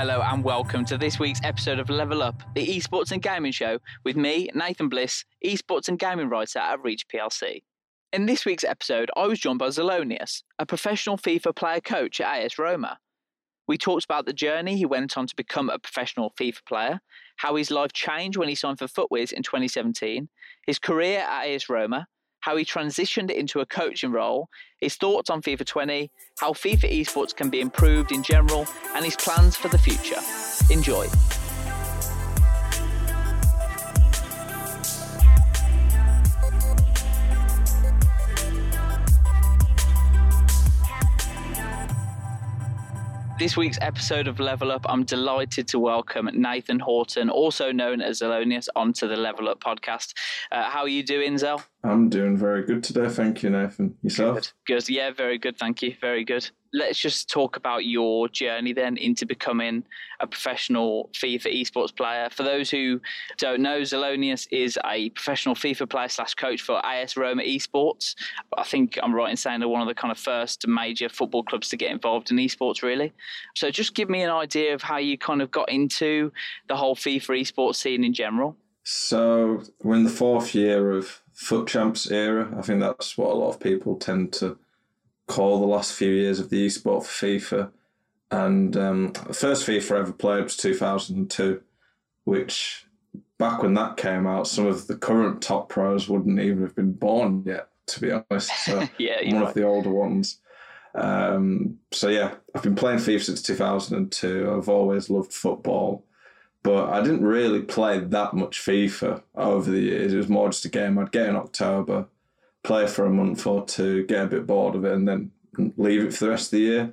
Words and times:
Hello 0.00 0.22
and 0.22 0.42
welcome 0.42 0.86
to 0.86 0.96
this 0.96 1.18
week's 1.18 1.42
episode 1.44 1.78
of 1.78 1.90
Level 1.90 2.22
Up, 2.22 2.42
the 2.54 2.66
esports 2.66 3.12
and 3.12 3.20
gaming 3.20 3.52
show 3.52 3.78
with 4.02 4.16
me, 4.16 4.48
Nathan 4.54 4.88
Bliss, 4.88 5.26
esports 5.44 5.88
and 5.88 5.98
gaming 5.98 6.30
writer 6.30 6.58
at 6.58 6.82
Reach 6.82 7.06
PLC. 7.06 7.64
In 8.10 8.24
this 8.24 8.46
week's 8.46 8.64
episode, 8.64 9.10
I 9.14 9.26
was 9.26 9.38
joined 9.38 9.58
by 9.58 9.66
Zelonius, 9.66 10.42
a 10.58 10.64
professional 10.64 11.18
FIFA 11.18 11.54
player 11.54 11.80
coach 11.82 12.18
at 12.18 12.42
AS 12.42 12.58
Roma. 12.58 12.98
We 13.68 13.76
talked 13.76 14.06
about 14.06 14.24
the 14.24 14.32
journey 14.32 14.78
he 14.78 14.86
went 14.86 15.18
on 15.18 15.26
to 15.26 15.36
become 15.36 15.68
a 15.68 15.78
professional 15.78 16.32
FIFA 16.40 16.64
player, 16.66 17.00
how 17.36 17.56
his 17.56 17.70
life 17.70 17.92
changed 17.92 18.38
when 18.38 18.48
he 18.48 18.54
signed 18.54 18.78
for 18.78 18.86
FUTWIZ 18.86 19.34
in 19.34 19.42
2017, 19.42 20.30
his 20.66 20.78
career 20.78 21.18
at 21.18 21.46
AS 21.46 21.68
Roma, 21.68 22.06
how 22.40 22.56
he 22.56 22.64
transitioned 22.64 23.30
into 23.30 23.60
a 23.60 23.66
coaching 23.66 24.12
role, 24.12 24.48
his 24.80 24.96
thoughts 24.96 25.30
on 25.30 25.42
FIFA 25.42 25.66
20, 25.66 26.10
how 26.38 26.52
FIFA 26.52 27.00
esports 27.00 27.34
can 27.34 27.50
be 27.50 27.60
improved 27.60 28.12
in 28.12 28.22
general, 28.22 28.66
and 28.94 29.04
his 29.04 29.16
plans 29.16 29.56
for 29.56 29.68
the 29.68 29.78
future. 29.78 30.20
Enjoy. 30.70 31.06
This 43.40 43.56
week's 43.56 43.78
episode 43.80 44.28
of 44.28 44.38
Level 44.38 44.70
Up, 44.70 44.84
I'm 44.86 45.02
delighted 45.02 45.66
to 45.68 45.78
welcome 45.78 46.28
Nathan 46.34 46.78
Horton, 46.78 47.30
also 47.30 47.72
known 47.72 48.02
as 48.02 48.20
Zelonius, 48.20 48.68
onto 48.76 49.08
the 49.08 49.16
Level 49.16 49.48
Up 49.48 49.64
podcast. 49.64 50.12
Uh, 50.52 50.64
how 50.64 50.80
are 50.80 50.88
you 50.88 51.02
doing, 51.02 51.38
Zel? 51.38 51.62
I'm 51.82 52.10
doing 52.10 52.36
very 52.36 52.66
good 52.66 52.84
today. 52.84 53.08
Thank 53.08 53.42
you, 53.42 53.48
Nathan. 53.48 53.96
Yourself? 54.02 54.34
Good. 54.66 54.74
good. 54.74 54.88
Yeah, 54.90 55.12
very 55.12 55.38
good. 55.38 55.56
Thank 55.56 55.80
you. 55.80 55.96
Very 56.02 56.22
good. 56.22 56.50
Let's 56.72 56.98
just 56.98 57.28
talk 57.28 57.56
about 57.56 57.84
your 57.84 58.28
journey 58.28 58.72
then 58.72 58.96
into 58.96 59.26
becoming 59.26 59.84
a 60.20 60.26
professional 60.26 61.10
FIFA 61.12 61.60
esports 61.60 61.94
player. 61.94 62.28
For 62.30 62.44
those 62.44 62.70
who 62.70 63.00
don't 63.38 63.60
know, 63.60 63.80
Zelonius 63.80 64.46
is 64.52 64.78
a 64.84 65.10
professional 65.10 65.54
FIFA 65.54 65.90
player 65.90 66.08
slash 66.08 66.34
coach 66.34 66.62
for 66.62 66.84
AS 66.86 67.16
Roma 67.16 67.42
Esports. 67.42 68.14
I 68.56 68.62
think 68.62 68.98
I'm 69.02 69.14
right 69.14 69.30
in 69.30 69.36
saying 69.36 69.60
they're 69.60 69.68
one 69.68 69.82
of 69.82 69.88
the 69.88 69.94
kind 69.94 70.12
of 70.12 70.18
first 70.18 70.66
major 70.68 71.08
football 71.08 71.42
clubs 71.42 71.68
to 71.70 71.76
get 71.76 71.90
involved 71.90 72.30
in 72.30 72.36
esports, 72.36 72.82
really. 72.82 73.12
So 73.56 73.70
just 73.70 73.94
give 73.94 74.08
me 74.08 74.22
an 74.22 74.30
idea 74.30 74.74
of 74.74 74.82
how 74.82 74.98
you 74.98 75.18
kind 75.18 75.42
of 75.42 75.50
got 75.50 75.68
into 75.68 76.30
the 76.68 76.76
whole 76.76 76.94
FIFA 76.94 77.40
esports 77.40 77.76
scene 77.76 78.04
in 78.04 78.14
general. 78.14 78.56
So 78.84 79.62
we're 79.82 79.96
in 79.96 80.04
the 80.04 80.10
fourth 80.10 80.54
year 80.54 80.92
of 80.92 81.22
FUT 81.34 81.66
Champs 81.66 82.10
era. 82.10 82.52
I 82.56 82.62
think 82.62 82.80
that's 82.80 83.16
what 83.16 83.30
a 83.30 83.34
lot 83.34 83.50
of 83.50 83.60
people 83.60 83.96
tend 83.96 84.32
to 84.34 84.58
call 85.30 85.60
the 85.60 85.66
last 85.66 85.92
few 85.92 86.10
years 86.10 86.40
of 86.40 86.50
the 86.50 86.66
esport 86.66 87.04
for 87.04 87.26
FIFA. 87.26 87.70
And 88.30 88.76
um, 88.76 89.12
the 89.26 89.34
first 89.34 89.66
FIFA 89.66 89.96
I 89.96 90.00
ever 90.00 90.12
played 90.12 90.44
was 90.44 90.56
2002, 90.56 91.60
which 92.24 92.86
back 93.38 93.62
when 93.62 93.74
that 93.74 93.96
came 93.96 94.26
out, 94.26 94.46
some 94.46 94.66
of 94.66 94.86
the 94.86 94.96
current 94.96 95.42
top 95.42 95.68
pros 95.68 96.08
wouldn't 96.08 96.38
even 96.38 96.62
have 96.62 96.76
been 96.76 96.92
born 96.92 97.42
yet, 97.44 97.68
to 97.86 98.00
be 98.00 98.12
honest. 98.12 98.50
So 98.64 98.86
yeah, 98.98 99.22
one 99.24 99.40
right. 99.40 99.48
of 99.48 99.54
the 99.54 99.64
older 99.64 99.90
ones. 99.90 100.38
Um, 100.94 101.78
so 101.92 102.08
yeah, 102.08 102.34
I've 102.54 102.62
been 102.62 102.76
playing 102.76 102.98
FIFA 102.98 103.22
since 103.22 103.42
2002. 103.42 104.52
I've 104.52 104.68
always 104.68 105.10
loved 105.10 105.32
football 105.32 106.04
but 106.62 106.90
I 106.90 107.00
didn't 107.00 107.24
really 107.24 107.62
play 107.62 107.98
that 107.98 108.34
much 108.34 108.60
FIFA 108.60 109.22
over 109.34 109.70
the 109.70 109.80
years. 109.80 110.12
It 110.12 110.18
was 110.18 110.28
more 110.28 110.48
just 110.48 110.64
a 110.66 110.68
game 110.68 110.98
I'd 110.98 111.12
get 111.12 111.28
in 111.28 111.36
October, 111.36 112.06
play 112.62 112.86
for 112.86 113.06
a 113.06 113.10
month 113.10 113.46
or 113.46 113.64
two, 113.64 114.06
get 114.06 114.24
a 114.24 114.28
bit 114.28 114.46
bored 114.46 114.74
of 114.74 114.84
it, 114.84 114.92
and 114.92 115.08
then 115.08 115.30
leave 115.76 116.04
it 116.04 116.14
for 116.14 116.24
the 116.24 116.30
rest 116.30 116.52
of 116.52 116.58
the 116.58 116.64
year. 116.64 116.92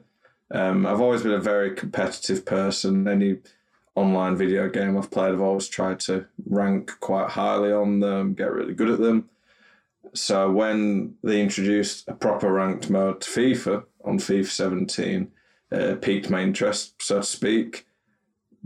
Um, 0.51 0.85
I've 0.85 1.01
always 1.01 1.23
been 1.23 1.33
a 1.33 1.39
very 1.39 1.75
competitive 1.75 2.45
person. 2.45 3.07
Any 3.07 3.37
online 3.95 4.35
video 4.35 4.69
game 4.69 4.97
I've 4.97 5.11
played, 5.11 5.33
I've 5.33 5.41
always 5.41 5.67
tried 5.67 5.99
to 6.01 6.25
rank 6.45 6.91
quite 6.99 7.29
highly 7.29 7.71
on 7.71 7.99
them, 7.99 8.33
get 8.33 8.51
really 8.51 8.73
good 8.73 8.89
at 8.89 8.99
them. 8.99 9.29
So 10.13 10.51
when 10.51 11.15
they 11.23 11.41
introduced 11.41 12.07
a 12.07 12.13
proper 12.13 12.51
ranked 12.51 12.89
mode 12.89 13.21
to 13.21 13.29
FIFA 13.29 13.83
on 14.05 14.19
FIFA 14.19 14.47
17, 14.47 15.31
uh, 15.71 15.95
piqued 16.01 16.29
my 16.29 16.41
interest, 16.41 17.01
so 17.01 17.17
to 17.17 17.23
speak 17.23 17.87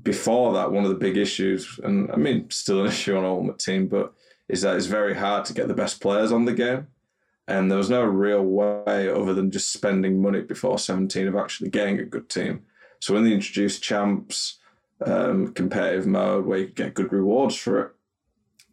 before 0.03 0.53
that, 0.53 0.71
one 0.71 0.83
of 0.83 0.89
the 0.89 0.95
big 0.95 1.17
issues, 1.17 1.79
and 1.83 2.11
I 2.11 2.15
mean, 2.17 2.49
still 2.49 2.81
an 2.81 2.87
issue 2.91 3.17
on 3.17 3.25
Ultimate 3.25 3.59
Team, 3.59 3.87
but 3.87 4.13
is 4.51 4.61
that 4.61 4.75
it's 4.75 4.85
very 4.85 5.15
hard 5.15 5.45
to 5.45 5.53
get 5.53 5.69
the 5.69 5.73
best 5.73 6.01
players 6.01 6.31
on 6.31 6.43
the 6.45 6.53
game. 6.53 6.87
And 7.47 7.71
there 7.71 7.77
was 7.77 7.89
no 7.89 8.03
real 8.03 8.43
way 8.43 9.09
other 9.09 9.33
than 9.33 9.49
just 9.49 9.71
spending 9.71 10.21
money 10.21 10.41
before 10.41 10.77
17 10.77 11.27
of 11.27 11.35
actually 11.35 11.69
getting 11.69 11.99
a 11.99 12.05
good 12.05 12.29
team. 12.29 12.63
So 12.99 13.13
when 13.13 13.23
they 13.23 13.31
introduced 13.31 13.81
champs, 13.81 14.59
um, 15.05 15.53
competitive 15.53 16.05
mode 16.05 16.45
where 16.45 16.59
you 16.59 16.67
get 16.67 16.93
good 16.93 17.11
rewards 17.11 17.55
for 17.55 17.79
it, 17.79 17.91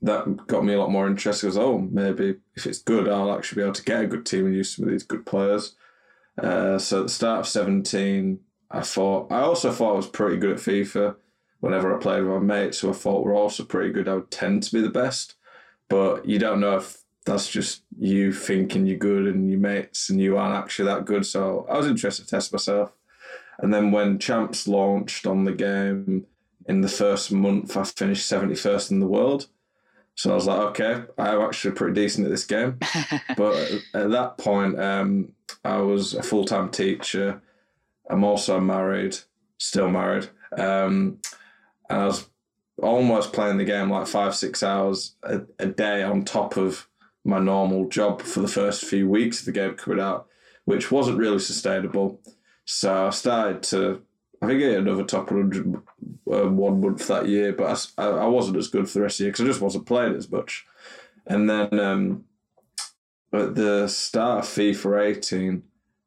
that 0.03 0.47
got 0.49 0.65
me 0.65 0.75
a 0.75 0.79
lot 0.79 0.91
more 0.91 1.07
interested. 1.07 1.47
Because 1.47 1.59
oh, 1.59 1.79
maybe 1.79 2.37
if 2.57 2.67
it's 2.67 2.83
good, 2.83 3.09
I'll 3.09 3.33
actually 3.33 3.63
be 3.63 3.63
able 3.63 3.75
to 3.75 3.85
get 3.85 4.05
a 4.05 4.07
good 4.07 4.27
team 4.27 4.47
and 4.47 4.55
use 4.55 4.75
some 4.75 4.85
of 4.85 4.91
these 4.91 5.05
good 5.05 5.25
players. 5.25 5.77
Uh, 6.37 6.79
so 6.79 7.01
at 7.01 7.03
the 7.05 7.13
start 7.13 7.41
of 7.41 7.49
17, 7.49 8.41
I 8.71 8.81
thought 8.83 9.33
I 9.33 9.41
also 9.41 9.73
thought 9.73 9.95
I 9.95 9.97
was 9.97 10.07
pretty 10.07 10.37
good 10.37 10.53
at 10.53 10.59
FIFA. 10.59 11.17
Whenever 11.61 11.95
I 11.95 12.01
played 12.01 12.23
with 12.23 12.43
my 12.43 12.61
mates, 12.61 12.81
who 12.81 12.91
I 12.91 12.93
thought 12.93 13.25
were 13.25 13.35
also 13.35 13.65
pretty 13.65 13.93
good, 13.93 14.09
I 14.09 14.15
would 14.15 14.31
tend 14.31 14.63
to 14.65 14.73
be 14.73 14.81
the 14.81 14.91
best. 14.91 15.35
But 15.89 16.27
you 16.27 16.39
don't 16.39 16.61
know 16.61 16.77
if 16.77 16.99
that's 17.25 17.49
just 17.49 17.83
you 17.99 18.33
thinking 18.33 18.87
you're 18.87 18.99
good 18.99 19.27
and 19.27 19.51
your 19.51 19.61
mates 19.61 20.09
and 20.11 20.21
you 20.21 20.37
aren't 20.37 20.57
actually 20.57 20.87
that 20.87 21.05
good. 21.05 21.27
So 21.27 21.67
I 21.71 21.77
was 21.77 21.87
interested 21.87 22.25
to 22.25 22.31
test 22.31 22.53
myself. 22.53 22.93
And 23.59 23.73
then 23.73 23.91
when 23.91 24.19
Champs 24.19 24.69
launched 24.69 25.27
on 25.27 25.45
the 25.45 25.53
game 25.53 26.27
in 26.67 26.81
the 26.81 26.89
first 26.89 27.33
month, 27.33 27.77
I 27.77 27.85
finished 27.85 28.31
71st 28.31 28.93
in 28.93 29.01
the 29.01 29.07
world. 29.07 29.49
So 30.15 30.33
I 30.33 30.35
was 30.35 30.47
like, 30.47 30.59
okay, 30.59 31.05
I'm 31.17 31.41
actually 31.43 31.75
pretty 31.75 31.95
decent 31.95 32.27
at 32.27 32.31
this 32.31 32.45
game. 32.45 32.79
but 33.37 33.57
at 33.95 34.11
that 34.11 34.37
point, 34.39 34.79
um, 34.81 35.33
I 35.65 35.79
was 35.79 36.15
a 36.15 36.23
full 36.23 36.45
time 36.45 36.71
teacher. 36.71 37.41
I'm 38.11 38.25
also 38.25 38.59
married, 38.59 39.17
still 39.59 39.89
married. 39.91 40.29
Um, 40.57 41.21
and 41.89 42.01
I 42.01 42.07
was 42.07 42.29
almost 42.83 43.33
playing 43.33 43.59
the 43.59 43.65
game 43.65 43.91
like 43.91 44.07
five, 44.07 44.35
six 44.35 44.63
hours 44.63 45.15
a, 45.23 45.41
a, 45.59 45.67
day 45.67 46.03
on 46.03 46.25
top 46.25 46.57
of 46.57 46.89
my 47.25 47.39
normal 47.39 47.89
job 47.89 48.23
for 48.23 48.41
the 48.41 48.49
first 48.49 48.85
few 48.85 49.09
weeks 49.09 49.41
of 49.41 49.47
the 49.47 49.53
game 49.53 49.75
coming 49.75 50.01
out, 50.01 50.27
which 50.65 50.91
wasn't 50.91 51.19
really 51.19 51.41
sustainable. 51.41 52.21
So 52.65 53.09
I 53.09 53.11
started 53.11 53.63
to, 53.65 54.03
I 54.41 54.47
think 54.47 54.63
I 54.63 54.67
hit 54.67 54.79
another 54.79 55.05
top 55.05 55.31
100 55.31 55.75
uh, 56.31 56.49
one 56.49 56.81
month 56.81 57.07
that 57.09 57.29
year, 57.29 57.53
but 57.53 57.91
I, 57.99 58.05
I 58.05 58.27
wasn't 58.27 58.59
as 58.59 58.69
good 58.69 58.89
for 58.89 58.99
the 58.99 59.03
rest 59.03 59.17
of 59.17 59.19
the 59.19 59.25
year 59.25 59.33
because 59.33 59.45
I 59.45 59.49
just 59.49 59.61
wasn't 59.61 59.87
playing 59.87 60.15
as 60.15 60.31
much. 60.31 60.65
And 61.27 61.51
then 61.51 61.81
um, 61.81 62.25
at 63.33 63.55
the 63.55 63.89
start 63.89 64.45
of 64.45 64.45
FIFA 64.45 65.17
18, 65.17 65.63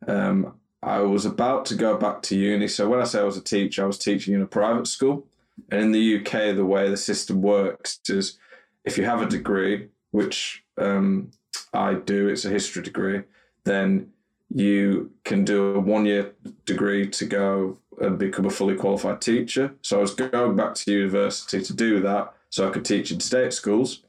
um, 0.07 0.54
I 0.81 1.01
was 1.01 1.25
about 1.25 1.66
to 1.66 1.75
go 1.75 1.98
back 1.98 2.22
to 2.24 2.38
uni. 2.38 2.68
So 2.68 2.90
when 2.90 3.01
I 3.01 3.04
say 3.04 3.19
I 3.19 3.24
was 3.24 3.38
a 3.38 3.44
teacher, 3.44 3.84
I 3.84 3.88
was 3.88 4.00
teaching 4.00 4.34
in 4.34 4.42
a 4.42 4.48
private 4.48 4.88
school. 4.88 5.28
And 5.72 5.82
in 5.82 5.92
the 5.94 6.18
UK, 6.20 6.56
the 6.56 6.66
way 6.66 6.90
the 6.90 6.98
system 6.98 7.42
works 7.42 8.00
is 8.10 8.38
if 8.84 8.98
you 8.98 9.06
have 9.06 9.22
a 9.22 9.26
degree, 9.26 9.88
which 10.12 10.64
um, 10.78 11.32
I 11.74 11.94
do, 11.94 12.28
it's 12.28 12.46
a 12.46 12.50
history 12.50 12.84
degree, 12.84 13.24
then 13.64 14.12
you 14.54 15.12
can 15.24 15.46
do 15.46 15.76
a 15.76 15.80
one 15.80 16.06
year 16.06 16.34
degree 16.66 17.08
to 17.10 17.26
go 17.26 17.78
and 18.02 18.20
become 18.20 18.46
a 18.46 18.50
fully 18.50 18.76
qualified 18.76 19.22
teacher. 19.22 19.74
So 19.82 19.98
I 19.98 20.02
was 20.02 20.14
going 20.14 20.56
back 20.56 20.76
to 20.76 20.92
university 20.92 21.62
to 21.64 21.74
do 21.74 22.02
that 22.02 22.34
so 22.50 22.68
I 22.68 22.72
could 22.72 22.84
teach 22.84 23.12
in 23.12 23.22
state 23.22 23.54
schools. 23.54 24.02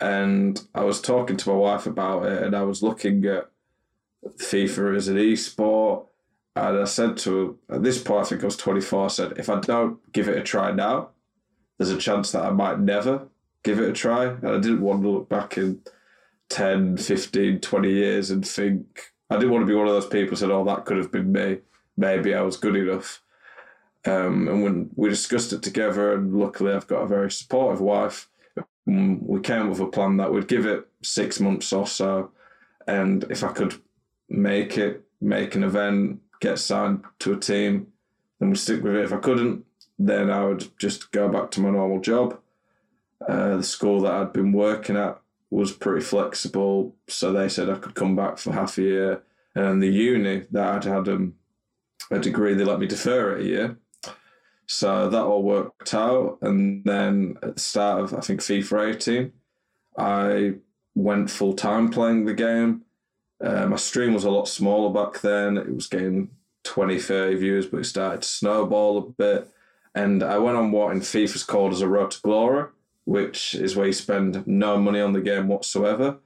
And 0.00 0.60
I 0.74 0.82
was 0.82 1.00
talking 1.00 1.36
to 1.36 1.50
my 1.50 1.54
wife 1.54 1.86
about 1.86 2.24
it 2.24 2.42
and 2.42 2.56
I 2.56 2.62
was 2.62 2.82
looking 2.82 3.24
at 3.26 3.50
FIFA 4.24 4.96
as 4.96 5.08
an 5.08 5.18
e-sport 5.18 6.06
And 6.56 6.78
I 6.78 6.84
said 6.84 7.16
to 7.18 7.58
at 7.70 7.82
this 7.82 8.02
point, 8.02 8.26
I 8.26 8.28
think 8.28 8.42
I 8.42 8.46
was 8.46 8.56
24, 8.56 9.04
I 9.04 9.08
said, 9.08 9.34
if 9.36 9.48
I 9.48 9.60
don't 9.60 9.98
give 10.12 10.28
it 10.28 10.38
a 10.38 10.42
try 10.42 10.72
now, 10.72 11.10
there's 11.78 11.90
a 11.90 11.98
chance 11.98 12.32
that 12.32 12.44
I 12.44 12.50
might 12.50 12.80
never 12.80 13.28
give 13.62 13.78
it 13.78 13.88
a 13.88 13.92
try. 13.92 14.26
And 14.26 14.48
I 14.48 14.58
didn't 14.58 14.80
want 14.80 15.02
to 15.02 15.08
look 15.08 15.28
back 15.28 15.56
in 15.56 15.80
10, 16.50 16.96
15, 16.96 17.60
20 17.60 17.90
years 17.90 18.30
and 18.30 18.46
think, 18.46 19.12
I 19.30 19.36
didn't 19.36 19.52
want 19.52 19.62
to 19.62 19.66
be 19.66 19.74
one 19.74 19.86
of 19.86 19.92
those 19.92 20.06
people 20.06 20.30
who 20.30 20.36
said, 20.36 20.50
oh, 20.50 20.64
that 20.64 20.84
could 20.84 20.96
have 20.96 21.12
been 21.12 21.32
me. 21.32 21.58
Maybe 21.96 22.34
I 22.34 22.42
was 22.42 22.56
good 22.56 22.76
enough. 22.76 23.22
Um, 24.04 24.48
and 24.48 24.62
when 24.62 24.90
we 24.96 25.08
discussed 25.08 25.52
it 25.52 25.62
together, 25.62 26.14
and 26.14 26.34
luckily 26.34 26.72
I've 26.72 26.86
got 26.86 27.02
a 27.02 27.08
very 27.08 27.30
supportive 27.30 27.80
wife, 27.80 28.28
um, 28.88 29.24
we 29.26 29.40
came 29.40 29.62
up 29.62 29.68
with 29.68 29.80
a 29.80 29.86
plan 29.86 30.16
that 30.16 30.32
we'd 30.32 30.48
give 30.48 30.66
it 30.66 30.88
six 31.02 31.38
months 31.38 31.72
or 31.72 31.86
so. 31.86 32.32
And 32.86 33.24
if 33.30 33.44
I 33.44 33.52
could 33.52 33.74
make 34.28 34.78
it, 34.78 35.04
make 35.20 35.54
an 35.54 35.64
event, 35.64 36.20
get 36.40 36.58
signed 36.58 37.04
to 37.20 37.32
a 37.32 37.36
team, 37.36 37.88
then 38.38 38.50
we'd 38.50 38.58
stick 38.58 38.82
with 38.82 38.96
it. 38.96 39.04
If 39.04 39.12
I 39.12 39.18
couldn't, 39.18 39.64
then 39.98 40.30
I 40.30 40.44
would 40.44 40.68
just 40.78 41.12
go 41.12 41.28
back 41.28 41.50
to 41.52 41.60
my 41.60 41.70
normal 41.70 42.00
job. 42.00 42.38
Uh, 43.26 43.58
the 43.58 43.62
school 43.62 44.00
that 44.02 44.12
I'd 44.12 44.32
been 44.32 44.52
working 44.52 44.96
at 44.96 45.20
was 45.50 45.72
pretty 45.72 46.00
flexible, 46.00 46.94
so 47.08 47.32
they 47.32 47.48
said 47.48 47.68
I 47.68 47.74
could 47.74 47.94
come 47.94 48.16
back 48.16 48.38
for 48.38 48.52
half 48.52 48.78
a 48.78 48.82
year. 48.82 49.22
And 49.54 49.82
the 49.82 49.88
uni 49.88 50.46
that 50.52 50.68
I'd 50.68 50.84
had 50.84 51.08
um, 51.08 51.34
a 52.10 52.18
degree, 52.18 52.54
they 52.54 52.64
let 52.64 52.78
me 52.78 52.86
defer 52.86 53.36
it 53.36 53.42
a 53.42 53.44
year. 53.44 53.76
So 54.66 55.10
that 55.10 55.22
all 55.22 55.42
worked 55.42 55.92
out. 55.92 56.38
And 56.42 56.84
then 56.84 57.36
at 57.42 57.56
the 57.56 57.60
start 57.60 58.02
of, 58.02 58.14
I 58.14 58.20
think, 58.20 58.40
FIFA 58.40 58.94
18, 58.94 59.32
I 59.98 60.54
went 60.94 61.30
full 61.30 61.54
time 61.54 61.90
playing 61.90 62.24
the 62.24 62.34
game. 62.34 62.82
Uh, 63.42 63.66
my 63.66 63.76
stream 63.76 64.14
was 64.14 64.24
a 64.24 64.30
lot 64.30 64.48
smaller 64.48 64.92
back 64.92 65.20
then. 65.20 65.56
It 65.56 65.74
was 65.74 65.86
getting 65.86 66.30
20, 66.64 66.98
30 66.98 67.36
views, 67.36 67.66
but 67.66 67.80
it 67.80 67.84
started 67.84 68.22
to 68.22 68.28
snowball 68.28 68.98
a 68.98 69.02
bit. 69.02 69.48
And 69.94 70.22
I 70.22 70.38
went 70.38 70.56
on 70.56 70.70
what 70.70 70.92
in 70.92 71.00
FIFA's 71.00 71.44
called 71.44 71.72
as 71.72 71.80
a 71.80 71.88
road 71.88 72.12
to 72.12 72.20
glory, 72.20 72.66
which 73.04 73.54
is 73.54 73.74
where 73.74 73.86
you 73.86 73.92
spend 73.92 74.46
no 74.46 74.78
money 74.78 75.00
on 75.00 75.12
the 75.12 75.20
game 75.20 75.48
whatsoever. 75.48 76.18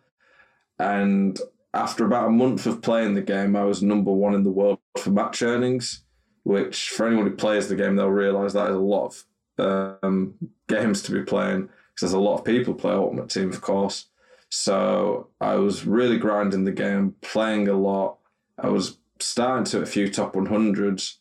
And 0.79 1.39
after 1.73 2.05
about 2.05 2.29
a 2.29 2.33
month 2.33 2.67
of 2.67 2.83
playing 2.83 3.15
the 3.15 3.23
game, 3.23 3.57
I 3.57 3.65
was 3.65 3.83
number 3.83 4.13
one 4.13 4.35
in 4.35 4.45
the 4.45 4.51
world 4.51 4.79
for 4.99 5.11
match 5.11 5.43
earnings, 5.43 6.03
which 6.43 6.91
for 6.91 7.07
anyone 7.07 7.27
who 7.27 7.37
plays 7.37 7.69
the 7.69 7.77
game, 7.77 7.97
they'll 7.97 8.09
realise 8.09 8.53
that 8.53 8.71
is 8.71 8.77
a 8.77 8.81
lot 8.81 9.15
of 9.59 9.99
um, 10.03 10.35
games 10.69 11.03
to 11.03 11.13
be 11.13 11.23
playing 11.23 11.63
because 11.63 12.11
there's 12.11 12.13
a 12.13 12.19
lot 12.19 12.39
of 12.39 12.45
people 12.45 12.75
play 12.75 12.93
Ultimate 12.93 13.31
Team, 13.31 13.51
of 13.51 13.61
course. 13.61 14.07
So 14.57 15.31
I 15.41 15.57
was 15.57 15.85
really 15.85 16.17
grinding 16.17 16.63
the 16.63 16.71
game, 16.71 17.17
playing 17.23 17.67
a 17.67 17.75
lot. 17.75 18.19
I 18.57 18.69
was 18.69 18.99
starting 19.19 19.65
to 19.65 19.83
a 19.83 19.87
few 19.87 20.09
top 20.09 20.35
100s 20.35 21.17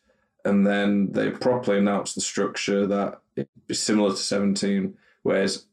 and 0.45 0.68
then 0.68 1.12
they 1.12 1.31
properly 1.31 1.80
announced 1.80 2.13
the 2.13 2.21
structure 2.21 2.85
that 2.85 3.21
it'd 3.35 3.50
be 3.65 3.74
similar 3.74 4.12
to 4.12 4.18
17, 4.18 4.95
whereas 5.24 5.65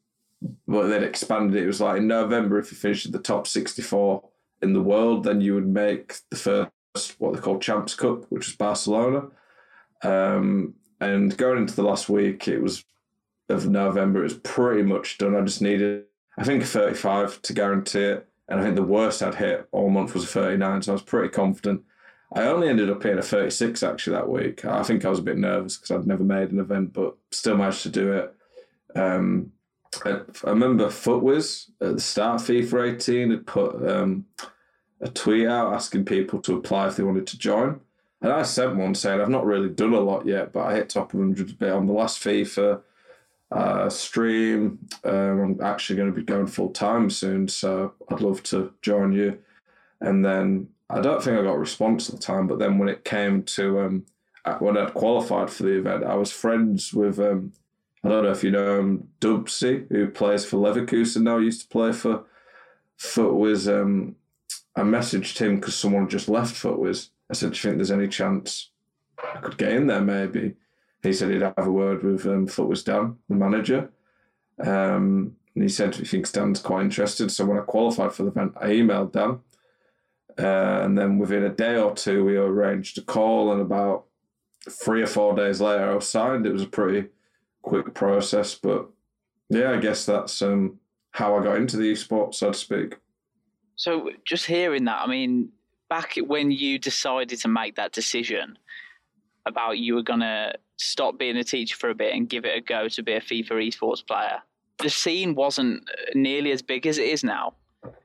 but 0.66 0.86
they'd 0.86 1.02
expanded 1.02 1.54
it. 1.54 1.64
It 1.64 1.66
was 1.66 1.82
like 1.82 1.98
in 1.98 2.06
November, 2.06 2.58
if 2.58 2.72
you 2.72 2.78
finished 2.78 3.04
at 3.04 3.12
the 3.12 3.18
top 3.18 3.46
64 3.46 4.26
in 4.62 4.72
the 4.72 4.80
world, 4.80 5.24
then 5.24 5.42
you 5.42 5.54
would 5.54 5.68
make 5.68 6.14
the 6.30 6.36
first 6.36 7.20
what 7.20 7.34
they 7.34 7.40
call 7.40 7.58
Champs 7.58 7.94
Cup, 7.94 8.24
which 8.30 8.46
was 8.46 8.56
Barcelona. 8.56 9.24
Um, 10.02 10.76
and 10.98 11.36
going 11.36 11.58
into 11.58 11.76
the 11.76 11.82
last 11.82 12.08
week, 12.08 12.48
it 12.48 12.62
was 12.62 12.86
of 13.50 13.68
November, 13.68 14.20
it 14.20 14.24
was 14.24 14.38
pretty 14.38 14.82
much 14.82 15.18
done. 15.18 15.36
I 15.36 15.42
just 15.42 15.60
needed, 15.60 16.04
I 16.40 16.44
think, 16.44 16.64
35 16.64 17.42
to 17.42 17.52
guarantee 17.52 18.00
it. 18.00 18.26
And 18.48 18.58
I 18.58 18.62
think 18.62 18.74
the 18.74 18.82
worst 18.82 19.22
I'd 19.22 19.34
hit 19.34 19.68
all 19.72 19.90
month 19.90 20.14
was 20.14 20.24
a 20.24 20.26
39. 20.26 20.82
So 20.82 20.92
I 20.92 20.94
was 20.94 21.02
pretty 21.02 21.28
confident. 21.28 21.82
I 22.32 22.44
only 22.44 22.68
ended 22.68 22.88
up 22.88 23.02
hitting 23.02 23.18
a 23.18 23.22
36 23.22 23.82
actually 23.82 24.16
that 24.16 24.28
week. 24.28 24.64
I 24.64 24.82
think 24.82 25.04
I 25.04 25.10
was 25.10 25.18
a 25.18 25.22
bit 25.22 25.36
nervous 25.36 25.76
because 25.76 25.90
I'd 25.90 26.06
never 26.06 26.24
made 26.24 26.50
an 26.50 26.58
event, 26.58 26.94
but 26.94 27.16
still 27.30 27.58
managed 27.58 27.82
to 27.82 27.90
do 27.90 28.12
it. 28.12 28.34
Um, 28.96 29.52
I, 30.04 30.20
I, 30.44 30.50
remember 30.50 30.86
Futwiz 30.86 31.68
at 31.80 31.96
the 31.96 32.00
start 32.00 32.40
of 32.40 32.46
FIFA 32.46 32.94
18 32.94 33.30
had 33.30 33.46
put 33.46 33.88
um, 33.88 34.24
a 35.00 35.08
tweet 35.08 35.46
out 35.46 35.74
asking 35.74 36.06
people 36.06 36.40
to 36.40 36.56
apply 36.56 36.88
if 36.88 36.96
they 36.96 37.02
wanted 37.02 37.26
to 37.28 37.38
join. 37.38 37.80
And 38.22 38.32
I 38.32 38.42
sent 38.44 38.76
one 38.76 38.94
saying, 38.94 39.20
I've 39.20 39.28
not 39.28 39.44
really 39.44 39.68
done 39.68 39.92
a 39.92 40.00
lot 40.00 40.26
yet, 40.26 40.52
but 40.52 40.66
I 40.66 40.74
hit 40.74 40.88
top 40.88 41.12
100 41.12 41.50
a 41.50 41.54
bit 41.54 41.72
on 41.72 41.86
the 41.86 41.92
last 41.92 42.22
FIFA 42.22 42.80
uh, 43.50 43.88
stream. 43.88 44.78
Um, 45.04 45.40
I'm 45.40 45.60
actually 45.62 45.96
going 45.96 46.12
to 46.12 46.16
be 46.16 46.22
going 46.22 46.46
full 46.46 46.70
time 46.70 47.10
soon, 47.10 47.48
so 47.48 47.94
I'd 48.10 48.20
love 48.20 48.42
to 48.44 48.72
join 48.82 49.12
you. 49.12 49.38
And 50.00 50.24
then 50.24 50.68
I 50.88 51.00
don't 51.00 51.22
think 51.22 51.38
I 51.38 51.42
got 51.42 51.54
a 51.54 51.58
response 51.58 52.08
at 52.08 52.16
the 52.16 52.20
time, 52.20 52.46
but 52.46 52.58
then 52.58 52.78
when 52.78 52.88
it 52.88 53.04
came 53.04 53.42
to 53.44 53.80
um, 53.80 54.06
uh, 54.44 54.54
when 54.58 54.76
I'd 54.76 54.94
qualified 54.94 55.50
for 55.50 55.64
the 55.64 55.78
event, 55.78 56.04
I 56.04 56.14
was 56.14 56.32
friends 56.32 56.94
with 56.94 57.18
um, 57.18 57.52
I 58.02 58.08
don't 58.08 58.24
know 58.24 58.30
if 58.30 58.42
you 58.42 58.50
know 58.50 58.78
him, 58.78 59.08
Dubsy, 59.20 59.86
who 59.90 60.08
plays 60.08 60.44
for 60.44 60.56
Leverkusen 60.56 61.22
now. 61.22 61.38
Used 61.38 61.62
to 61.62 61.68
play 61.68 61.92
for 61.92 62.24
Futwiz. 62.98 63.70
Um, 63.70 64.16
I 64.74 64.82
messaged 64.82 65.38
him 65.38 65.56
because 65.56 65.74
someone 65.74 66.08
just 66.08 66.28
left 66.28 66.54
Futwiz. 66.54 67.10
I 67.30 67.34
said, 67.34 67.52
"Do 67.52 67.56
you 67.56 67.62
think 67.62 67.76
there's 67.76 67.90
any 67.90 68.08
chance 68.08 68.70
I 69.18 69.38
could 69.40 69.58
get 69.58 69.72
in 69.72 69.86
there?" 69.86 70.00
Maybe. 70.00 70.54
He 71.02 71.12
said 71.12 71.30
he'd 71.30 71.42
have 71.42 71.54
a 71.56 71.70
word 71.70 72.02
with 72.02 72.26
um, 72.26 72.46
Futwiz 72.46 72.84
Dan, 72.84 73.16
the 73.28 73.34
manager. 73.34 73.90
Um, 74.58 75.36
and 75.54 75.64
he 75.64 75.68
said 75.68 75.94
he 75.94 76.04
thinks 76.04 76.32
Dan's 76.32 76.60
quite 76.60 76.82
interested. 76.82 77.30
So 77.30 77.46
when 77.46 77.58
I 77.58 77.62
qualified 77.62 78.12
for 78.12 78.24
the 78.24 78.30
event, 78.30 78.52
I 78.60 78.68
emailed 78.68 79.12
Dan 79.12 79.40
uh, 80.38 80.80
and 80.82 80.96
then 80.96 81.18
within 81.18 81.44
a 81.44 81.50
day 81.50 81.76
or 81.76 81.94
two, 81.94 82.24
we 82.24 82.36
arranged 82.36 82.98
a 82.98 83.02
call, 83.02 83.52
and 83.52 83.60
about 83.60 84.04
three 84.68 85.02
or 85.02 85.06
four 85.06 85.34
days 85.34 85.60
later, 85.60 85.90
I 85.90 85.94
was 85.94 86.08
signed. 86.08 86.46
It 86.46 86.52
was 86.52 86.62
a 86.62 86.68
pretty 86.68 87.08
quick 87.62 87.94
process, 87.94 88.54
but 88.54 88.88
yeah, 89.48 89.72
I 89.72 89.76
guess 89.78 90.06
that's 90.06 90.40
um, 90.42 90.78
how 91.10 91.36
I 91.36 91.42
got 91.42 91.56
into 91.56 91.76
the 91.76 91.92
esports, 91.92 92.36
so 92.36 92.52
to 92.52 92.58
speak. 92.58 92.96
So, 93.76 94.10
just 94.26 94.46
hearing 94.46 94.84
that, 94.84 95.02
I 95.02 95.06
mean, 95.06 95.50
back 95.88 96.16
when 96.26 96.50
you 96.50 96.78
decided 96.78 97.38
to 97.40 97.48
make 97.48 97.76
that 97.76 97.92
decision 97.92 98.56
about 99.46 99.78
you 99.78 99.94
were 99.94 100.02
going 100.02 100.20
to 100.20 100.52
stop 100.76 101.18
being 101.18 101.36
a 101.36 101.44
teacher 101.44 101.76
for 101.76 101.90
a 101.90 101.94
bit 101.94 102.14
and 102.14 102.28
give 102.28 102.44
it 102.44 102.56
a 102.56 102.60
go 102.60 102.88
to 102.88 103.02
be 103.02 103.12
a 103.12 103.20
FIFA 103.20 103.68
esports 103.68 104.06
player, 104.06 104.42
the 104.78 104.90
scene 104.90 105.34
wasn't 105.34 105.88
nearly 106.14 106.52
as 106.52 106.62
big 106.62 106.86
as 106.86 106.98
it 106.98 107.08
is 107.08 107.22
now. 107.22 107.54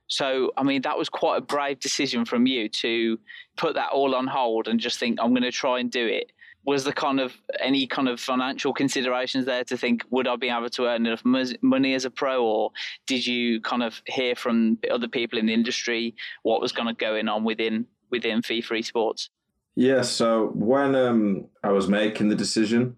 So, 0.08 0.52
I 0.56 0.64
mean, 0.64 0.84
that 0.84 0.98
was 0.98 1.10
quite 1.10 1.38
a 1.38 1.42
brave 1.42 1.80
decision 1.80 2.26
from 2.26 2.46
you 2.46 2.70
to 2.70 3.20
put 3.58 3.74
that 3.76 3.92
all 3.92 4.14
on 4.14 4.28
hold 4.28 4.68
and 4.68 4.80
just 4.80 5.00
think, 5.00 5.20
I'm 5.20 5.32
going 5.32 5.44
to 5.44 5.52
try 5.52 5.80
and 5.80 5.92
do 5.92 6.06
it. 6.06 6.32
Was 6.66 6.84
there 6.84 6.94
kind 6.94 7.20
of 7.20 7.34
any 7.60 7.86
kind 7.86 8.07
of 8.07 8.19
financial 8.19 8.74
considerations 8.74 9.45
there 9.45 9.64
to 9.66 9.78
think, 9.78 10.04
would 10.09 10.28
I 10.28 10.36
be 10.36 10.50
able 10.50 10.69
to 10.69 10.88
earn 10.88 11.06
enough 11.06 11.24
money 11.26 11.94
as 11.94 12.06
a 12.06 12.09
pro? 12.09 12.44
Or 12.44 12.71
did 13.06 13.26
you 13.26 13.62
kind 13.62 13.83
of 13.83 14.02
hear 14.07 14.36
from 14.36 14.80
other 14.90 15.07
people 15.07 15.38
in 15.38 15.45
the 15.45 15.54
industry 15.54 16.16
what 16.44 16.62
was 16.62 16.71
going 16.71 16.88
to 16.88 16.94
going 16.94 17.28
on 17.28 17.44
within 17.44 17.86
within 18.09 18.42
FIFA 18.42 18.80
esports? 18.80 19.30
Yeah, 19.76 20.04
so 20.04 20.48
when 20.54 20.96
um, 20.96 21.46
I 21.64 21.72
was 21.72 21.88
making 21.88 22.30
the 22.30 22.36
decision, 22.36 22.96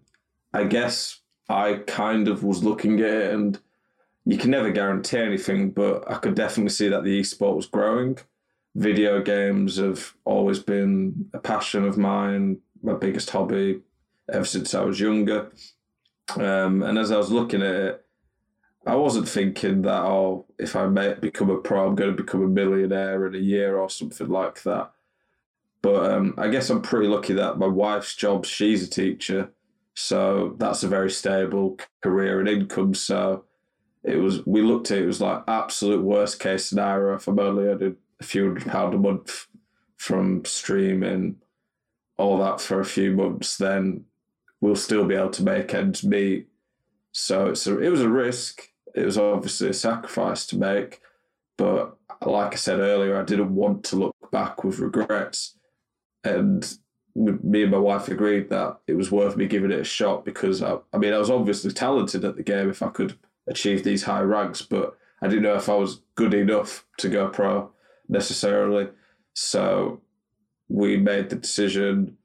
I 0.54 0.66
guess 0.66 1.22
I 1.50 1.82
kind 1.88 2.28
of 2.28 2.44
was 2.44 2.64
looking 2.64 3.00
at 3.00 3.06
it 3.06 3.34
and 3.34 3.60
you 4.26 4.38
can 4.38 4.52
never 4.52 4.70
guarantee 4.70 5.18
anything, 5.18 5.72
but 5.72 6.10
I 6.10 6.16
could 6.16 6.36
definitely 6.36 6.70
see 6.70 6.90
that 6.90 7.04
the 7.04 7.20
esport 7.20 7.56
was 7.56 7.66
growing. 7.66 8.18
Video 8.76 9.22
games 9.22 9.78
have 9.78 10.14
always 10.26 10.60
been 10.60 11.30
a 11.34 11.40
passion 11.40 11.84
of 11.86 11.98
mine, 11.98 12.60
my 12.84 12.94
biggest 12.94 13.30
hobby 13.30 13.82
ever 14.32 14.46
since 14.46 14.76
I 14.76 14.84
was 14.84 15.00
younger. 15.00 15.50
Um, 16.36 16.84
and 16.84 16.98
as 17.00 17.12
I 17.12 17.18
was 17.18 17.32
looking 17.32 17.62
at 17.62 17.76
it, 17.76 18.06
I 18.86 18.96
wasn't 18.96 19.28
thinking 19.28 19.82
that, 19.84 20.04
oh, 20.04 20.46
if 20.60 20.76
I 20.76 20.88
may 20.88 21.14
become 21.16 21.50
a 21.50 21.58
pro, 21.58 21.88
I'm 21.88 21.96
going 21.96 22.16
to 22.16 22.24
become 22.24 22.44
a 22.44 22.48
millionaire 22.48 23.26
in 23.28 23.36
a 23.36 23.40
year 23.40 23.78
or 23.78 23.90
something 23.90 24.28
like 24.28 24.62
that. 24.64 24.92
But 25.82 26.12
um, 26.12 26.34
I 26.38 26.48
guess 26.48 26.70
I'm 26.70 26.82
pretty 26.82 27.08
lucky 27.08 27.34
that 27.34 27.60
my 27.60 27.68
wife's 27.68 28.16
job, 28.16 28.46
she's 28.46 28.84
a 28.84 28.90
teacher. 28.90 29.52
So 29.94 30.56
that's 30.58 30.84
a 30.84 30.88
very 30.88 31.10
stable 31.10 31.80
career 32.02 32.40
and 32.40 32.50
income. 32.50 32.94
So 32.94 33.46
it 34.04 34.18
was 34.18 34.46
we 34.46 34.62
looked 34.62 34.92
at 34.92 35.00
it, 35.00 35.04
it 35.04 35.08
was 35.08 35.22
like 35.22 35.44
absolute 35.48 36.04
worst 36.04 36.40
case 36.40 36.66
scenario 36.66 37.16
if 37.16 37.28
I'm 37.28 37.40
only 37.40 37.66
earning 37.66 37.98
a 38.20 38.24
few 38.24 38.46
hundred 38.48 38.66
pound 38.68 38.94
a 38.94 38.98
month 38.98 39.48
from 39.98 40.46
streaming 40.46 41.38
all 42.18 42.38
that 42.40 42.60
for 42.62 42.80
a 42.80 42.86
few 42.86 43.12
months, 43.12 43.58
then 43.58 44.06
we'll 44.62 44.76
still 44.76 45.06
be 45.06 45.16
able 45.16 45.30
to 45.30 45.44
make 45.44 45.74
ends 45.74 46.04
meet. 46.04 46.48
So 47.12 47.48
it's 47.48 47.68
a, 47.68 47.80
it 47.80 47.90
was 47.90 48.02
a 48.02 48.10
risk. 48.10 48.62
It 48.96 49.06
was 49.06 49.18
obviously 49.18 49.70
a 49.70 49.74
sacrifice 49.74 50.48
to 50.48 50.58
make, 50.58 51.00
but 51.58 51.98
like 52.26 52.54
I 52.54 52.56
said 52.56 52.80
earlier, 52.80 53.20
I 53.20 53.24
didn't 53.24 53.54
want 53.54 53.84
to 53.86 53.96
look 53.96 54.16
back 54.32 54.64
with 54.64 54.80
regrets, 54.80 55.56
and 56.24 56.78
me 57.16 57.64
and 57.64 57.72
my 57.72 57.78
wife 57.78 58.08
agreed 58.10 58.50
that 58.50 58.78
it 58.86 58.94
was 58.94 59.12
worth 59.12 59.36
me 59.36 59.48
giving 59.48 59.72
it 59.72 59.80
a 59.80 59.84
shot 59.84 60.24
because 60.24 60.62
I, 60.62 60.78
I 60.94 60.98
mean 60.98 61.14
I 61.14 61.18
was 61.18 61.32
obviously 61.32 61.72
talented 61.72 62.24
at 62.24 62.36
the 62.36 62.44
game 62.44 62.70
if 62.70 62.84
I 62.84 62.90
could 62.90 63.18
achieve 63.48 63.84
these 63.84 64.04
high 64.04 64.22
ranks, 64.22 64.62
but 64.62 64.98
I 65.22 65.28
didn't 65.28 65.44
know 65.44 65.56
if 65.56 65.70
I 65.70 65.76
was 65.76 66.02
good 66.16 66.34
enough 66.34 66.86
to 67.00 67.10
go 67.10 67.28
pro 67.30 67.72
necessarily. 68.08 68.90
So 69.34 70.02
we 70.70 70.98
made 70.98 71.30
the 71.30 71.38
decision. 71.38 72.18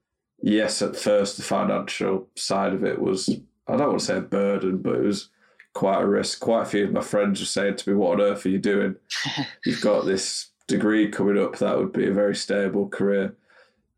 Yes, 0.43 0.83
at 0.83 0.97
first 0.97 1.37
the 1.37 1.43
financial 1.43 2.29
side 2.37 2.75
of 2.75 2.85
it 2.85 3.01
was 3.01 3.29
I 3.69 3.77
don't 3.77 3.89
want 3.89 4.01
to 4.01 4.07
say 4.07 4.17
a 4.19 4.21
burden, 4.21 4.79
but 4.79 4.97
it 4.97 5.05
was 5.05 5.31
quite 5.73 6.03
a 6.03 6.07
risk. 6.07 6.41
Quite 6.41 6.63
a 6.63 6.67
few 6.67 6.85
of 6.85 6.93
my 6.93 7.01
friends 7.01 7.41
were 7.41 7.47
saying 7.47 7.77
to 7.77 7.91
me, 7.91 7.97
"What 7.97 8.21
on 8.21 8.27
earth 8.27 8.45
are 8.45 8.51
you 8.51 8.59
doing? 8.59 8.97
You've 9.65 9.81
got 9.81 10.05
this 10.05 10.51
degree 10.67 11.09
coming 11.09 11.43
up. 11.43 11.59
That 11.59 11.79
would 11.79 11.93
be 11.93 12.09
a 12.09 12.13
very 12.13 12.35
stable 12.35 12.89
career." 12.89 13.37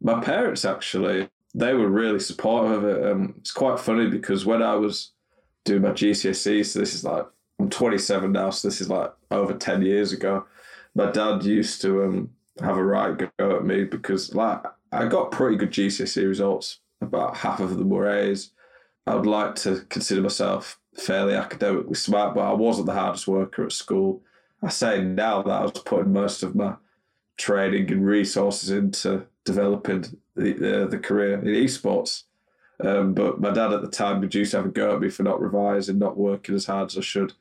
My 0.04 0.20
parents 0.20 0.64
actually 0.64 1.28
they 1.54 1.72
were 1.72 1.88
really 1.88 2.18
supportive 2.18 2.82
of 2.82 2.84
it. 2.84 3.10
Um, 3.10 3.34
it's 3.38 3.52
quite 3.52 3.78
funny 3.78 4.08
because 4.08 4.44
when 4.44 4.62
I 4.62 4.74
was 4.74 5.12
doing 5.64 5.82
my 5.82 5.90
GCSE, 5.90 6.66
so 6.66 6.80
this 6.80 6.94
is 6.94 7.04
like 7.04 7.26
I'm 7.60 7.70
27 7.70 8.32
now, 8.32 8.50
so 8.50 8.68
this 8.68 8.80
is 8.80 8.90
like 8.90 9.12
over 9.30 9.54
10 9.54 9.82
years 9.82 10.12
ago. 10.12 10.46
My 10.96 11.10
dad 11.10 11.44
used 11.44 11.80
to 11.82 12.04
um, 12.04 12.30
have 12.60 12.76
a 12.76 12.84
right 12.84 13.16
go 13.38 13.56
at 13.56 13.64
me 13.64 13.84
because 13.84 14.34
like 14.34 14.62
I 14.92 15.06
got 15.06 15.30
pretty 15.30 15.56
good 15.56 15.70
GCSE 15.70 16.26
results. 16.28 16.80
About 17.00 17.36
half 17.36 17.60
of 17.60 17.76
them 17.76 17.90
were 17.90 18.08
A's. 18.08 18.50
I 19.06 19.14
would 19.14 19.26
like 19.26 19.54
to 19.56 19.84
consider 19.90 20.22
myself 20.22 20.80
fairly 20.96 21.34
academically 21.34 21.94
smart, 21.94 22.34
but 22.34 22.42
I 22.42 22.52
wasn't 22.52 22.86
the 22.86 22.94
hardest 22.94 23.28
worker 23.28 23.64
at 23.64 23.72
school. 23.72 24.22
I 24.62 24.70
say 24.70 25.02
now 25.02 25.42
that 25.42 25.52
I 25.52 25.62
was 25.62 25.72
putting 25.72 26.12
most 26.12 26.42
of 26.42 26.54
my 26.54 26.76
training 27.36 27.90
and 27.92 28.06
resources 28.06 28.70
into 28.70 29.26
developing 29.44 30.04
the, 30.36 30.84
uh, 30.84 30.86
the 30.86 30.98
career 30.98 31.34
in 31.34 31.44
esports. 31.44 32.24
Um, 32.80 33.14
but 33.14 33.40
my 33.40 33.50
dad 33.50 33.72
at 33.72 33.82
the 33.82 33.88
time 33.88 34.20
would 34.20 34.34
used 34.34 34.50
to 34.50 34.58
have 34.58 34.66
a 34.66 34.70
go 34.70 34.94
at 34.94 35.00
me 35.00 35.08
for 35.08 35.22
not 35.22 35.40
revising, 35.40 35.98
not 35.98 36.16
working 36.16 36.54
as 36.54 36.66
hard 36.66 36.90
as 36.90 36.98
I 36.98 37.02
should. 37.02 37.32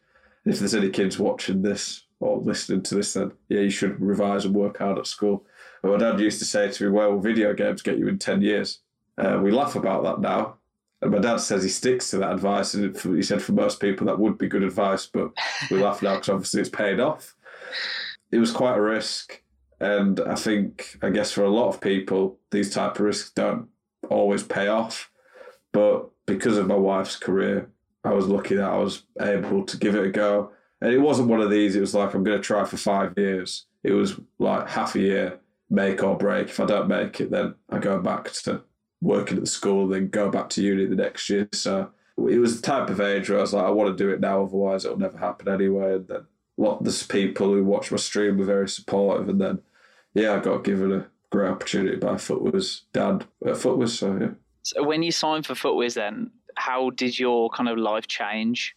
if 0.46 0.60
there's 0.60 0.76
any 0.76 0.90
kids 0.90 1.18
watching 1.18 1.62
this 1.62 2.04
or 2.20 2.38
listening 2.38 2.84
to 2.84 2.96
this, 2.96 3.14
then 3.14 3.32
yeah, 3.50 3.62
you 3.62 3.70
should 3.70 4.00
revise 4.00 4.46
and 4.46 4.54
work 4.54 4.78
hard 4.78 5.00
at 5.00 5.08
school. 5.08 5.46
But 5.82 5.92
my 5.92 5.98
dad 5.98 6.20
used 6.20 6.40
to 6.40 6.46
say 6.46 6.72
to 6.72 6.84
me, 6.84 6.90
well, 6.90 7.20
video 7.20 7.54
games 7.54 7.82
get 7.82 7.98
you 7.98 8.08
in 8.08 8.20
10 8.20 8.42
years. 8.42 8.80
Uh, 9.18 9.40
we 9.44 9.52
laugh 9.52 9.76
about 9.76 10.04
that 10.04 10.22
now. 10.22 10.56
And 11.02 11.12
my 11.12 11.20
dad 11.20 11.38
says 11.38 11.64
he 11.64 11.70
sticks 11.70 12.12
to 12.12 12.18
that 12.20 12.32
advice. 12.32 12.74
And 12.74 12.96
he 12.98 13.22
said 13.24 13.42
for 13.42 13.52
most 13.52 13.82
people 13.82 14.08
that 14.08 14.20
would 14.20 14.38
be 14.38 14.48
good 14.48 14.64
advice, 14.64 15.06
but 15.06 15.32
we 15.70 15.78
laugh 15.78 16.02
now 16.02 16.16
because 16.16 16.30
obviously 16.30 16.62
it's 16.62 16.70
paid 16.70 17.00
off. 17.00 17.36
It 18.32 18.38
was 18.38 18.52
quite 18.52 18.78
a 18.78 18.82
risk. 18.82 19.43
And 19.84 20.22
I 20.22 20.36
think, 20.36 20.98
I 21.02 21.10
guess 21.10 21.34
for 21.34 21.44
a 21.44 21.50
lot 21.50 21.68
of 21.68 21.82
people, 21.82 22.40
these 22.52 22.74
type 22.74 22.96
of 22.96 23.02
risks 23.02 23.32
don't 23.32 23.68
always 24.10 24.42
pay 24.42 24.70
off. 24.70 25.12
But 25.74 26.10
because 26.26 26.56
of 26.56 26.68
my 26.68 26.76
wife's 26.76 27.18
career, 27.18 27.70
I 28.06 28.14
was 28.14 28.28
lucky 28.28 28.56
that 28.56 28.70
I 28.70 28.78
was 28.78 29.04
able 29.20 29.66
to 29.66 29.78
give 29.78 29.96
it 29.96 30.06
a 30.06 30.10
go. 30.10 30.52
And 30.80 30.94
it 30.94 31.00
wasn't 31.00 31.28
one 31.28 31.42
of 31.42 31.50
these, 31.50 31.76
it 31.76 31.82
was 31.82 31.94
like, 31.94 32.14
I'm 32.14 32.24
going 32.24 32.38
to 32.38 32.44
try 32.44 32.64
for 32.64 32.78
five 32.78 33.14
years. 33.18 33.66
It 33.84 33.92
was 33.92 34.18
like 34.40 34.70
half 34.70 34.96
a 34.96 35.02
year, 35.02 35.40
make 35.70 36.02
or 36.02 36.18
break. 36.18 36.48
If 36.48 36.62
I 36.62 36.66
don't 36.66 36.88
make 36.88 37.20
it, 37.20 37.30
then 37.30 37.56
I 37.70 37.80
go 37.80 38.00
back 38.00 38.32
to 38.32 38.62
working 39.02 39.36
at 39.36 39.44
the 39.44 39.50
school, 39.50 39.90
then 39.90 40.08
go 40.08 40.30
back 40.30 40.48
to 40.52 40.64
uni 40.64 40.86
the 40.86 40.96
next 40.96 41.30
year. 41.30 41.50
So 41.52 41.92
it 42.18 42.40
was 42.40 42.62
the 42.62 42.66
type 42.66 42.90
of 42.90 43.02
age 43.02 43.30
where 43.30 43.40
I 43.40 43.42
was 43.42 43.54
like, 43.54 43.66
I 43.66 43.72
want 43.72 43.98
to 43.98 44.02
do 44.02 44.12
it 44.12 44.22
now, 44.22 44.44
otherwise 44.44 44.86
it'll 44.86 44.98
never 44.98 45.18
happen 45.18 45.50
anyway. 45.50 45.96
And 45.96 46.08
then 46.08 46.26
lot 46.58 46.86
of 46.86 47.08
people 47.10 47.48
who 47.48 47.64
watch 47.64 47.92
my 47.92 47.98
stream 47.98 48.38
were 48.38 48.46
very 48.46 48.70
supportive. 48.70 49.30
And 49.30 49.42
then, 49.42 49.60
yeah, 50.14 50.34
I 50.34 50.40
got 50.40 50.64
given 50.64 50.92
a 50.92 51.08
great 51.30 51.50
opportunity 51.50 51.98
by 51.98 52.14
Futwiz 52.14 52.82
Dan 52.94 53.24
at 53.46 53.56
Futwiz. 53.56 53.90
So, 53.90 54.18
yeah. 54.20 54.30
So 54.62 54.84
when 54.84 55.04
you 55.04 55.12
signed 55.12 55.46
for 55.46 55.54
Futwiz, 55.54 55.96
then 55.96 56.32
how 56.56 56.92
did 56.92 57.18
your 57.18 57.50
kind 57.50 57.70
of 57.70 57.78
life 57.78 58.08
change? 58.08 58.76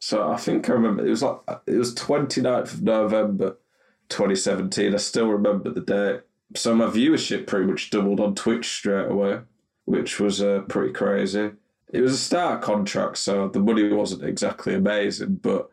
So 0.00 0.30
I 0.30 0.36
think 0.36 0.68
I 0.68 0.74
remember 0.74 1.04
it 1.04 1.10
was 1.10 1.22
like 1.22 1.40
it 1.66 1.76
was 1.76 1.94
29th 1.94 2.74
of 2.74 2.82
November 2.82 3.56
2017. 4.08 4.94
I 4.94 4.96
still 4.98 5.28
remember 5.28 5.70
the 5.70 5.80
date. 5.80 6.20
So 6.56 6.74
my 6.74 6.86
viewership 6.86 7.46
pretty 7.46 7.66
much 7.66 7.90
doubled 7.90 8.20
on 8.20 8.34
Twitch 8.34 8.68
straight 8.68 9.10
away, 9.10 9.40
which 9.84 10.20
was 10.20 10.40
uh, 10.40 10.62
pretty 10.68 10.92
crazy. 10.92 11.50
It 11.92 12.00
was 12.00 12.12
a 12.12 12.18
start 12.18 12.62
contract, 12.62 13.18
so 13.18 13.48
the 13.48 13.60
money 13.60 13.90
wasn't 13.92 14.24
exactly 14.24 14.74
amazing, 14.74 15.36
but 15.36 15.70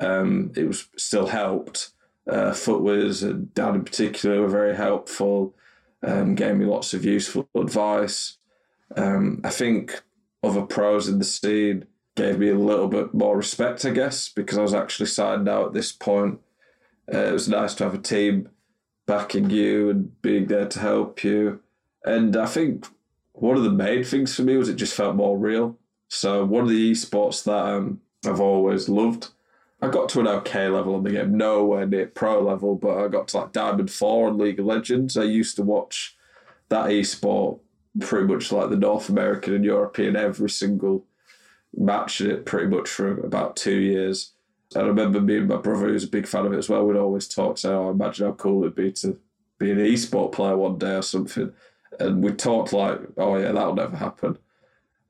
um, 0.00 0.52
it 0.56 0.66
was 0.66 0.88
still 0.96 1.26
helped. 1.26 1.90
Uh, 2.28 2.54
and 2.66 3.54
Dan 3.54 3.74
in 3.74 3.84
particular 3.84 4.42
were 4.42 4.48
very 4.48 4.76
helpful, 4.76 5.54
um, 6.06 6.34
gave 6.34 6.56
me 6.56 6.66
lots 6.66 6.92
of 6.94 7.04
useful 7.04 7.48
advice. 7.56 8.36
Um, 8.96 9.40
I 9.44 9.50
think 9.50 10.02
other 10.42 10.62
pros 10.62 11.08
in 11.08 11.18
the 11.18 11.24
scene 11.24 11.86
gave 12.16 12.38
me 12.38 12.50
a 12.50 12.58
little 12.58 12.88
bit 12.88 13.14
more 13.14 13.36
respect, 13.36 13.84
I 13.84 13.90
guess, 13.90 14.28
because 14.28 14.58
I 14.58 14.62
was 14.62 14.74
actually 14.74 15.06
signed 15.06 15.44
now 15.44 15.66
at 15.66 15.72
this 15.72 15.92
point. 15.92 16.40
Uh, 17.12 17.18
it 17.18 17.32
was 17.32 17.48
nice 17.48 17.74
to 17.74 17.84
have 17.84 17.94
a 17.94 17.98
team 17.98 18.48
backing 19.06 19.48
you 19.50 19.88
and 19.88 20.20
being 20.20 20.46
there 20.46 20.66
to 20.68 20.80
help 20.80 21.24
you. 21.24 21.60
And 22.04 22.36
I 22.36 22.46
think 22.46 22.86
one 23.32 23.56
of 23.56 23.62
the 23.62 23.70
main 23.70 24.04
things 24.04 24.34
for 24.34 24.42
me 24.42 24.56
was 24.56 24.68
it 24.68 24.74
just 24.74 24.94
felt 24.94 25.16
more 25.16 25.38
real. 25.38 25.78
So 26.08 26.44
one 26.44 26.64
of 26.64 26.68
the 26.68 26.92
esports 26.92 27.44
that 27.44 27.64
um, 27.64 28.00
I've 28.26 28.40
always 28.40 28.88
loved. 28.88 29.28
I 29.80 29.88
got 29.88 30.08
to 30.10 30.20
an 30.20 30.26
okay 30.26 30.68
level 30.68 30.96
on 30.96 31.04
the 31.04 31.10
game, 31.10 31.36
nowhere 31.36 31.86
near 31.86 32.06
pro 32.06 32.42
level, 32.42 32.74
but 32.74 32.98
I 32.98 33.08
got 33.08 33.28
to 33.28 33.38
like 33.38 33.52
Diamond 33.52 33.90
4 33.90 34.28
on 34.28 34.38
League 34.38 34.58
of 34.58 34.66
Legends. 34.66 35.16
I 35.16 35.22
used 35.22 35.56
to 35.56 35.62
watch 35.62 36.16
that 36.68 36.86
esport 36.86 37.60
pretty 38.00 38.32
much 38.32 38.50
like 38.50 38.70
the 38.70 38.76
North 38.76 39.08
American 39.08 39.54
and 39.54 39.64
European 39.64 40.16
every 40.16 40.50
single 40.50 41.06
match 41.76 42.20
in 42.20 42.30
it 42.30 42.46
pretty 42.46 42.66
much 42.66 42.88
for 42.88 43.20
about 43.24 43.56
two 43.56 43.78
years. 43.78 44.32
I 44.76 44.80
remember 44.80 45.20
me 45.20 45.38
and 45.38 45.48
my 45.48 45.56
brother, 45.56 45.88
who's 45.88 46.04
a 46.04 46.08
big 46.08 46.26
fan 46.26 46.44
of 46.44 46.52
it 46.52 46.58
as 46.58 46.68
well, 46.68 46.84
would 46.84 46.96
always 46.96 47.28
talk, 47.28 47.56
say, 47.56 47.70
oh, 47.70 47.90
imagine 47.90 48.26
how 48.26 48.32
cool 48.32 48.62
it'd 48.62 48.74
be 48.74 48.92
to 48.92 49.18
be 49.58 49.70
an 49.70 49.78
esport 49.78 50.32
player 50.32 50.56
one 50.56 50.78
day 50.78 50.96
or 50.96 51.02
something. 51.02 51.52
And 51.98 52.22
we 52.22 52.32
talked 52.32 52.72
like, 52.72 53.00
oh, 53.16 53.36
yeah, 53.36 53.52
that'll 53.52 53.74
never 53.74 53.96
happen. 53.96 54.38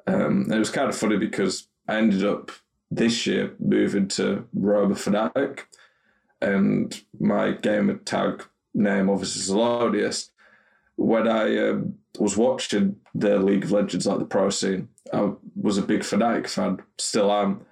Um, 0.07 0.45
and 0.45 0.55
it 0.55 0.59
was 0.59 0.71
kind 0.71 0.89
of 0.89 0.97
funny 0.97 1.17
because 1.17 1.67
I 1.89 1.97
ended 1.97 2.25
up 2.25 2.53
this 2.91 3.27
year 3.27 3.55
moving 3.59 4.09
to 4.09 4.47
Roma 4.55 4.95
Fnatic, 4.95 5.61
and 6.41 7.01
my 7.19 7.53
gamer 7.53 7.97
tag 7.99 8.45
name 8.75 9.11
obviously 9.11 10.01
is. 10.01 10.31
When 10.97 11.29
I 11.29 11.69
um, 11.69 11.95
was 12.19 12.37
watching 12.37 12.97
the 13.15 13.39
League 13.39 13.65
of 13.65 13.73
Legends, 13.73 14.07
like 14.07 14.19
the 14.19 14.25
pro 14.25 14.51
scene, 14.51 14.89
I 15.13 15.33
was 15.55 15.79
a 15.79 15.83
big 15.83 16.01
Fnatic 16.01 16.49
fan, 16.49 16.83
still 16.99 17.31
am. 17.33 17.65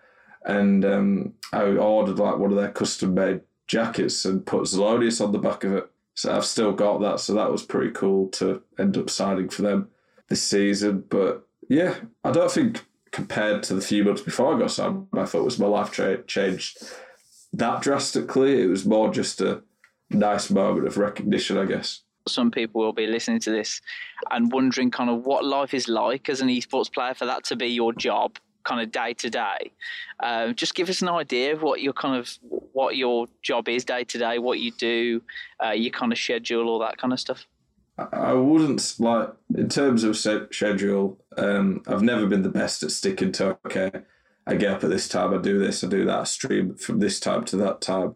And 0.45 0.85
um, 0.85 1.35
I 1.53 1.63
ordered 1.65 2.21
like 2.21 2.39
one 2.39 2.53
of 2.53 2.57
their 2.57 2.71
custom 2.71 3.15
made 3.15 3.41
jackets 3.67 4.25
and 4.25 4.47
put 4.47 4.63
Zelonius 4.63 5.25
on 5.25 5.33
the 5.33 5.39
back 5.39 5.65
of 5.65 5.73
it. 5.73 5.91
So 6.15 6.35
I've 6.35 6.45
still 6.45 6.73
got 6.73 7.01
that. 7.01 7.21
So 7.21 7.35
that 7.35 7.51
was 7.51 7.65
pretty 7.65 7.91
cool 7.91 8.29
to 8.29 8.63
end 8.79 8.97
up 8.97 9.11
signing 9.11 9.49
for 9.49 9.63
them 9.63 9.89
this 10.29 10.43
season. 10.43 11.05
But 11.09 11.47
yeah, 11.69 11.97
I 12.23 12.31
don't 12.31 12.51
think 12.51 12.85
compared 13.17 13.63
to 13.63 13.73
the 13.73 13.81
few 13.81 14.05
months 14.05 14.21
before 14.21 14.55
I 14.55 14.59
got 14.59 14.71
signed, 14.71 15.07
I 15.15 15.25
thought 15.25 15.43
was 15.43 15.59
my 15.59 15.67
life 15.67 15.91
tra- 15.91 16.23
changed 16.25 16.87
that 17.55 17.81
drastically. 17.81 18.63
It 18.63 18.67
was 18.67 18.85
more 18.85 19.11
just 19.11 19.41
a 19.41 19.63
nice 20.11 20.51
moment 20.51 20.87
of 20.87 20.99
recognition, 20.99 21.57
I 21.57 21.65
guess. 21.65 22.03
Some 22.29 22.51
people 22.51 22.83
will 22.83 22.93
be 22.93 23.07
listening 23.07 23.41
to 23.41 23.51
this 23.51 23.81
and 24.31 24.53
wondering 24.53 24.91
kind 24.91 25.09
of 25.09 25.25
what 25.25 25.47
life 25.47 25.73
is 25.73 25.89
like 25.89 26.29
as 26.29 26.43
an 26.43 26.49
esports 26.49 26.93
player 26.93 27.15
for 27.15 27.25
that 27.25 27.45
to 27.45 27.57
be 27.57 27.69
your 27.69 27.95
job 27.95 28.39
kind 28.65 28.83
of 28.83 28.93
day 28.93 29.15
to 29.15 29.31
day. 29.31 29.73
Um, 30.21 30.55
just 30.55 30.75
give 30.75 30.91
us 30.91 31.01
an 31.01 31.09
idea 31.09 31.55
of 31.55 31.63
what 31.63 31.81
your 31.81 31.95
kind 31.95 32.19
of 32.19 32.29
what 32.51 32.97
your 32.97 33.29
job 33.41 33.67
is 33.67 33.87
day 33.87 34.05
to 34.05 34.19
day 34.19 34.39
what 34.39 34.59
you 34.59 34.73
do 34.73 35.23
uh, 35.65 35.71
your 35.71 35.93
kind 35.93 36.13
of 36.13 36.19
schedule 36.19 36.69
all 36.69 36.81
that 36.81 36.99
kind 36.99 37.13
of 37.15 37.21
stuff 37.21 37.47
I 37.99 38.35
wouldn't 38.35 38.95
like 38.99 39.31
in 39.55 39.69
terms 39.69 40.05
of 40.05 40.17
schedule. 40.17 41.19
Um, 41.37 41.83
I've 41.87 42.03
never 42.03 42.27
been 42.27 42.43
the 42.43 42.51
best 42.51 42.83
at 42.83 42.91
sticking 42.91 43.33
to 43.33 43.59
okay. 43.67 43.91
I 44.47 44.55
get 44.55 44.73
up 44.73 44.85
at 44.85 44.91
this 44.91 45.09
time. 45.09 45.33
I 45.33 45.39
do 45.39 45.59
this. 45.59 45.83
I 45.83 45.89
do 45.89 46.05
that. 46.05 46.21
I 46.21 46.25
stream 46.25 46.75
from 46.75 47.01
this 47.01 47.19
time 47.19 47.45
to 47.47 47.57
that 47.57 47.81
time. 47.81 48.15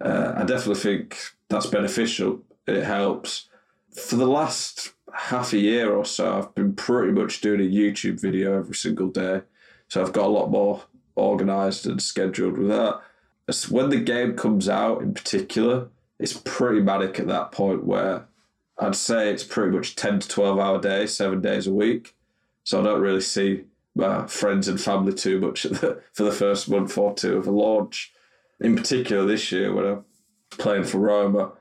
Uh, 0.00 0.32
I 0.36 0.44
definitely 0.44 0.80
think 0.80 1.18
that's 1.48 1.66
beneficial 1.66 2.42
it 2.66 2.84
helps. 2.84 3.48
For 3.94 4.16
the 4.16 4.26
last 4.26 4.92
half 5.12 5.52
a 5.52 5.58
year 5.58 5.92
or 5.92 6.04
so, 6.04 6.38
I've 6.38 6.54
been 6.54 6.74
pretty 6.74 7.12
much 7.12 7.40
doing 7.40 7.60
a 7.60 7.64
YouTube 7.64 8.20
video 8.20 8.58
every 8.58 8.74
single 8.74 9.08
day. 9.08 9.42
So 9.88 10.02
I've 10.02 10.12
got 10.12 10.26
a 10.26 10.28
lot 10.28 10.50
more 10.50 10.84
organized 11.16 11.86
and 11.86 12.00
scheduled 12.00 12.56
with 12.56 12.68
that. 12.68 13.00
when 13.68 13.90
the 13.90 14.00
game 14.00 14.36
comes 14.36 14.68
out 14.68 15.02
in 15.02 15.12
particular, 15.12 15.88
it's 16.18 16.40
pretty 16.44 16.80
manic 16.80 17.18
at 17.18 17.26
that 17.26 17.50
point 17.50 17.84
where 17.84 18.26
I'd 18.80 18.96
say 18.96 19.30
it's 19.30 19.44
pretty 19.44 19.76
much 19.76 19.94
10 19.94 20.20
to 20.20 20.28
12 20.28 20.58
hour 20.58 20.80
day, 20.80 21.06
seven 21.06 21.42
days 21.42 21.66
a 21.66 21.72
week. 21.72 22.14
So 22.64 22.80
I 22.80 22.84
don't 22.84 23.02
really 23.02 23.20
see 23.20 23.64
my 23.94 24.26
friends 24.26 24.68
and 24.68 24.80
family 24.80 25.12
too 25.12 25.38
much 25.38 25.62
for 26.12 26.22
the 26.22 26.32
first 26.32 26.68
month 26.68 26.96
or 26.96 27.14
two 27.14 27.36
of 27.36 27.46
a 27.46 27.50
launch. 27.50 28.12
In 28.58 28.76
particular, 28.76 29.26
this 29.26 29.52
year 29.52 29.74
when 29.74 29.84
I'm 29.84 30.04
playing 30.50 30.84
for 30.84 30.98
Roma, 30.98 31.52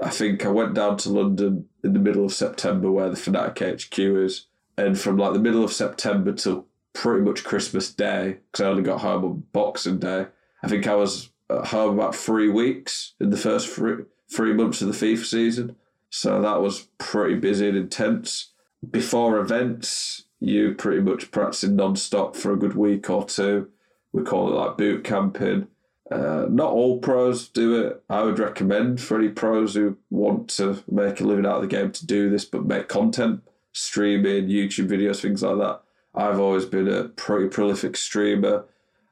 I 0.00 0.08
think 0.08 0.46
I 0.46 0.48
went 0.48 0.74
down 0.74 0.96
to 0.98 1.10
London 1.10 1.68
in 1.84 1.92
the 1.92 1.98
middle 1.98 2.24
of 2.24 2.32
September 2.32 2.90
where 2.90 3.10
the 3.10 3.16
Fnatic 3.16 3.58
HQ 3.58 3.98
is. 3.98 4.46
And 4.78 4.98
from 4.98 5.18
like 5.18 5.34
the 5.34 5.38
middle 5.38 5.64
of 5.64 5.72
September 5.72 6.32
till 6.32 6.66
pretty 6.94 7.22
much 7.22 7.44
Christmas 7.44 7.92
Day, 7.92 8.38
because 8.50 8.64
I 8.64 8.70
only 8.70 8.82
got 8.82 9.00
home 9.00 9.24
on 9.24 9.42
Boxing 9.52 9.98
Day, 9.98 10.26
I 10.62 10.68
think 10.68 10.86
I 10.86 10.94
was 10.94 11.30
at 11.50 11.66
home 11.66 11.98
about 11.98 12.16
three 12.16 12.48
weeks 12.48 13.12
in 13.20 13.28
the 13.30 13.36
first 13.36 13.68
three, 13.68 14.04
three 14.34 14.54
months 14.54 14.80
of 14.80 14.88
the 14.88 14.94
FIFA 14.94 15.24
season. 15.24 15.76
So 16.14 16.42
that 16.42 16.60
was 16.60 16.88
pretty 16.98 17.36
busy 17.36 17.68
and 17.68 17.76
intense. 17.76 18.52
Before 18.88 19.38
events, 19.38 20.26
you 20.40 20.74
pretty 20.74 21.00
much 21.00 21.30
practicing 21.30 21.74
non-stop 21.74 22.36
for 22.36 22.52
a 22.52 22.58
good 22.58 22.74
week 22.74 23.08
or 23.08 23.24
two. 23.24 23.70
We 24.12 24.22
call 24.22 24.48
it 24.48 24.54
like 24.54 24.76
boot 24.76 25.04
camping. 25.04 25.68
Uh, 26.10 26.44
not 26.50 26.70
all 26.70 26.98
pros 26.98 27.48
do 27.48 27.86
it. 27.86 28.02
I 28.10 28.24
would 28.24 28.38
recommend 28.38 29.00
for 29.00 29.18
any 29.18 29.30
pros 29.30 29.74
who 29.74 29.96
want 30.10 30.48
to 30.50 30.84
make 30.86 31.18
a 31.22 31.24
living 31.24 31.46
out 31.46 31.56
of 31.56 31.62
the 31.62 31.68
game 31.68 31.90
to 31.92 32.06
do 32.06 32.28
this, 32.28 32.44
but 32.44 32.66
make 32.66 32.88
content, 32.88 33.40
streaming, 33.72 34.48
YouTube 34.48 34.88
videos, 34.88 35.22
things 35.22 35.42
like 35.42 35.56
that. 35.56 35.80
I've 36.14 36.38
always 36.38 36.66
been 36.66 36.88
a 36.88 37.04
pretty 37.04 37.48
prolific 37.48 37.96
streamer. 37.96 38.66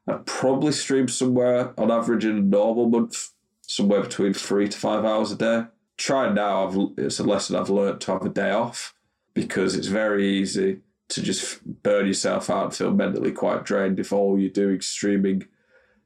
I'd 0.06 0.26
probably 0.26 0.72
stream 0.72 1.08
somewhere 1.08 1.72
on 1.80 1.90
average 1.90 2.26
in 2.26 2.36
a 2.36 2.42
normal 2.42 2.90
month, 2.90 3.30
somewhere 3.62 4.02
between 4.02 4.34
three 4.34 4.68
to 4.68 4.76
five 4.76 5.06
hours 5.06 5.32
a 5.32 5.36
day. 5.36 5.64
Try 6.00 6.32
now, 6.32 6.66
I've, 6.66 6.78
it's 6.96 7.18
a 7.18 7.24
lesson 7.24 7.56
I've 7.56 7.68
learned 7.68 8.00
to 8.00 8.12
have 8.12 8.24
a 8.24 8.30
day 8.30 8.52
off 8.52 8.94
because 9.34 9.76
it's 9.76 9.88
very 9.88 10.26
easy 10.26 10.80
to 11.08 11.22
just 11.22 11.60
burn 11.82 12.06
yourself 12.06 12.48
out 12.48 12.64
and 12.64 12.74
feel 12.74 12.90
mentally 12.90 13.32
quite 13.32 13.66
drained 13.66 14.00
if 14.00 14.10
all 14.10 14.38
you're 14.38 14.48
doing 14.48 14.80
streaming 14.80 15.46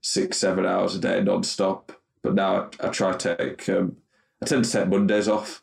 six, 0.00 0.38
seven 0.38 0.66
hours 0.66 0.96
a 0.96 0.98
day 0.98 1.22
non-stop. 1.22 1.92
But 2.22 2.34
now 2.34 2.70
I, 2.80 2.88
I 2.88 2.88
try 2.88 3.12
to 3.12 3.36
take, 3.36 3.68
um, 3.68 3.98
I 4.42 4.46
tend 4.46 4.64
to 4.64 4.72
take 4.72 4.88
Mondays 4.88 5.28
off 5.28 5.62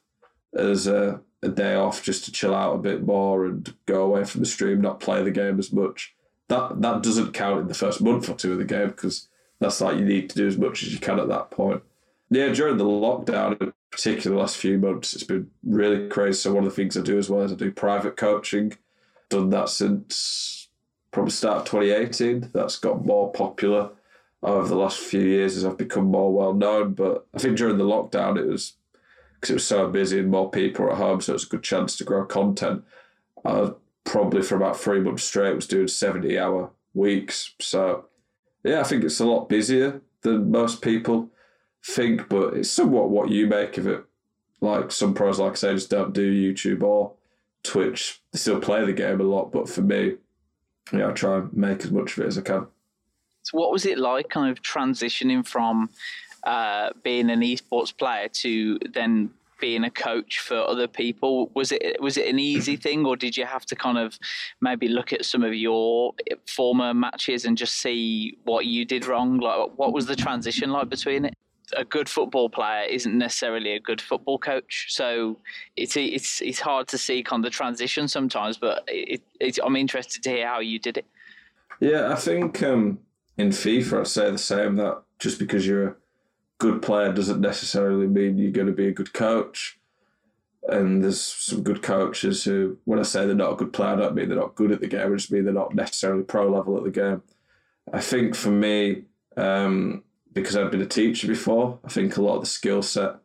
as 0.56 0.88
a, 0.88 1.20
a, 1.44 1.50
day 1.50 1.76
off 1.76 2.02
just 2.02 2.24
to 2.24 2.32
chill 2.32 2.56
out 2.56 2.76
a 2.76 2.82
bit 2.82 3.06
more 3.06 3.46
and 3.46 3.76
go 3.86 4.02
away 4.06 4.24
from 4.24 4.40
the 4.40 4.48
stream, 4.48 4.80
not 4.80 5.02
play 5.02 5.22
the 5.22 5.32
game 5.32 5.60
as 5.60 5.74
much. 5.74 6.16
That 6.48 6.82
that 6.82 7.04
doesn't 7.04 7.34
count 7.34 7.64
in 7.64 7.68
the 7.68 7.74
first 7.74 8.02
month 8.02 8.30
or 8.30 8.36
two 8.36 8.54
of 8.54 8.60
the 8.60 8.64
game 8.64 8.92
because 8.92 9.28
that's 9.60 9.82
like 9.82 9.98
you 9.98 10.06
need 10.06 10.30
to 10.30 10.38
do 10.38 10.48
as 10.48 10.58
much 10.58 10.84
as 10.84 10.94
you 10.94 11.00
can 11.00 11.20
at 11.20 11.28
that 11.28 11.52
point. 11.52 11.84
Yeah, 12.30 12.48
during 12.54 12.78
the 12.78 12.86
lockdown, 12.86 13.74
in 13.92 13.98
particular 13.98 14.36
the 14.36 14.42
last 14.42 14.58
few 14.58 14.78
months, 14.78 15.14
it's 15.14 15.24
been 15.24 15.52
really 15.64 16.08
crazy. 16.08 16.40
So 16.40 16.54
one 16.54 16.64
of 16.64 16.70
the 16.70 16.76
things 16.76 16.96
I 16.96 17.02
do 17.02 17.18
as 17.18 17.30
well 17.30 17.42
is 17.42 17.52
I 17.52 17.56
do 17.56 17.72
private 17.72 18.16
coaching. 18.16 18.74
Done 19.30 19.50
that 19.50 19.70
since 19.70 20.70
probably 21.12 21.32
start 21.32 21.60
of 21.60 21.66
2018. 21.66 22.52
That's 22.54 22.78
got 22.78 23.06
more 23.06 23.32
popular 23.32 23.92
over 24.44 24.68
the 24.68 24.76
last 24.76 25.00
few 25.00 25.22
years 25.22 25.58
as 25.58 25.66
I've 25.66 25.78
become 25.78 26.06
more 26.06 26.34
well 26.34 26.54
known. 26.54 26.94
But 26.94 27.28
I 27.34 27.40
think 27.40 27.58
during 27.58 27.78
the 27.78 27.84
lockdown, 27.84 28.38
it 28.38 28.48
was 28.48 28.74
because 29.36 29.50
it 29.50 29.56
was 29.56 29.68
so 29.68 29.90
busy 29.90 30.20
and 30.20 30.30
more 30.30 30.50
people 30.50 30.90
at 30.90 30.98
home, 30.98 31.20
so 31.20 31.34
it's 31.34 31.46
a 31.46 31.50
good 31.50 31.64
chance 31.64 31.98
to 31.98 32.04
grow 32.04 32.26
content. 32.26 32.84
I 33.44 33.72
probably 34.04 34.42
for 34.42 34.56
about 34.56 34.80
three 34.80 35.00
months 35.00 35.24
straight 35.24 35.56
was 35.56 35.68
doing 35.68 35.88
70 35.88 36.38
hour 36.38 36.72
weeks. 36.94 37.56
So, 37.60 38.06
yeah, 38.64 38.80
I 38.80 38.84
think 38.84 39.04
it's 39.04 39.20
a 39.20 39.26
lot 39.26 39.50
busier 39.50 40.02
than 40.22 40.52
most 40.52 40.82
people 40.82 41.30
think, 41.86 42.30
but 42.30 42.54
it's 42.56 42.70
somewhat 42.70 43.10
what 43.10 43.30
you 43.30 43.48
make 43.48 43.78
of 43.78 43.88
it. 43.88 44.04
Like 44.60 44.92
some 44.92 45.14
pros, 45.14 45.40
like 45.40 45.54
I 45.54 45.56
say, 45.56 45.74
just 45.74 45.90
don't 45.90 46.14
do 46.14 46.54
YouTube 46.54 46.84
or 46.84 47.14
Twitch. 47.64 48.22
They 48.32 48.40
still 48.40 48.60
play 48.60 48.86
the 48.86 48.94
game 48.94 49.20
a 49.20 49.24
lot, 49.24 49.52
but 49.52 49.68
for 49.68 49.82
me, 49.82 50.18
yeah, 50.94 51.10
I 51.10 51.12
try 51.12 51.38
and 51.38 51.54
make 51.54 51.84
as 51.84 51.92
much 51.92 52.18
of 52.18 52.24
it 52.24 52.28
as 52.28 52.38
I 52.38 52.42
can. 52.42 52.68
So, 53.44 53.58
what 53.58 53.72
was 53.72 53.86
it 53.86 53.98
like, 53.98 54.30
kind 54.30 54.52
of 54.52 54.62
transitioning 54.62 55.48
from 55.48 55.90
uh, 56.44 56.92
being 57.04 57.30
an 57.30 57.42
esports 57.42 57.96
player 57.96 58.28
to 58.28 58.78
then 58.94 59.32
being 59.60 59.84
a 59.84 59.92
coach 59.92 60.40
for 60.40 60.58
other 60.58 60.88
people? 60.88 61.50
Was 61.54 61.72
it 61.72 62.02
was 62.02 62.18
it 62.18 62.28
an 62.28 62.40
easy 62.40 62.76
thing, 62.86 63.06
or 63.06 63.16
did 63.16 63.36
you 63.36 63.46
have 63.46 63.66
to 63.68 63.76
kind 63.76 63.98
of 63.98 64.20
maybe 64.60 64.88
look 64.88 65.14
at 65.14 65.26
some 65.26 65.44
of 65.44 65.56
your 65.56 66.14
former 66.46 66.94
matches 66.94 67.46
and 67.46 67.58
just 67.58 67.78
see 67.78 68.38
what 68.44 68.66
you 68.66 68.86
did 68.86 69.08
wrong? 69.08 69.40
Like, 69.40 69.72
what 69.78 69.94
was 69.94 70.06
the 70.06 70.16
transition 70.16 70.72
like 70.72 70.90
between 70.90 71.26
it? 71.26 71.36
A 71.76 71.86
good 71.86 72.10
football 72.10 72.50
player 72.50 72.86
isn't 72.90 73.18
necessarily 73.18 73.74
a 73.74 73.80
good 73.80 74.02
football 74.02 74.38
coach. 74.38 74.88
So 74.90 75.38
it's 75.76 75.96
it's 75.98 76.42
it's 76.42 76.60
hard 76.60 76.88
to 76.90 76.98
see 76.98 77.24
kind 77.24 77.46
of 77.46 77.52
the 77.52 77.56
transition 77.56 78.08
sometimes. 78.08 78.58
But 78.58 78.84
it, 78.88 79.22
it, 79.40 79.60
I'm 79.64 79.76
interested 79.76 80.24
to 80.24 80.30
hear 80.30 80.48
how 80.48 80.60
you 80.60 80.80
did 80.80 80.98
it. 80.98 81.06
Yeah, 81.80 82.12
I 82.12 82.16
think 82.16 82.62
um, 82.64 83.00
in 83.38 83.50
FIFA, 83.50 84.02
I'd 84.02 84.08
say 84.08 84.32
the 84.32 84.38
same 84.38 84.76
that 84.76 85.02
just 85.20 85.40
because 85.40 85.66
you're 85.66 85.88
a 85.88 85.96
good 86.60 86.82
player 86.82 87.12
doesn't 87.12 87.42
necessarily 87.42 88.08
mean 88.08 88.38
you're 88.38 88.52
going 88.52 88.68
to 88.68 88.74
be 88.74 88.88
a 88.88 88.94
good 88.94 89.14
coach. 89.14 89.80
And 90.68 91.04
there's 91.04 91.20
some 91.20 91.64
good 91.64 91.82
coaches 91.82 92.44
who, 92.44 92.78
when 92.86 93.00
I 93.00 93.02
say 93.02 93.26
they're 93.26 93.34
not 93.34 93.54
a 93.54 93.56
good 93.56 93.74
player, 93.74 93.94
I 93.94 93.96
don't 93.96 94.14
mean 94.14 94.30
they're 94.30 94.38
not 94.38 94.54
good 94.54 94.72
at 94.72 94.80
the 94.80 94.88
game. 94.88 95.12
I 95.12 95.16
just 95.16 95.32
mean 95.32 95.44
they're 95.44 95.54
not 95.54 95.74
necessarily 95.74 96.22
pro 96.24 96.52
level 96.52 96.78
at 96.78 96.84
the 96.84 96.92
game. 96.92 97.24
I 97.92 98.00
think 98.00 98.36
for 98.36 98.52
me, 98.52 99.06
um, 99.38 100.04
because 100.34 100.56
I've 100.56 100.72
been 100.72 100.82
a 100.82 100.86
teacher 100.86 101.28
before, 101.28 101.80
I 101.84 101.90
think 101.90 102.18
a 102.18 102.22
lot 102.22 102.36
of 102.36 102.42
the 102.42 102.48
skill 102.48 102.82
set 102.82 103.16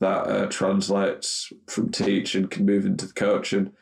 that 0.00 0.26
uh, 0.26 0.46
translates 0.46 1.52
from 1.66 1.90
teaching 1.90 2.46
can 2.48 2.64
move 2.64 2.86
into 2.86 3.06
the 3.06 3.12
coaching. 3.12 3.72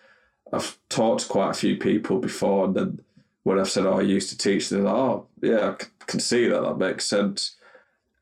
I've 0.53 0.79
talked 0.89 1.23
to 1.23 1.29
quite 1.29 1.51
a 1.51 1.55
few 1.55 1.77
people 1.77 2.19
before, 2.19 2.65
and 2.65 2.75
then 2.75 3.01
when 3.43 3.59
I've 3.59 3.69
said, 3.69 3.87
"Oh, 3.87 3.99
I 3.99 4.03
used 4.03 4.31
to 4.31 4.39
teach," 4.39 4.69
they're 4.69 4.83
like, 4.83 4.95
"Oh, 4.95 5.27
yeah, 5.43 5.71
I 5.71 6.05
can 6.07 6.21
see 6.21 6.49
that. 6.49 6.63
That 6.63 6.79
makes 6.79 7.07
sense." 7.07 7.57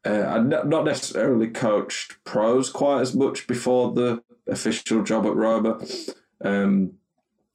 Uh, 0.05 0.25
I'd 0.27 0.67
not 0.67 0.85
necessarily 0.85 1.49
coached 1.49 2.23
pros 2.25 2.69
quite 2.69 3.01
as 3.01 3.15
much 3.15 3.47
before 3.47 3.93
the 3.93 4.23
official 4.47 5.03
job 5.03 5.25
at 5.25 5.35
Roma. 5.35 5.81
Um, 6.45 6.95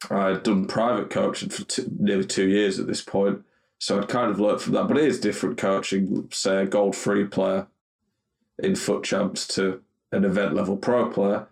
I'd 0.10 0.43
done 0.43 0.65
private 0.65 1.10
coaching 1.10 1.49
for 1.49 1.63
two, 1.63 1.91
nearly 1.99 2.25
two 2.25 2.47
years 2.47 2.80
at 2.80 2.88
this 2.88 3.02
point, 3.02 3.43
so 3.80 3.98
I'd 3.98 4.10
kind 4.10 4.30
of 4.30 4.39
learnt 4.39 4.62
from 4.62 4.74
that. 4.74 4.88
But 4.88 4.98
it 4.98 5.06
is 5.06 5.20
different 5.20 5.58
coaching, 5.58 6.28
say, 6.32 6.63
a 6.63 6.65
gold 6.65 6.96
free 6.96 7.26
player 7.26 7.68
in 8.62 8.76
FUT 8.76 9.04
Champs 9.04 9.48
to 9.56 9.82
an 10.12 10.26
event 10.26 10.54
level 10.54 10.78
pro 10.78 11.10
player. 11.10 11.48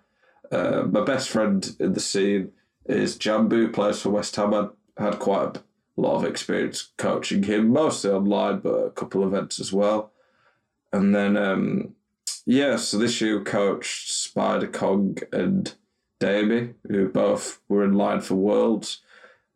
Uh, 0.51 0.83
my 0.83 1.01
best 1.03 1.29
friend 1.29 1.75
in 1.79 1.93
the 1.93 1.99
scene 1.99 2.51
is 2.85 3.17
Jambu, 3.17 3.73
plays 3.73 4.01
for 4.01 4.09
West 4.09 4.35
Ham. 4.35 4.53
I 4.53 4.67
had 5.01 5.19
quite 5.19 5.57
a 5.57 5.61
lot 5.95 6.15
of 6.15 6.25
experience 6.25 6.89
coaching 6.97 7.43
him, 7.43 7.69
mostly 7.69 8.11
online, 8.11 8.59
but 8.59 8.73
a 8.73 8.91
couple 8.91 9.23
of 9.23 9.33
events 9.33 9.59
as 9.59 9.71
well. 9.71 10.11
And 10.91 11.15
then, 11.15 11.37
um, 11.37 11.95
yeah, 12.45 12.75
so 12.75 12.97
this 12.97 13.21
year 13.21 13.41
coached 13.41 14.11
Spider 14.11 14.67
Kong 14.67 15.17
and 15.31 15.73
Davey, 16.19 16.73
who 16.87 17.09
both 17.09 17.61
were 17.67 17.83
in 17.83 17.93
line 17.93 18.21
for 18.21 18.35
Worlds. 18.35 19.01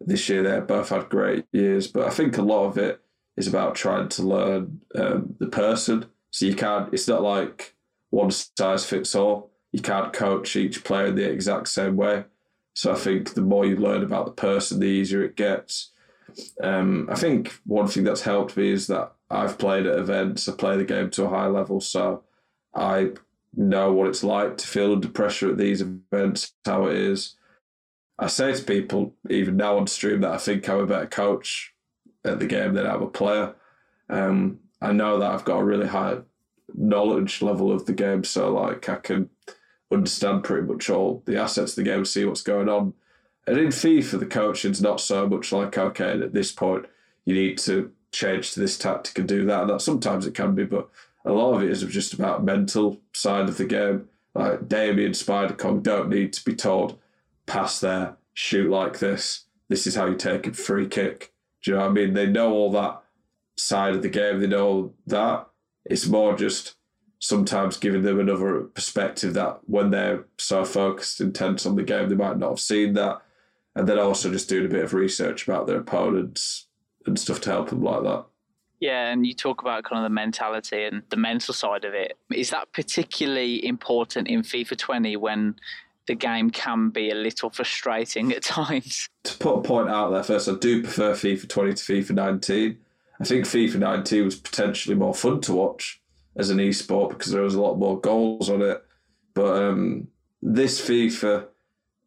This 0.05 0.27
year 0.29 0.43
they 0.43 0.59
both 0.59 0.89
had 0.89 1.09
great 1.09 1.45
years, 1.51 1.87
but 1.87 2.07
I 2.07 2.09
think 2.09 2.37
a 2.37 2.41
lot 2.41 2.65
of 2.65 2.77
it 2.77 3.01
is 3.37 3.47
about 3.47 3.75
trying 3.75 4.09
to 4.09 4.23
learn 4.23 4.81
um, 4.95 5.35
the 5.39 5.47
person. 5.47 6.05
So 6.31 6.45
you 6.45 6.55
can't, 6.55 6.93
it's 6.93 7.07
not 7.07 7.21
like 7.21 7.75
one 8.09 8.31
size 8.31 8.85
fits 8.85 9.15
all. 9.15 9.51
You 9.71 9.81
can't 9.81 10.13
coach 10.13 10.55
each 10.55 10.83
player 10.83 11.07
in 11.07 11.15
the 11.15 11.29
exact 11.29 11.69
same 11.69 11.95
way. 11.95 12.25
So 12.73 12.91
I 12.91 12.95
think 12.95 13.33
the 13.33 13.41
more 13.41 13.65
you 13.65 13.75
learn 13.75 14.03
about 14.03 14.25
the 14.25 14.31
person, 14.31 14.79
the 14.79 14.85
easier 14.85 15.23
it 15.23 15.35
gets. 15.35 15.91
Um, 16.61 17.09
I 17.11 17.15
think 17.15 17.53
one 17.65 17.87
thing 17.87 18.03
that's 18.03 18.21
helped 18.21 18.55
me 18.55 18.69
is 18.69 18.87
that 18.87 19.11
I've 19.29 19.57
played 19.57 19.85
at 19.85 19.99
events, 19.99 20.47
I 20.47 20.53
play 20.53 20.77
the 20.77 20.85
game 20.85 21.09
to 21.11 21.25
a 21.25 21.29
high 21.29 21.47
level, 21.47 21.81
so 21.81 22.23
I 22.73 23.11
know 23.55 23.91
what 23.91 24.07
it's 24.07 24.23
like 24.23 24.57
to 24.57 24.67
feel 24.67 24.93
under 24.93 25.09
pressure 25.09 25.51
at 25.51 25.57
these 25.57 25.81
events, 25.81 26.53
how 26.65 26.87
it 26.87 26.95
is. 26.95 27.35
I 28.21 28.27
say 28.27 28.53
to 28.53 28.63
people, 28.63 29.15
even 29.29 29.57
now 29.57 29.77
on 29.77 29.88
stream, 29.88 30.21
that 30.21 30.31
I 30.31 30.38
think 30.38 30.69
I'm 30.69 30.79
a 30.79 30.86
better 30.86 31.07
coach 31.07 31.73
at 32.23 32.39
the 32.39 32.45
game 32.45 32.75
than 32.75 32.86
I'm 32.86 33.01
a 33.01 33.07
player. 33.07 33.55
Um, 34.10 34.60
I 34.79 34.91
know 34.91 35.17
that 35.17 35.31
I've 35.31 35.43
got 35.43 35.57
a 35.57 35.63
really 35.63 35.88
high 35.88 36.17
knowledge 36.75 37.41
level 37.41 37.71
of 37.71 37.88
the 37.88 37.93
game, 37.93 38.23
so 38.23 38.53
like 38.53 38.88
I 38.88 38.97
can 38.97 39.29
understand 39.91 40.43
pretty 40.43 40.67
much 40.67 40.89
all 40.89 41.23
the 41.25 41.41
assets 41.41 41.71
of 41.71 41.77
the 41.77 41.84
game, 41.84 42.05
see 42.05 42.23
what's 42.23 42.43
going 42.43 42.69
on. 42.69 42.93
And 43.47 43.57
in 43.57 43.69
FIFA, 43.69 44.19
the 44.19 44.27
coaching's 44.27 44.81
not 44.81 45.01
so 45.01 45.27
much 45.27 45.51
like, 45.51 45.75
okay, 45.75 46.12
at 46.12 46.34
this 46.34 46.51
point, 46.51 46.86
you 47.25 47.34
need 47.34 47.57
to 47.60 47.91
change 48.12 48.51
to 48.51 48.60
this 48.60 48.77
tactic 48.77 49.17
and 49.17 49.27
do 49.27 49.45
that. 49.45 49.62
And 49.62 49.69
that 49.71 49.81
sometimes 49.81 50.27
it 50.27 50.36
can 50.36 50.53
be, 50.53 50.63
but 50.63 50.89
a 51.25 51.31
lot 51.31 51.55
of 51.55 51.63
it 51.63 51.71
is 51.71 51.81
just 51.84 52.13
about 52.13 52.43
mental 52.43 52.99
side 53.13 53.49
of 53.49 53.57
the 53.57 53.65
game. 53.65 54.10
Like 54.36 54.69
Damien 54.69 55.15
Spider-Kong 55.15 55.81
don't 55.81 56.10
need 56.10 56.34
to 56.34 56.45
be 56.45 56.55
told, 56.55 56.99
pass 57.45 57.80
there, 57.80 58.17
shoot 58.34 58.69
like 58.69 58.99
this. 58.99 59.45
This 59.69 59.88
is 59.88 59.95
how 59.95 60.08
you 60.08 60.15
take 60.15 60.47
a 60.47 60.54
free 60.54 60.88
kick. 60.88 61.34
Do 61.63 61.71
you 61.71 61.77
know 61.77 61.84
what 61.84 61.91
I 61.91 61.93
mean? 61.93 62.13
They 62.13 62.27
know 62.27 62.51
all 62.51 62.71
that 62.71 63.01
side 63.58 63.95
of 63.95 64.01
the 64.01 64.10
game. 64.10 64.39
They 64.39 64.47
know 64.47 64.93
that. 65.08 65.47
It's 65.86 66.08
more 66.08 66.36
just 66.36 66.75
sometimes 67.19 67.77
giving 67.77 68.04
them 68.04 68.19
another 68.19 68.62
perspective 68.62 69.34
that 69.36 69.60
when 69.65 69.91
they're 69.91 70.25
so 70.38 70.65
focused, 70.65 71.21
intense 71.21 71.65
on 71.65 71.75
the 71.75 71.84
game, 71.84 72.10
they 72.10 72.15
might 72.15 72.38
not 72.38 72.49
have 72.49 72.60
seen 72.60 72.93
that 72.93 73.21
and 73.75 73.88
then 73.88 73.99
also 73.99 74.32
just 74.32 74.49
doing 74.49 74.65
a 74.65 74.69
bit 74.69 74.84
of 74.84 74.93
research 74.93 75.47
about 75.47 75.67
their 75.67 75.80
opponents 75.80 76.67
and 77.06 77.17
stuff 77.17 77.41
to 77.41 77.49
help 77.49 77.69
them 77.69 77.82
like 77.84 78.04
that. 78.04 78.25
Yeah, 78.80 79.12
and 79.12 79.25
you 79.25 79.34
talk 79.34 79.62
about 79.62 79.84
kind 79.84 80.04
of 80.04 80.10
the 80.10 80.13
mentality 80.13 80.84
and 80.84 81.04
the 81.10 81.17
mental 81.17 81.54
side 81.54 81.86
of 81.86 81.93
it. 81.93 82.17
Is 82.34 82.49
that 82.49 82.73
particularly 82.73 83.63
important 83.65 84.27
in 84.27 84.41
FIFA 84.41 84.77
20 84.77 85.15
when 85.17 85.56
the 86.07 86.15
game 86.15 86.49
can 86.49 86.89
be 86.89 87.09
a 87.09 87.15
little 87.15 87.49
frustrating 87.49 88.31
at 88.31 88.43
times? 88.43 89.09
To 89.23 89.37
put 89.37 89.59
a 89.59 89.61
point 89.61 89.89
out 89.89 90.11
there 90.11 90.23
first, 90.23 90.49
I 90.49 90.55
do 90.55 90.83
prefer 90.83 91.13
FIFA 91.13 91.47
20 91.47 91.73
to 91.73 91.83
FIFA 91.83 92.11
19. 92.11 92.77
I 93.19 93.23
think 93.23 93.45
FIFA 93.45 93.75
19 93.75 94.25
was 94.25 94.35
potentially 94.35 94.95
more 94.95 95.13
fun 95.13 95.41
to 95.41 95.53
watch 95.53 96.01
as 96.35 96.49
an 96.49 96.57
esport 96.57 97.09
because 97.09 97.31
there 97.31 97.43
was 97.43 97.55
a 97.55 97.61
lot 97.61 97.77
more 97.77 97.99
goals 97.99 98.49
on 98.49 98.61
it. 98.61 98.83
But 99.33 99.63
um, 99.63 100.07
this 100.41 100.81
FIFA 100.81 101.47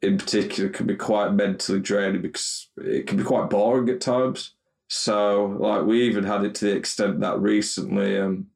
in 0.03 0.19
particular 0.19 0.69
can 0.69 0.87
be 0.87 0.97
quite 0.97 1.33
mentally 1.33 1.81
draining 1.81 2.23
because 2.23 2.69
it 2.77 3.07
can 3.07 3.17
be 3.17 3.25
quite 3.25 3.49
boring 3.49 3.89
at 3.89 4.01
times. 4.01 4.55
So, 4.89 5.57
like, 5.59 5.85
we 5.85 6.03
even 6.03 6.25
had 6.25 6.45
it 6.45 6.55
to 6.57 6.67
the 6.67 6.77
extent 6.77 7.21
that 7.21 7.41
recently, 7.41 8.19
um, 8.19 8.49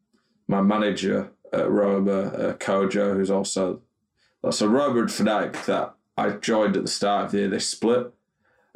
my 0.46 0.60
manager 0.60 1.30
at 1.52 1.70
Roma, 1.70 2.20
uh, 2.20 2.54
Kojo, 2.54 3.14
who's 3.14 3.30
also 3.30 3.80
so 4.50 4.66
and 4.66 5.08
Fnatic 5.08 5.64
that 5.66 5.94
I 6.16 6.30
joined 6.30 6.76
at 6.76 6.82
the 6.82 6.90
start 6.90 7.26
of 7.26 7.32
the 7.32 7.38
year, 7.38 7.48
they 7.48 7.58
split 7.58 8.12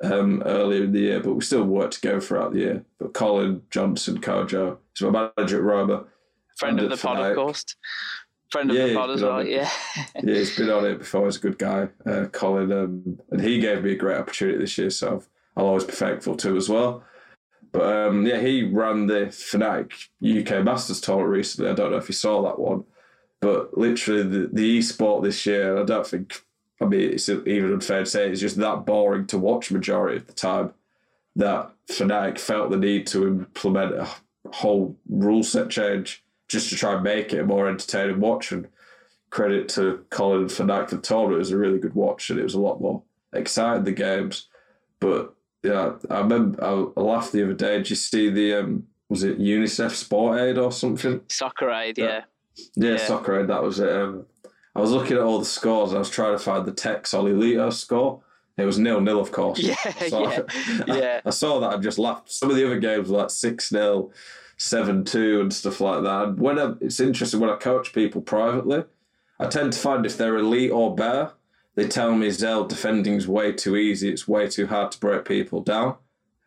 um, 0.03 0.43
earlier 0.45 0.85
in 0.85 0.93
the 0.93 1.01
year, 1.01 1.21
but 1.21 1.35
we 1.35 1.41
still 1.43 1.65
worked 1.65 1.95
together 1.95 2.21
throughout 2.21 2.53
the 2.53 2.61
year. 2.61 2.85
But 2.99 3.15
Colin 3.15 3.63
Johnson, 3.71 4.21
Kojo, 4.21 4.79
is 4.95 5.03
my 5.03 5.31
manager 5.37 5.59
at 5.59 5.63
Roma. 5.63 6.05
Friend 6.57 6.79
of 6.81 6.91
the 6.91 6.97
pod, 6.97 7.19
of 7.19 7.37
course. 7.37 7.65
Friend 8.51 8.71
of 8.71 8.77
yeah, 8.77 8.87
the 8.89 8.95
pod 8.95 9.11
as 9.11 9.23
well, 9.23 9.47
yeah. 9.47 9.71
yeah, 9.97 10.35
he's 10.35 10.57
been 10.57 10.71
on 10.71 10.85
it 10.85 10.99
before. 10.99 11.25
He's 11.25 11.37
a 11.37 11.41
good 11.41 11.59
guy, 11.59 11.89
uh, 12.05 12.27
Colin. 12.27 12.73
Um, 12.73 13.19
and 13.31 13.41
he 13.41 13.61
gave 13.61 13.83
me 13.83 13.93
a 13.93 13.97
great 13.97 14.19
opportunity 14.19 14.59
this 14.59 14.77
year, 14.77 14.91
so 14.91 15.23
I'll 15.57 15.67
always 15.67 15.85
be 15.85 15.93
thankful 15.93 16.37
to 16.37 16.57
as 16.57 16.69
well. 16.69 17.05
But 17.73 18.09
um, 18.09 18.27
yeah, 18.27 18.39
he 18.41 18.65
ran 18.65 19.07
the 19.07 19.27
Fnatic 19.31 19.93
UK 20.23 20.63
Masters 20.63 21.01
tournament 21.01 21.31
recently. 21.31 21.71
I 21.71 21.75
don't 21.75 21.91
know 21.91 21.97
if 21.97 22.09
you 22.09 22.15
saw 22.15 22.43
that 22.43 22.59
one, 22.59 22.85
but 23.43 23.77
literally 23.77 24.23
the, 24.23 24.49
the 24.51 24.79
esport 24.79 25.23
this 25.23 25.45
year, 25.45 25.79
I 25.79 25.85
don't 25.85 26.07
think, 26.07 26.43
I 26.81 26.87
mean, 26.87 27.13
it's 27.13 27.29
even 27.29 27.75
unfair 27.75 28.05
to 28.05 28.07
say 28.07 28.31
it's 28.31 28.41
just 28.41 28.57
that 28.57 28.87
boring 28.87 29.27
to 29.27 29.39
watch 29.39 29.71
majority 29.71 30.17
of 30.17 30.27
the 30.27 30.33
time 30.33 30.73
that 31.37 31.71
Fnatic 31.89 32.39
felt 32.39 32.71
the 32.71 32.79
need 32.79 33.07
to 33.09 33.27
implement 33.27 33.95
a 33.95 34.09
whole 34.51 34.97
rule 35.09 35.43
set 35.43 35.69
change 35.69 36.25
just 36.49 36.71
to 36.71 36.77
try 36.77 36.95
and 36.95 37.03
make 37.03 37.35
it 37.35 37.41
a 37.41 37.45
more 37.45 37.69
entertaining 37.69 38.21
watch. 38.21 38.53
And 38.53 38.69
credit 39.33 39.67
to 39.71 40.05
Colin 40.11 40.43
and 40.43 40.51
Fnatic 40.51 40.91
for 40.91 40.97
the 40.97 41.03
tournament. 41.03 41.37
It 41.37 41.39
was 41.39 41.51
a 41.51 41.59
really 41.59 41.79
good 41.79 41.95
watch 41.95 42.31
and 42.31 42.39
it 42.39 42.45
was 42.45 42.55
a 42.55 42.61
lot 42.61 42.81
more 42.81 43.03
exciting, 43.33 43.83
the 43.83 43.93
games. 43.93 44.47
But 45.01 45.35
yeah, 45.65 45.95
I 46.09 46.21
remember 46.21 46.63
I, 46.63 47.01
laughed 47.01 47.33
the 47.33 47.43
other 47.43 47.55
day. 47.55 47.79
Did 47.79 47.91
you 47.91 47.97
see 47.97 48.31
the 48.31 48.55
um, 48.55 48.87
was 49.09 49.25
it 49.25 49.41
UNICEF 49.41 49.91
Sport 49.91 50.41
Aid 50.41 50.59
or 50.59 50.71
something? 50.71 51.23
Soccer 51.29 51.71
Aid, 51.71 51.99
yeah. 51.99 52.05
Yeah, 52.05 52.23
yeah 52.75 52.97
Soccer 52.97 53.41
Aid. 53.41 53.49
That 53.49 53.63
was 53.63 53.81
it. 53.81 53.91
Um, 53.91 54.27
I 54.75 54.81
was 54.81 54.91
looking 54.91 55.17
at 55.17 55.23
all 55.23 55.39
the 55.39 55.45
scores. 55.45 55.91
and 55.91 55.97
I 55.97 56.01
was 56.01 56.11
trying 56.11 56.33
to 56.33 56.43
find 56.43 56.67
the 56.67 56.73
Tech 56.73 57.05
Solilito 57.05 57.73
score. 57.73 58.23
It 58.57 58.65
was 58.65 58.79
nil 58.79 59.01
nil, 59.01 59.21
of 59.21 59.33
course. 59.33 59.59
Yeah, 59.63 59.75
so 60.09 60.31
yeah, 60.31 60.43
I, 60.89 60.99
yeah. 60.99 61.21
I, 61.25 61.31
saw 61.31 61.61
that. 61.61 61.73
I 61.73 61.77
just 61.79 61.99
laughed. 61.99 62.31
Some 62.31 62.51
of 62.51 62.57
the 62.57 62.67
other 62.67 62.79
games 62.79 63.09
were 63.09 63.19
like 63.19 63.31
six 63.31 63.69
0 63.71 64.11
seven 64.59 65.05
two 65.05 65.41
and 65.41 65.53
stuff 65.53 65.81
like 65.81 66.03
that. 66.05 66.25
And 66.25 66.41
when 66.41 66.59
I, 66.59 66.75
it's 66.81 67.01
interesting 67.01 67.41
when 67.41 67.51
I 67.51 67.57
coach 67.57 67.93
people 67.93 68.21
privately, 68.21 68.85
I 69.41 69.47
tend 69.47 69.73
to 69.73 69.79
find 69.79 70.07
if 70.07 70.17
they're 70.17 70.37
elite 70.37 70.71
or 70.71 70.95
better, 70.95 71.33
they 71.75 71.89
tell 71.89 72.15
me 72.15 72.31
Zell 72.31 72.65
defending 72.65 73.15
is 73.15 73.27
way 73.27 73.53
too 73.53 73.77
easy. 73.77 74.11
It's 74.11 74.29
way 74.29 74.49
too 74.49 74.67
hard 74.67 74.93
to 74.93 75.01
break 75.01 75.25
people 75.25 75.63
down. 75.63 75.97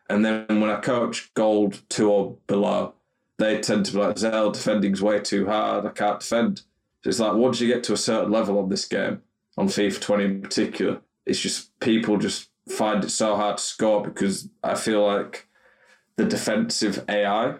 And 0.08 0.24
then 0.24 0.46
when 0.48 0.70
I 0.70 0.80
coach 0.80 1.34
gold 1.34 1.82
two 1.88 2.10
or 2.10 2.36
below, 2.46 2.94
they 3.38 3.60
tend 3.60 3.86
to 3.86 3.92
be 3.92 3.98
like 3.98 4.18
Zell 4.18 4.50
defending's 4.50 5.02
way 5.02 5.20
too 5.20 5.46
hard. 5.46 5.86
I 5.86 5.90
can't 5.90 6.20
defend. 6.20 6.62
So 7.02 7.10
it's 7.10 7.20
like 7.20 7.34
once 7.34 7.60
you 7.60 7.68
get 7.68 7.84
to 7.84 7.92
a 7.92 7.98
certain 7.98 8.30
level 8.30 8.58
on 8.58 8.68
this 8.68 8.86
game, 8.86 9.22
on 9.58 9.68
FIFA 9.68 10.00
20 10.00 10.24
in 10.24 10.42
particular, 10.42 11.00
it's 11.24 11.40
just 11.40 11.78
people 11.80 12.16
just 12.16 12.50
find 12.68 13.04
it 13.04 13.10
so 13.10 13.36
hard 13.36 13.58
to 13.58 13.62
score 13.62 14.02
because 14.02 14.48
I 14.62 14.74
feel 14.74 15.06
like 15.06 15.48
the 16.16 16.24
defensive 16.24 17.04
AI 17.08 17.56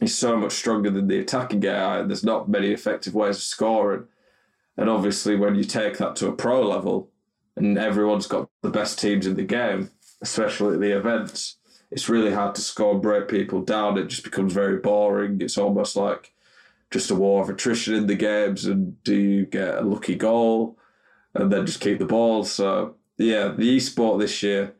is 0.00 0.16
so 0.16 0.36
much 0.36 0.52
stronger 0.52 0.90
than 0.90 1.08
the 1.08 1.18
attacking 1.18 1.64
AI, 1.64 2.00
and 2.00 2.10
there's 2.10 2.24
not 2.24 2.48
many 2.48 2.72
effective 2.72 3.14
ways 3.14 3.36
of 3.36 3.42
scoring. 3.42 4.04
And 4.76 4.90
obviously, 4.90 5.36
when 5.36 5.54
you 5.54 5.64
take 5.64 5.98
that 5.98 6.16
to 6.16 6.28
a 6.28 6.32
pro 6.32 6.66
level, 6.66 7.10
and 7.56 7.78
everyone's 7.78 8.26
got 8.26 8.48
the 8.62 8.70
best 8.70 8.98
teams 8.98 9.26
in 9.26 9.36
the 9.36 9.44
game, 9.44 9.90
especially 10.20 10.74
at 10.74 10.80
the 10.80 10.96
events, 10.96 11.56
it's 11.94 12.08
really 12.08 12.32
hard 12.32 12.56
to 12.56 12.60
score 12.60 12.94
and 12.94 13.00
break 13.00 13.28
people 13.28 13.62
down. 13.62 13.96
It 13.96 14.08
just 14.08 14.24
becomes 14.24 14.52
very 14.52 14.78
boring. 14.78 15.40
It's 15.40 15.56
almost 15.56 15.94
like 15.94 16.34
just 16.90 17.12
a 17.12 17.14
war 17.14 17.40
of 17.40 17.48
attrition 17.48 17.94
in 17.94 18.08
the 18.08 18.16
games. 18.16 18.64
And 18.64 19.00
do 19.04 19.14
you 19.14 19.46
get 19.46 19.78
a 19.78 19.82
lucky 19.82 20.16
goal 20.16 20.76
and 21.34 21.52
then 21.52 21.66
just 21.66 21.80
keep 21.80 22.00
the 22.00 22.04
ball? 22.04 22.42
So, 22.42 22.96
yeah, 23.16 23.54
the 23.56 23.76
esport 23.76 24.18
this 24.18 24.42
year 24.42 24.74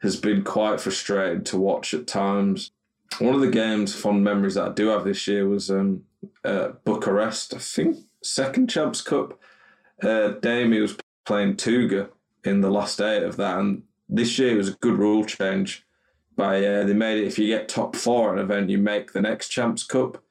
has 0.00 0.16
been 0.16 0.42
quite 0.44 0.80
frustrating 0.80 1.44
to 1.44 1.58
watch 1.58 1.92
at 1.92 2.06
times. 2.06 2.70
One 3.18 3.34
of 3.34 3.42
the 3.42 3.50
games, 3.50 3.94
fond 3.94 4.24
memories 4.24 4.54
that 4.54 4.70
I 4.70 4.72
do 4.72 4.86
have 4.88 5.04
this 5.04 5.26
year 5.26 5.46
was 5.46 5.70
um, 5.70 6.04
uh, 6.42 6.68
Bucharest, 6.86 7.52
I 7.52 7.58
think, 7.58 7.98
second 8.22 8.70
Champs 8.70 9.02
Cup. 9.02 9.38
Uh, 10.02 10.28
Damie 10.40 10.80
was 10.80 10.96
playing 11.26 11.56
Tuga 11.56 12.08
in 12.44 12.62
the 12.62 12.70
last 12.70 12.98
eight 13.02 13.24
of 13.24 13.36
that, 13.36 13.58
and 13.58 13.82
this 14.08 14.38
year 14.38 14.52
it 14.52 14.56
was 14.56 14.70
a 14.70 14.78
good 14.80 14.98
rule 14.98 15.24
change. 15.24 15.85
By 16.36 16.64
uh, 16.64 16.84
they 16.84 16.92
made 16.92 17.18
it 17.18 17.26
if 17.26 17.38
you 17.38 17.46
get 17.46 17.68
top 17.68 17.96
four 17.96 18.32
at 18.32 18.38
an 18.38 18.44
event, 18.44 18.70
you 18.70 18.78
make 18.78 19.12
the 19.12 19.22
next 19.22 19.48
Champs 19.48 19.82
Cup, 19.82 20.22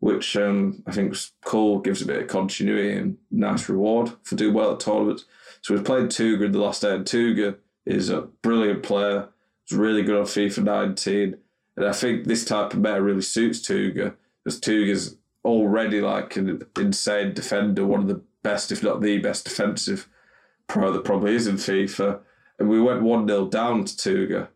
which 0.00 0.36
um, 0.36 0.82
I 0.86 0.92
think 0.92 1.10
was 1.10 1.32
cool, 1.44 1.78
gives 1.78 2.02
a 2.02 2.06
bit 2.06 2.22
of 2.22 2.28
continuity 2.28 2.92
and 2.96 3.16
nice 3.30 3.68
reward 3.68 4.12
for 4.24 4.34
doing 4.34 4.54
well 4.54 4.72
at 4.72 4.80
tournaments. 4.80 5.26
So 5.62 5.74
we've 5.74 5.84
played 5.84 6.06
Tuga 6.06 6.46
in 6.46 6.52
the 6.52 6.58
last 6.58 6.82
day, 6.82 6.94
and 6.94 7.06
Tuga 7.06 7.56
is 7.86 8.10
a 8.10 8.22
brilliant 8.42 8.82
player. 8.82 9.28
He's 9.64 9.78
really 9.78 10.02
good 10.02 10.18
on 10.18 10.24
FIFA 10.24 10.64
19. 10.64 11.36
And 11.76 11.86
I 11.86 11.92
think 11.92 12.24
this 12.24 12.44
type 12.44 12.72
of 12.72 12.80
meta 12.80 13.00
really 13.00 13.22
suits 13.22 13.60
Tuga 13.60 14.14
because 14.44 14.60
Tuga's 14.60 15.16
already 15.44 16.00
like 16.00 16.36
an 16.36 16.62
insane 16.78 17.34
defender, 17.34 17.86
one 17.86 18.00
of 18.00 18.08
the 18.08 18.22
best, 18.42 18.72
if 18.72 18.82
not 18.82 19.00
the 19.00 19.18
best 19.18 19.44
defensive 19.44 20.08
pro 20.66 20.92
that 20.92 21.04
probably 21.04 21.34
is 21.34 21.46
in 21.46 21.56
FIFA. 21.56 22.20
And 22.58 22.68
we 22.68 22.80
went 22.80 23.02
1 23.02 23.28
0 23.28 23.46
down 23.46 23.84
to 23.84 23.96
Tuga 23.96 24.48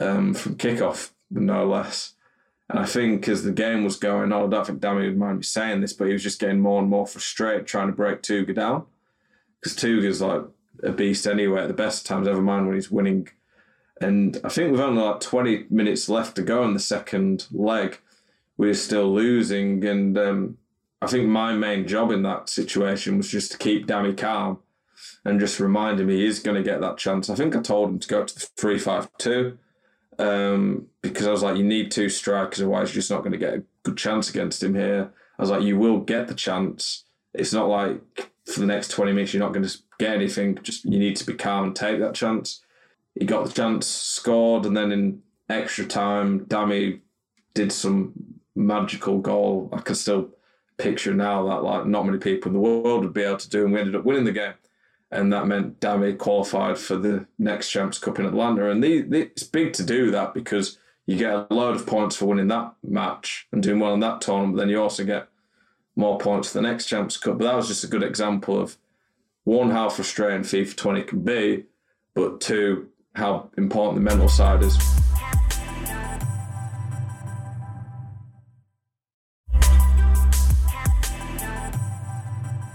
um, 0.00 0.34
from 0.34 0.56
kickoff, 0.56 1.10
no 1.30 1.66
less. 1.66 2.14
And 2.68 2.78
I 2.78 2.86
think 2.86 3.28
as 3.28 3.44
the 3.44 3.52
game 3.52 3.84
was 3.84 3.96
going 3.96 4.32
on, 4.32 4.44
I 4.44 4.46
don't 4.46 4.66
think 4.66 4.80
Dammy 4.80 5.06
would 5.06 5.18
mind 5.18 5.38
me 5.38 5.42
saying 5.42 5.80
this, 5.80 5.92
but 5.92 6.06
he 6.06 6.12
was 6.12 6.22
just 6.22 6.40
getting 6.40 6.60
more 6.60 6.80
and 6.80 6.88
more 6.88 7.06
frustrated 7.06 7.66
trying 7.66 7.88
to 7.88 7.92
break 7.92 8.22
Tuga 8.22 8.54
down. 8.54 8.86
Because 9.60 9.76
Tuga's 9.76 10.22
like 10.22 10.42
a 10.82 10.92
beast 10.92 11.26
anyway 11.26 11.62
at 11.62 11.68
the 11.68 11.74
best 11.74 12.06
times, 12.06 12.26
ever 12.26 12.42
mind 12.42 12.66
when 12.66 12.74
he's 12.74 12.90
winning 12.90 13.28
and 14.00 14.40
I 14.42 14.48
think 14.48 14.72
with 14.72 14.80
only 14.80 15.02
like 15.02 15.20
20 15.20 15.66
minutes 15.70 16.08
left 16.08 16.36
to 16.36 16.42
go 16.42 16.64
in 16.64 16.74
the 16.74 16.80
second 16.80 17.46
leg, 17.52 18.00
we 18.56 18.68
are 18.68 18.74
still 18.74 19.12
losing. 19.12 19.84
And 19.84 20.18
um, 20.18 20.58
I 21.00 21.06
think 21.06 21.28
my 21.28 21.52
main 21.54 21.86
job 21.86 22.10
in 22.10 22.22
that 22.22 22.48
situation 22.48 23.16
was 23.16 23.30
just 23.30 23.52
to 23.52 23.58
keep 23.58 23.86
Dammy 23.86 24.14
calm 24.14 24.58
and 25.24 25.40
just 25.40 25.60
remind 25.60 26.00
him 26.00 26.08
he 26.08 26.26
is 26.26 26.40
going 26.40 26.56
to 26.56 26.68
get 26.68 26.80
that 26.80 26.98
chance. 26.98 27.30
I 27.30 27.34
think 27.34 27.54
I 27.54 27.60
told 27.60 27.90
him 27.90 27.98
to 28.00 28.08
go 28.08 28.24
to 28.24 28.34
the 28.34 28.46
3 28.56 28.78
5 28.78 29.08
2 29.18 29.58
um, 30.18 30.86
because 31.02 31.26
I 31.26 31.30
was 31.30 31.42
like, 31.42 31.56
you 31.56 31.64
need 31.64 31.90
two 31.90 32.08
strikers, 32.08 32.60
otherwise, 32.60 32.90
you're 32.90 33.00
just 33.00 33.10
not 33.10 33.20
going 33.20 33.32
to 33.32 33.38
get 33.38 33.54
a 33.54 33.62
good 33.82 33.96
chance 33.96 34.30
against 34.30 34.62
him 34.62 34.74
here. 34.74 35.12
I 35.38 35.42
was 35.42 35.50
like, 35.50 35.62
you 35.62 35.78
will 35.78 36.00
get 36.00 36.28
the 36.28 36.34
chance. 36.34 37.04
It's 37.32 37.52
not 37.52 37.68
like 37.68 38.00
for 38.46 38.60
the 38.60 38.66
next 38.66 38.88
20 38.88 39.12
minutes, 39.12 39.34
you're 39.34 39.42
not 39.42 39.52
going 39.52 39.66
to 39.66 39.78
get 39.98 40.14
anything. 40.14 40.58
Just 40.62 40.84
you 40.84 40.98
need 40.98 41.16
to 41.16 41.26
be 41.26 41.34
calm 41.34 41.64
and 41.64 41.76
take 41.76 41.98
that 42.00 42.14
chance 42.14 42.60
he 43.14 43.26
got 43.26 43.46
the 43.46 43.52
chance, 43.52 43.86
scored, 43.86 44.66
and 44.66 44.76
then 44.76 44.90
in 44.92 45.22
extra 45.48 45.84
time, 45.84 46.44
Dammy 46.44 47.00
did 47.54 47.72
some 47.72 48.12
magical 48.56 49.18
goal. 49.18 49.68
I 49.72 49.80
can 49.80 49.94
still 49.94 50.30
picture 50.76 51.14
now 51.14 51.46
that 51.46 51.62
like 51.62 51.86
not 51.86 52.04
many 52.04 52.18
people 52.18 52.48
in 52.48 52.54
the 52.54 52.60
world 52.60 53.04
would 53.04 53.14
be 53.14 53.22
able 53.22 53.38
to 53.38 53.48
do, 53.48 53.64
and 53.64 53.72
we 53.72 53.80
ended 53.80 53.96
up 53.96 54.04
winning 54.04 54.24
the 54.24 54.32
game. 54.32 54.54
And 55.14 55.32
that 55.32 55.46
meant 55.46 55.80
Dammy 55.80 56.14
qualified 56.14 56.76
for 56.76 56.96
the 56.96 57.26
next 57.38 57.70
Champs 57.70 57.98
Cup 57.98 58.18
in 58.18 58.26
Atlanta. 58.26 58.70
And 58.70 58.84
it's 58.84 59.44
big 59.44 59.72
to 59.74 59.84
do 59.84 60.10
that 60.10 60.34
because 60.34 60.78
you 61.06 61.16
get 61.16 61.32
a 61.32 61.46
load 61.54 61.76
of 61.76 61.86
points 61.86 62.16
for 62.16 62.26
winning 62.26 62.48
that 62.48 62.74
match 62.82 63.46
and 63.52 63.62
doing 63.62 63.78
well 63.78 63.94
in 63.94 64.00
that 64.00 64.20
tournament, 64.20 64.56
but 64.56 64.62
then 64.62 64.70
you 64.70 64.82
also 64.82 65.04
get 65.04 65.28
more 65.96 66.18
points 66.18 66.48
for 66.48 66.58
the 66.58 66.62
next 66.62 66.86
Champs 66.86 67.16
Cup. 67.16 67.38
But 67.38 67.44
that 67.44 67.56
was 67.56 67.68
just 67.68 67.84
a 67.84 67.88
good 67.88 68.02
example 68.02 68.58
of 68.58 68.76
one, 69.44 69.70
how 69.70 69.90
frustrating 69.90 70.40
FIFA 70.40 70.76
20 70.76 71.02
can 71.02 71.20
be, 71.20 71.64
but 72.14 72.40
two, 72.40 72.88
how 73.14 73.50
important 73.56 73.96
the 73.96 74.10
mental 74.10 74.28
side 74.28 74.62
is. 74.62 75.03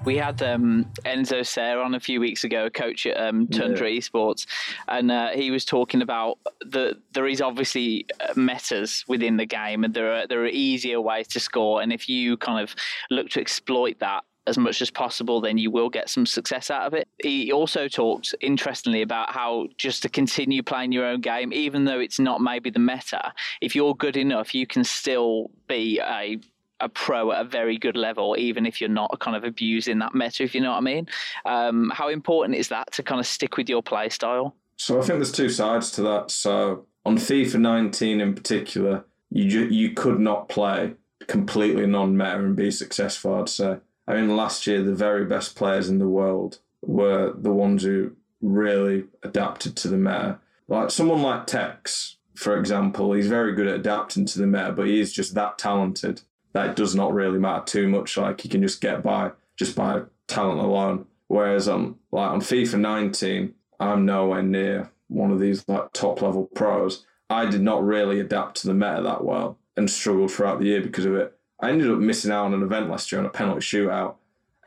We 0.10 0.18
had 0.18 0.42
um, 0.42 0.86
Enzo 1.06 1.46
Serra 1.46 1.84
on 1.84 1.94
a 1.94 2.00
few 2.00 2.20
weeks 2.20 2.44
ago, 2.44 2.66
a 2.66 2.72
coach 2.72 3.06
at 3.06 3.16
um, 3.16 3.46
Tundra 3.46 3.92
yeah. 3.92 4.00
Esports, 4.00 4.48
and 4.88 5.12
uh, 5.12 5.30
he 5.30 5.52
was 5.52 5.66
talking 5.66 6.02
about 6.02 6.40
the 6.62 7.00
there 7.12 7.28
is 7.28 7.42
obviously 7.42 8.08
uh, 8.20 8.34
metas 8.36 9.06
within 9.08 9.38
the 9.38 9.46
game, 9.46 9.84
and 9.84 9.94
there 9.94 10.12
are 10.12 10.26
there 10.26 10.42
are 10.42 10.48
easier 10.48 11.00
ways 11.00 11.28
to 11.28 11.40
score, 11.40 11.84
and 11.84 11.94
if 11.94 12.10
you 12.10 12.38
kind 12.38 12.60
of 12.60 12.76
look 13.12 13.30
to 13.30 13.40
exploit 13.40 14.00
that, 14.00 14.24
as 14.48 14.58
much 14.58 14.82
as 14.82 14.90
possible, 14.90 15.42
then 15.42 15.60
you 15.60 15.70
will 15.70 15.92
get 15.92 16.10
some 16.10 16.26
success 16.26 16.72
out 16.72 16.88
of 16.88 16.96
it. 16.96 17.08
He 17.22 17.52
also 17.52 17.88
talked 17.88 18.34
interestingly 18.42 19.04
about 19.04 19.32
how 19.32 19.68
just 19.78 20.02
to 20.02 20.10
continue 20.10 20.64
playing 20.64 20.92
your 20.92 21.06
own 21.06 21.22
game, 21.22 21.54
even 21.54 21.86
though 21.86 22.00
it's 22.00 22.20
not 22.20 22.42
maybe 22.42 22.72
the 22.72 22.80
meta, 22.80 23.32
if 23.62 23.76
you're 23.76 23.94
good 23.94 24.18
enough, 24.18 24.56
you 24.56 24.66
can 24.66 24.84
still 24.84 25.52
be 25.68 26.00
a 26.00 26.40
a 26.82 26.90
pro 26.90 27.32
at 27.32 27.42
a 27.42 27.50
very 27.50 27.78
good 27.78 27.96
level, 27.96 28.36
even 28.38 28.66
if 28.66 28.80
you're 28.80 28.90
not 28.90 29.20
kind 29.20 29.36
of 29.36 29.44
abusing 29.44 30.00
that 30.00 30.16
meta, 30.16 30.44
if 30.44 30.56
you 30.56 30.62
know 30.62 30.72
what 30.72 30.78
I 30.78 30.82
mean. 30.82 31.08
Um, 31.46 31.92
how 31.94 32.10
important 32.10 32.56
is 32.56 32.70
that 32.70 32.92
to 32.94 33.04
kind 33.04 33.20
of 33.20 33.28
stick 33.28 33.58
with 33.58 33.70
your 33.70 33.84
play 33.84 34.10
style? 34.10 34.56
So 34.78 34.98
I 34.98 35.02
think 35.02 35.20
there's 35.20 35.32
two 35.32 35.50
sides 35.50 35.92
to 35.92 36.02
that. 36.04 36.32
So 36.32 36.86
on 37.06 37.18
FIFA 37.18 37.60
19 37.60 38.22
in 38.22 38.34
particular, 38.34 39.04
you 39.30 39.50
ju- 39.50 39.70
you 39.70 39.92
could 39.92 40.20
not 40.20 40.50
play 40.50 40.94
completely 41.28 41.86
non-meta 41.86 42.38
and 42.38 42.56
be 42.56 42.72
successful. 42.72 43.36
I'd 43.36 43.50
say. 43.50 43.78
I 44.08 44.16
mean, 44.16 44.36
last 44.36 44.66
year 44.66 44.82
the 44.82 44.96
very 44.96 45.26
best 45.26 45.56
players 45.56 45.90
in 45.90 46.00
the 46.00 46.08
world 46.08 46.60
were 46.82 47.34
the 47.38 47.52
ones 47.52 47.84
who 47.84 48.16
really 48.42 49.06
adapted 49.22 49.76
to 49.78 49.88
the 49.88 49.98
meta. 49.98 50.40
Like 50.68 50.92
someone 50.92 51.22
like 51.22 51.46
Tekkz, 51.46 52.16
for 52.36 52.58
example, 52.58 53.14
he's 53.14 53.28
very 53.28 53.54
good 53.54 53.68
at 53.68 53.76
adapting 53.76 54.26
to 54.26 54.40
the 54.40 54.48
meta, 54.48 54.72
but 54.72 54.88
he 54.88 55.00
is 55.00 55.14
just 55.14 55.36
that 55.36 55.58
talented 55.58 56.22
that 56.54 56.76
does 56.76 56.96
not 56.96 57.14
really 57.14 57.40
matter 57.40 57.64
too 57.66 57.88
much. 57.88 58.18
Like 58.18 58.44
you 58.44 58.50
can 58.50 58.62
just 58.62 58.82
get 58.82 59.04
by 59.04 59.32
just 59.58 59.76
by 59.76 60.02
talent 60.28 60.60
alone. 60.60 61.06
Whereas 61.28 61.68
on 61.68 61.96
like 62.12 62.32
on 62.32 62.42
FIFA 62.42 62.80
19, 62.80 63.54
I'm 63.80 64.06
nowhere 64.06 64.44
near 64.44 64.92
one 65.08 65.32
of 65.32 65.40
these 65.40 65.68
like 65.68 65.92
top 65.94 66.22
level 66.22 66.46
pros. 66.46 67.06
I 67.30 67.46
did 67.46 67.62
not 67.62 67.84
really 67.84 68.20
adapt 68.20 68.58
to 68.62 68.68
the 68.68 68.74
meta 68.74 69.02
that 69.04 69.24
well 69.24 69.58
and 69.78 69.90
struggled 69.90 70.32
throughout 70.32 70.60
the 70.60 70.66
year 70.66 70.82
because 70.82 71.06
of 71.06 71.16
it. 71.16 71.36
I 71.62 71.70
ended 71.70 71.92
up 71.92 72.00
missing 72.00 72.32
out 72.32 72.46
on 72.46 72.54
an 72.54 72.64
event 72.64 72.90
last 72.90 73.12
year 73.12 73.20
on 73.20 73.28
a 73.28 73.30
penalty 73.30 73.62
shootout, 73.62 74.16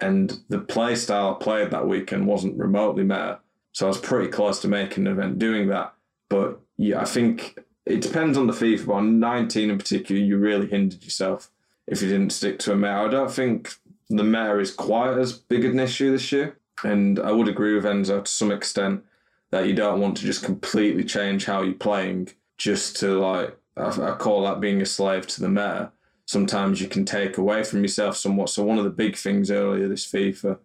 and 0.01 0.40
the 0.49 0.59
play 0.59 0.95
style 0.95 1.35
I 1.35 1.42
played 1.42 1.71
that 1.71 1.88
weekend 1.88 2.27
wasn't 2.27 2.59
remotely 2.59 3.03
meta. 3.03 3.40
So 3.73 3.87
I 3.87 3.88
was 3.88 3.99
pretty 3.99 4.31
close 4.31 4.61
to 4.61 4.68
making 4.68 5.07
an 5.07 5.12
event 5.12 5.38
doing 5.38 5.68
that. 5.68 5.95
But 6.29 6.61
yeah, 6.77 7.01
I 7.01 7.05
think 7.07 7.59
it 7.87 8.03
depends 8.03 8.37
on 8.37 8.47
the 8.47 8.53
FIFA. 8.53 8.87
But 8.87 8.92
on 8.95 9.21
19 9.21 9.71
in 9.71 9.79
particular, 9.79 10.21
you 10.21 10.37
really 10.38 10.68
hindered 10.68 11.03
yourself 11.03 11.51
if 11.87 12.03
you 12.03 12.09
didn't 12.09 12.33
stick 12.33 12.59
to 12.61 12.73
a 12.73 12.77
meta. 12.77 12.92
I 12.92 13.09
don't 13.09 13.31
think 13.31 13.75
the 14.09 14.25
meta 14.25 14.59
is 14.59 14.73
quite 14.73 15.18
as 15.18 15.33
big 15.33 15.64
an 15.64 15.79
issue 15.79 16.12
this 16.12 16.31
year. 16.33 16.59
And 16.85 17.18
I 17.18 17.33
would 17.33 17.49
agree 17.49 17.75
with 17.75 17.85
Enzo 17.85 18.25
to 18.25 18.31
some 18.31 18.51
extent 18.51 19.05
that 19.51 19.66
you 19.66 19.75
don't 19.75 20.01
want 20.01 20.16
to 20.16 20.25
just 20.25 20.45
completely 20.45 21.05
change 21.05 21.45
how 21.45 21.62
you're 21.62 21.75
playing 21.75 22.31
just 22.59 22.97
to 22.97 23.18
like, 23.18 23.57
I, 23.77 24.14
call 24.18 24.45
that 24.45 24.61
being 24.61 24.81
a 24.81 24.87
slave 24.87 25.27
to 25.29 25.40
the 25.40 25.49
meta. 25.49 25.92
Sometimes 26.27 26.81
you 26.81 26.88
can 26.88 27.05
take 27.05 27.37
away 27.37 27.62
from 27.62 27.83
yourself 27.83 28.16
somewhat. 28.16 28.49
So 28.49 28.62
one 28.62 28.79
of 28.79 28.85
the 28.85 28.90
big 28.90 29.16
things 29.16 29.51
earlier 29.51 29.88
this 29.88 30.11
FIFA 30.11 30.59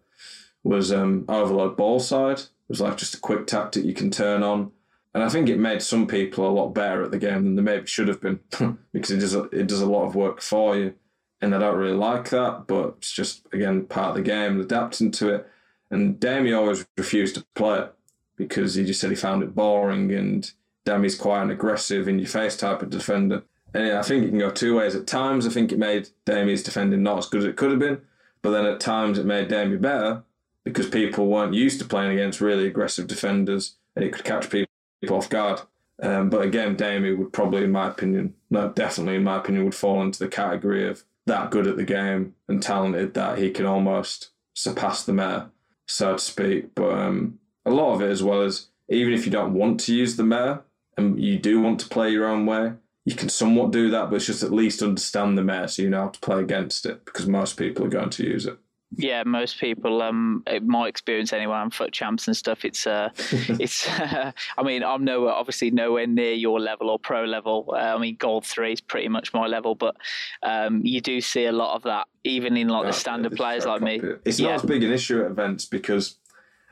was 0.62 0.92
um, 0.92 1.24
overload 1.28 1.76
ball 1.76 2.00
side. 2.00 2.38
It 2.38 2.48
was 2.68 2.80
like 2.80 2.96
just 2.96 3.14
a 3.14 3.20
quick 3.20 3.46
tactic 3.46 3.84
you 3.84 3.94
can 3.94 4.10
turn 4.10 4.42
on. 4.42 4.72
And 5.14 5.22
I 5.22 5.28
think 5.28 5.48
it 5.48 5.58
made 5.58 5.82
some 5.82 6.06
people 6.06 6.48
a 6.48 6.52
lot 6.52 6.74
better 6.74 7.02
at 7.02 7.10
the 7.10 7.18
game 7.18 7.44
than 7.44 7.56
they 7.56 7.62
maybe 7.62 7.86
should 7.86 8.08
have 8.08 8.20
been 8.20 8.40
because 8.92 9.10
it 9.10 9.18
does 9.18 9.34
it 9.34 9.66
does 9.66 9.80
a 9.80 9.86
lot 9.86 10.06
of 10.06 10.14
work 10.14 10.40
for 10.40 10.76
you. 10.76 10.94
And 11.40 11.54
I 11.54 11.58
don't 11.58 11.76
really 11.76 11.96
like 11.96 12.30
that, 12.30 12.66
but 12.66 12.94
it's 12.98 13.12
just 13.12 13.46
again 13.52 13.86
part 13.86 14.10
of 14.10 14.16
the 14.16 14.22
game, 14.22 14.60
adapting 14.60 15.10
to 15.12 15.34
it. 15.34 15.46
And 15.90 16.18
Damie 16.18 16.52
always 16.52 16.86
refused 16.96 17.36
to 17.36 17.46
play 17.54 17.80
it 17.80 17.94
because 18.36 18.74
he 18.74 18.84
just 18.84 19.00
said 19.00 19.10
he 19.10 19.16
found 19.16 19.42
it 19.42 19.54
boring 19.54 20.12
and 20.12 20.50
Damie's 20.84 21.14
quite 21.14 21.42
an 21.42 21.50
aggressive 21.50 22.08
in 22.08 22.18
your 22.18 22.28
face 22.28 22.56
type 22.56 22.82
of 22.82 22.90
defender. 22.90 23.42
And 23.74 23.92
I 23.92 24.02
think 24.02 24.24
it 24.24 24.30
can 24.30 24.38
go 24.38 24.50
two 24.50 24.76
ways. 24.76 24.94
At 24.94 25.06
times, 25.06 25.46
I 25.46 25.50
think 25.50 25.72
it 25.72 25.78
made 25.78 26.08
Damie's 26.24 26.62
defending 26.62 27.02
not 27.02 27.18
as 27.18 27.26
good 27.26 27.40
as 27.40 27.44
it 27.46 27.56
could 27.56 27.70
have 27.70 27.80
been, 27.80 28.00
but 28.42 28.50
then 28.50 28.66
at 28.66 28.80
times 28.80 29.18
it 29.18 29.26
made 29.26 29.48
Damie 29.48 29.76
better 29.76 30.22
because 30.64 30.88
people 30.88 31.26
weren't 31.26 31.54
used 31.54 31.78
to 31.80 31.86
playing 31.86 32.12
against 32.12 32.40
really 32.40 32.66
aggressive 32.66 33.06
defenders 33.06 33.76
and 33.94 34.04
it 34.04 34.12
could 34.12 34.24
catch 34.24 34.50
people 34.50 34.68
off 35.10 35.28
guard. 35.28 35.60
Um, 36.00 36.30
but 36.30 36.42
again, 36.42 36.76
Damie 36.76 37.12
would 37.12 37.32
probably, 37.32 37.64
in 37.64 37.72
my 37.72 37.88
opinion, 37.88 38.34
no, 38.50 38.70
definitely 38.70 39.16
in 39.16 39.24
my 39.24 39.38
opinion, 39.38 39.64
would 39.64 39.74
fall 39.74 40.00
into 40.02 40.20
the 40.20 40.28
category 40.28 40.88
of 40.88 41.04
that 41.28 41.50
good 41.50 41.66
at 41.66 41.76
the 41.76 41.84
game 41.84 42.34
and 42.48 42.62
talented 42.62 43.14
that 43.14 43.38
he 43.38 43.50
can 43.50 43.66
almost 43.66 44.30
surpass 44.54 45.04
the 45.04 45.12
meta, 45.12 45.50
so 45.86 46.14
to 46.14 46.18
speak. 46.18 46.74
But 46.74 46.92
um, 46.92 47.38
a 47.64 47.70
lot 47.70 47.94
of 47.94 48.02
it, 48.02 48.10
as 48.10 48.22
well 48.22 48.42
as 48.42 48.68
even 48.88 49.12
if 49.12 49.24
you 49.24 49.32
don't 49.32 49.54
want 49.54 49.80
to 49.80 49.94
use 49.94 50.16
the 50.16 50.24
meta 50.24 50.62
and 50.96 51.22
you 51.22 51.38
do 51.38 51.60
want 51.60 51.80
to 51.80 51.88
play 51.88 52.10
your 52.10 52.26
own 52.26 52.46
way, 52.46 52.72
you 53.04 53.14
can 53.14 53.28
somewhat 53.28 53.70
do 53.70 53.90
that, 53.90 54.10
but 54.10 54.16
it's 54.16 54.26
just 54.26 54.42
at 54.42 54.52
least 54.52 54.82
understand 54.82 55.38
the 55.38 55.42
meta 55.42 55.68
so 55.68 55.82
you 55.82 55.88
know 55.88 56.02
how 56.02 56.08
to 56.08 56.20
play 56.20 56.40
against 56.40 56.84
it 56.84 57.04
because 57.04 57.26
most 57.26 57.56
people 57.56 57.86
are 57.86 57.90
going 57.90 58.10
to 58.10 58.24
use 58.24 58.44
it. 58.44 58.58
Yeah, 58.96 59.22
most 59.24 59.58
people, 59.58 60.00
um, 60.00 60.42
my 60.62 60.88
experience 60.88 61.32
anyway, 61.32 61.56
I'm 61.56 61.70
FUT 61.70 61.92
champs 61.92 62.26
and 62.26 62.36
stuff. 62.36 62.64
It's, 62.64 62.86
uh, 62.86 63.10
it's. 63.18 63.86
Uh, 63.86 64.32
I 64.58 64.62
mean, 64.62 64.82
I'm 64.82 65.04
nowhere, 65.04 65.32
obviously 65.32 65.70
nowhere 65.70 66.06
near 66.06 66.32
your 66.32 66.58
level 66.58 66.88
or 66.88 66.98
pro 66.98 67.24
level. 67.24 67.66
Uh, 67.72 67.76
I 67.76 67.98
mean, 67.98 68.16
gold 68.16 68.46
three 68.46 68.72
is 68.72 68.80
pretty 68.80 69.08
much 69.08 69.34
my 69.34 69.46
level, 69.46 69.74
but 69.74 69.96
um, 70.42 70.80
you 70.84 71.02
do 71.02 71.20
see 71.20 71.44
a 71.44 71.52
lot 71.52 71.76
of 71.76 71.82
that, 71.82 72.06
even 72.24 72.56
in 72.56 72.68
like 72.68 72.84
yeah, 72.84 72.90
the 72.90 72.96
standard 72.96 73.32
players 73.36 73.66
like 73.66 73.82
me. 73.82 74.00
It's 74.24 74.38
not 74.40 74.52
as 74.52 74.62
big 74.62 74.82
an 74.82 74.90
issue 74.90 75.22
at 75.22 75.30
events 75.30 75.66
because 75.66 76.16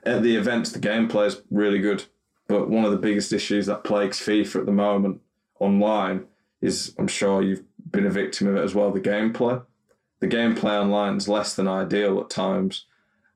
at 0.05 0.23
the 0.23 0.37
events 0.37 0.73
the 0.73 0.79
gameplay 0.79 1.27
is 1.27 1.43
really 1.51 1.81
good, 1.81 2.05
but 2.49 2.71
one 2.71 2.87
of 2.87 2.93
the 2.93 2.99
biggest 2.99 3.33
issues 3.33 3.67
that 3.67 3.85
plagues 3.85 4.19
FIFA 4.21 4.61
at 4.61 4.67
the 4.67 4.73
moment 4.73 5.21
online 5.61 6.25
is, 6.63 6.95
I'm 6.99 7.09
sure 7.09 7.43
you've 7.43 7.65
been 7.91 8.07
a 8.07 8.11
victim 8.11 8.49
of 8.49 8.57
it 8.57 8.63
as 8.63 8.75
well, 8.75 8.91
the 8.91 9.01
gameplay 9.01 9.63
the 10.21 10.29
gameplay 10.29 10.81
online 10.81 11.17
is 11.17 11.29
less 11.29 11.55
than 11.55 11.69
ideal 11.69 12.21
at 12.21 12.31
times. 12.31 12.87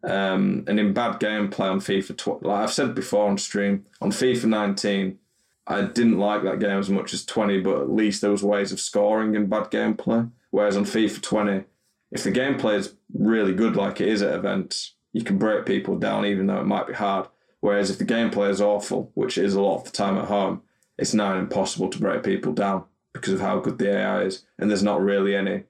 Um, 0.02 0.64
and 0.66 0.80
in 0.80 0.94
bad 0.94 1.20
gameplay 1.20 1.70
on 1.70 1.80
FIFA, 1.80 2.16
tw- 2.16 2.44
like 2.44 2.62
I've 2.62 2.72
said 2.72 2.94
before 2.94 3.28
on 3.28 3.36
stream, 3.36 3.84
on 4.00 4.10
FIFA 4.10 4.46
19, 4.46 5.18
I 5.66 5.82
didn't 5.82 6.18
like 6.18 6.42
that 6.42 6.58
game 6.58 6.78
as 6.78 6.88
much 6.88 7.12
as 7.12 7.24
20, 7.24 7.60
but 7.60 7.80
at 7.80 7.90
least 7.90 8.22
there 8.22 8.30
was 8.30 8.42
ways 8.42 8.72
of 8.72 8.80
scoring 8.80 9.34
in 9.34 9.46
bad 9.46 9.70
gameplay. 9.70 10.30
Whereas 10.50 10.76
on 10.76 10.84
FIFA 10.84 11.22
20, 11.22 11.64
if 12.10 12.24
the 12.24 12.32
gameplay 12.32 12.76
is 12.78 12.94
really 13.12 13.54
good, 13.54 13.76
like 13.76 14.00
it 14.00 14.08
is 14.08 14.22
at 14.22 14.34
events, 14.34 14.94
you 15.12 15.22
can 15.22 15.38
break 15.38 15.66
people 15.66 15.96
down, 15.96 16.24
even 16.24 16.46
though 16.46 16.60
it 16.60 16.66
might 16.66 16.86
be 16.86 16.94
hard. 16.94 17.28
Whereas 17.60 17.90
if 17.90 17.98
the 17.98 18.04
gameplay 18.04 18.50
is 18.50 18.60
awful, 18.60 19.10
which 19.14 19.36
is 19.36 19.54
a 19.54 19.60
lot 19.60 19.76
of 19.76 19.84
the 19.84 19.90
time 19.90 20.16
at 20.16 20.24
home, 20.26 20.62
it's 20.98 21.14
now 21.14 21.38
impossible 21.38 21.88
to 21.90 22.00
break 22.00 22.22
people 22.22 22.52
down 22.52 22.84
because 23.12 23.34
of 23.34 23.40
how 23.40 23.58
good 23.58 23.78
the 23.78 23.90
AI 23.96 24.22
is, 24.22 24.44
and 24.58 24.70
there's 24.70 24.82
not 24.82 25.02
really 25.02 25.34
any 25.34 25.64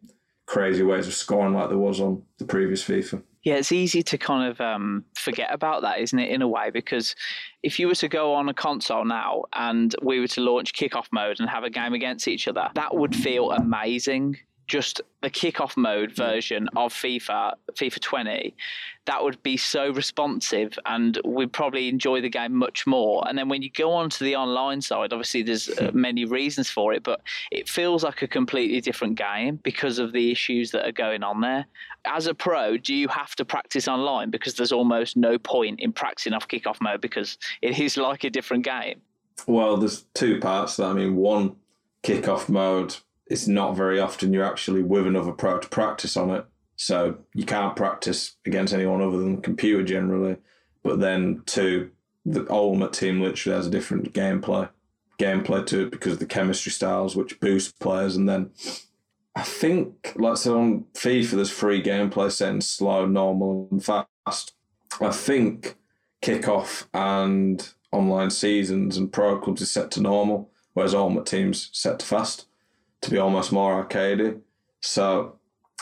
crazy 0.50 0.82
ways 0.82 1.06
of 1.06 1.14
scoring 1.14 1.54
like 1.54 1.68
there 1.68 1.78
was 1.78 2.00
on 2.00 2.20
the 2.38 2.44
previous 2.44 2.82
FIFA. 2.82 3.22
Yeah, 3.44 3.54
it's 3.54 3.70
easy 3.70 4.02
to 4.02 4.18
kind 4.18 4.50
of 4.50 4.60
um, 4.60 5.04
forget 5.14 5.48
about 5.54 5.82
that, 5.82 6.00
isn't 6.00 6.18
it, 6.18 6.28
in 6.28 6.42
a 6.42 6.48
way? 6.48 6.70
Because 6.70 7.14
if 7.62 7.78
you 7.78 7.86
were 7.86 7.94
to 7.94 8.08
go 8.08 8.34
on 8.34 8.48
a 8.48 8.54
console 8.54 9.04
now 9.04 9.44
and 9.52 9.94
we 10.02 10.18
were 10.18 10.26
to 10.26 10.40
launch 10.40 10.74
kickoff 10.74 11.06
mode 11.12 11.38
and 11.38 11.48
have 11.48 11.62
a 11.62 11.70
game 11.70 11.94
against 11.94 12.26
each 12.26 12.48
other, 12.48 12.68
that 12.74 12.96
would 12.96 13.14
feel 13.14 13.52
amazing 13.52 14.38
just 14.70 15.00
the 15.20 15.28
kickoff 15.28 15.76
mode 15.76 16.12
version 16.12 16.68
of 16.76 16.94
FIFA, 16.94 17.54
FIFA 17.72 18.00
20, 18.00 18.54
that 19.06 19.22
would 19.22 19.42
be 19.42 19.56
so 19.56 19.92
responsive 19.92 20.78
and 20.86 21.20
we'd 21.24 21.52
probably 21.52 21.88
enjoy 21.88 22.20
the 22.20 22.28
game 22.28 22.54
much 22.54 22.86
more. 22.86 23.26
And 23.26 23.36
then 23.36 23.48
when 23.48 23.62
you 23.62 23.70
go 23.72 23.90
on 23.90 24.10
to 24.10 24.22
the 24.22 24.36
online 24.36 24.80
side, 24.80 25.12
obviously 25.12 25.42
there's 25.42 25.68
uh, 25.70 25.90
many 25.92 26.24
reasons 26.24 26.70
for 26.70 26.92
it, 26.92 27.02
but 27.02 27.20
it 27.50 27.68
feels 27.68 28.04
like 28.04 28.22
a 28.22 28.28
completely 28.28 28.80
different 28.80 29.16
game 29.16 29.56
because 29.64 29.98
of 29.98 30.12
the 30.12 30.30
issues 30.30 30.70
that 30.70 30.86
are 30.86 30.92
going 30.92 31.24
on 31.24 31.40
there. 31.40 31.66
As 32.04 32.28
a 32.28 32.34
pro, 32.34 32.76
do 32.76 32.94
you 32.94 33.08
have 33.08 33.34
to 33.36 33.44
practice 33.44 33.88
online 33.88 34.30
because 34.30 34.54
there's 34.54 34.72
almost 34.72 35.16
no 35.16 35.36
point 35.36 35.80
in 35.80 35.92
practicing 35.92 36.32
off 36.32 36.46
kickoff 36.46 36.80
mode 36.80 37.00
because 37.00 37.38
it 37.60 37.80
is 37.80 37.96
like 37.96 38.22
a 38.22 38.30
different 38.30 38.64
game? 38.64 39.00
Well, 39.48 39.78
there's 39.78 40.04
two 40.14 40.38
parts. 40.38 40.78
I 40.78 40.92
mean, 40.92 41.16
one 41.16 41.56
kickoff 42.04 42.48
mode 42.48 42.94
it's 43.30 43.46
not 43.46 43.76
very 43.76 44.00
often 44.00 44.32
you're 44.32 44.44
actually 44.44 44.82
with 44.82 45.06
another 45.06 45.30
pro 45.30 45.60
to 45.60 45.68
practice 45.68 46.16
on 46.16 46.30
it. 46.30 46.44
So 46.74 47.18
you 47.32 47.46
can't 47.46 47.76
practice 47.76 48.36
against 48.44 48.74
anyone 48.74 49.00
other 49.00 49.18
than 49.18 49.36
the 49.36 49.42
computer 49.42 49.84
generally. 49.84 50.36
But 50.82 50.98
then 50.98 51.42
two, 51.46 51.92
the 52.26 52.50
ultimate 52.50 52.92
team 52.92 53.20
literally 53.20 53.56
has 53.56 53.68
a 53.68 53.70
different 53.70 54.12
gameplay 54.12 54.68
gameplay 55.18 55.64
to 55.66 55.82
it 55.82 55.90
because 55.90 56.14
of 56.14 56.18
the 56.18 56.24
chemistry 56.24 56.72
styles 56.72 57.14
which 57.14 57.38
boost 57.40 57.78
players 57.78 58.16
and 58.16 58.26
then 58.26 58.50
I 59.36 59.42
think 59.42 60.14
like 60.16 60.38
so 60.38 60.58
on 60.58 60.86
FIFA 60.94 61.32
there's 61.32 61.52
three 61.52 61.82
gameplay 61.82 62.32
settings 62.32 62.66
slow, 62.66 63.04
normal 63.04 63.68
and 63.70 63.84
fast. 63.84 64.54
I 64.98 65.10
think 65.12 65.76
kickoff 66.22 66.86
and 66.94 67.68
online 67.92 68.30
seasons 68.30 68.96
and 68.96 69.12
pro 69.12 69.38
clubs 69.38 69.60
is 69.60 69.70
set 69.70 69.90
to 69.92 70.00
normal, 70.00 70.50
whereas 70.72 70.94
ultimate 70.94 71.26
teams 71.26 71.68
set 71.72 71.98
to 71.98 72.06
fast 72.06 72.46
to 73.02 73.10
be 73.10 73.18
almost 73.18 73.52
more 73.52 73.84
arcadey. 73.84 74.40
So 74.80 75.38